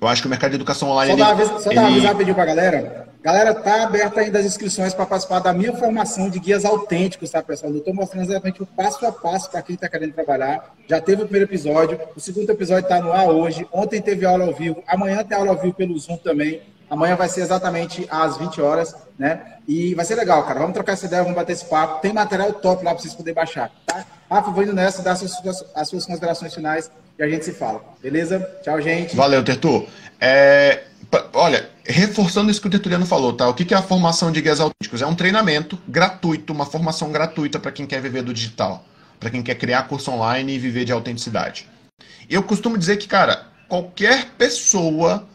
Eu 0.00 0.08
acho 0.08 0.22
que 0.22 0.26
o 0.26 0.30
mercado 0.30 0.50
de 0.50 0.56
educação 0.56 0.88
online. 0.88 1.12
Só 1.12 1.30
ele, 1.30 1.44
dar, 1.44 1.60
só 1.60 1.70
ele... 1.70 1.74
dar 1.74 1.82
uma 1.82 1.90
avisar 1.90 2.16
pedir 2.16 2.34
para 2.34 2.42
a 2.42 2.46
galera. 2.46 3.10
Galera, 3.22 3.54
tá 3.54 3.82
aberta 3.82 4.20
ainda 4.20 4.38
as 4.38 4.46
inscrições 4.46 4.94
para 4.94 5.04
participar 5.04 5.40
da 5.40 5.52
minha 5.52 5.74
formação 5.74 6.30
de 6.30 6.38
guias 6.38 6.64
autênticos, 6.64 7.30
tá, 7.30 7.42
pessoal? 7.42 7.70
Eu 7.70 7.80
estou 7.80 7.92
mostrando 7.92 8.24
exatamente 8.24 8.62
o 8.62 8.66
passo 8.66 9.04
a 9.04 9.12
passo 9.12 9.50
para 9.50 9.60
quem 9.60 9.74
está 9.74 9.90
querendo 9.90 10.14
trabalhar. 10.14 10.74
Já 10.88 11.02
teve 11.02 11.22
o 11.22 11.24
primeiro 11.26 11.50
episódio, 11.50 12.00
o 12.16 12.20
segundo 12.20 12.48
episódio 12.48 12.84
está 12.84 12.98
no 12.98 13.12
ar 13.12 13.28
hoje. 13.28 13.66
Ontem 13.70 14.00
teve 14.00 14.24
aula 14.24 14.46
ao 14.46 14.54
vivo, 14.54 14.82
amanhã 14.86 15.22
tem 15.22 15.36
aula 15.36 15.50
ao 15.50 15.58
vivo 15.58 15.74
pelo 15.74 15.98
Zoom 15.98 16.16
também. 16.16 16.62
Amanhã 16.90 17.14
vai 17.14 17.28
ser 17.28 17.42
exatamente 17.42 18.04
às 18.10 18.36
20 18.36 18.60
horas, 18.60 18.96
né? 19.16 19.58
E 19.68 19.94
vai 19.94 20.04
ser 20.04 20.16
legal, 20.16 20.42
cara. 20.42 20.58
Vamos 20.58 20.74
trocar 20.74 20.94
essa 20.94 21.06
ideia, 21.06 21.22
vamos 21.22 21.36
bater 21.36 21.52
esse 21.52 21.64
papo. 21.64 22.02
Tem 22.02 22.12
material 22.12 22.52
top 22.54 22.84
lá 22.84 22.90
para 22.90 23.00
vocês 23.00 23.14
poderem 23.14 23.36
baixar, 23.36 23.70
tá? 23.86 24.04
Rafa, 24.28 24.50
vou 24.50 24.64
indo 24.64 24.72
nessa, 24.72 25.00
dar 25.00 25.12
as 25.12 25.20
suas, 25.20 25.64
as 25.72 25.88
suas 25.88 26.04
considerações 26.04 26.52
finais 26.52 26.90
e 27.16 27.22
a 27.22 27.28
gente 27.28 27.44
se 27.44 27.52
fala. 27.52 27.80
Beleza? 28.02 28.40
Tchau, 28.62 28.80
gente. 28.80 29.14
Valeu, 29.14 29.44
Tertu. 29.44 29.86
É, 30.20 30.82
olha, 31.32 31.70
reforçando 31.84 32.50
isso 32.50 32.60
que 32.60 32.66
o 32.66 32.70
Tertuliano 32.70 33.06
falou, 33.06 33.32
tá? 33.32 33.48
O 33.48 33.54
que 33.54 33.72
é 33.72 33.76
a 33.76 33.82
formação 33.82 34.32
de 34.32 34.40
guias 34.40 34.58
autênticos? 34.58 35.00
É 35.00 35.06
um 35.06 35.14
treinamento 35.14 35.78
gratuito, 35.86 36.52
uma 36.52 36.66
formação 36.66 37.12
gratuita 37.12 37.60
para 37.60 37.70
quem 37.70 37.86
quer 37.86 38.00
viver 38.00 38.22
do 38.22 38.34
digital, 38.34 38.84
para 39.18 39.30
quem 39.30 39.42
quer 39.42 39.54
criar 39.54 39.84
curso 39.84 40.10
online 40.10 40.54
e 40.54 40.58
viver 40.58 40.84
de 40.84 40.92
autenticidade. 40.92 41.68
Eu 42.28 42.42
costumo 42.42 42.76
dizer 42.76 42.96
que, 42.96 43.06
cara, 43.06 43.46
qualquer 43.68 44.26
pessoa 44.36 45.26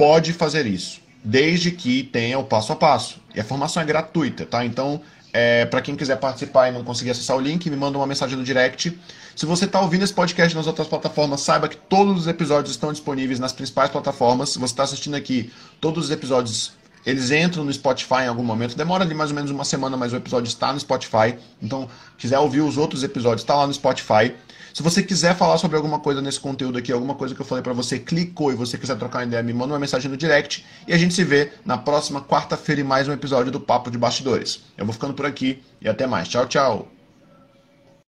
pode 0.00 0.32
fazer 0.32 0.64
isso, 0.64 0.98
desde 1.22 1.70
que 1.70 2.02
tenha 2.02 2.38
o 2.38 2.44
passo 2.44 2.72
a 2.72 2.76
passo. 2.76 3.20
E 3.34 3.40
a 3.40 3.44
formação 3.44 3.82
é 3.82 3.84
gratuita, 3.84 4.46
tá? 4.46 4.64
Então, 4.64 4.98
é, 5.30 5.66
para 5.66 5.82
quem 5.82 5.94
quiser 5.94 6.16
participar 6.16 6.70
e 6.70 6.72
não 6.72 6.82
conseguir 6.82 7.10
acessar 7.10 7.36
o 7.36 7.40
link, 7.40 7.68
me 7.68 7.76
manda 7.76 7.98
uma 7.98 8.06
mensagem 8.06 8.34
no 8.34 8.42
direct. 8.42 8.98
Se 9.36 9.44
você 9.44 9.66
está 9.66 9.78
ouvindo 9.78 10.02
esse 10.02 10.14
podcast 10.14 10.56
nas 10.56 10.66
outras 10.66 10.88
plataformas, 10.88 11.42
saiba 11.42 11.68
que 11.68 11.76
todos 11.76 12.20
os 12.20 12.26
episódios 12.26 12.70
estão 12.70 12.90
disponíveis 12.90 13.38
nas 13.38 13.52
principais 13.52 13.90
plataformas. 13.90 14.48
Se 14.48 14.58
você 14.58 14.72
está 14.72 14.84
assistindo 14.84 15.16
aqui, 15.16 15.52
todos 15.82 16.06
os 16.06 16.10
episódios 16.10 16.72
eles 17.04 17.30
entram 17.30 17.62
no 17.62 17.70
Spotify 17.70 18.22
em 18.22 18.28
algum 18.28 18.42
momento. 18.42 18.74
Demora 18.74 19.04
ali 19.04 19.14
mais 19.14 19.28
ou 19.28 19.36
menos 19.36 19.50
uma 19.50 19.66
semana, 19.66 19.98
mas 19.98 20.14
o 20.14 20.16
episódio 20.16 20.48
está 20.48 20.72
no 20.72 20.80
Spotify. 20.80 21.36
Então, 21.62 21.86
quiser 22.16 22.38
ouvir 22.38 22.62
os 22.62 22.78
outros 22.78 23.04
episódios, 23.04 23.42
está 23.42 23.54
lá 23.54 23.66
no 23.66 23.74
Spotify. 23.74 24.34
Se 24.72 24.82
você 24.82 25.02
quiser 25.02 25.36
falar 25.36 25.58
sobre 25.58 25.76
alguma 25.76 25.98
coisa 25.98 26.20
nesse 26.20 26.40
conteúdo 26.40 26.78
aqui, 26.78 26.92
alguma 26.92 27.14
coisa 27.14 27.34
que 27.34 27.40
eu 27.40 27.46
falei 27.46 27.62
para 27.62 27.72
você, 27.72 27.98
clicou 27.98 28.52
e 28.52 28.54
você 28.54 28.78
quiser 28.78 28.96
trocar 28.96 29.18
uma 29.18 29.24
ideia, 29.24 29.42
me 29.42 29.52
manda 29.52 29.72
uma 29.72 29.78
mensagem 29.78 30.10
no 30.10 30.16
direct 30.16 30.64
e 30.86 30.92
a 30.92 30.98
gente 30.98 31.14
se 31.14 31.24
vê 31.24 31.52
na 31.64 31.76
próxima 31.76 32.20
quarta-feira 32.20 32.80
em 32.80 32.84
mais 32.84 33.08
um 33.08 33.12
episódio 33.12 33.50
do 33.50 33.60
Papo 33.60 33.90
de 33.90 33.98
Bastidores. 33.98 34.60
Eu 34.76 34.84
vou 34.84 34.92
ficando 34.92 35.14
por 35.14 35.26
aqui 35.26 35.62
e 35.80 35.88
até 35.88 36.06
mais. 36.06 36.28
Tchau, 36.28 36.46
tchau. 36.46 36.99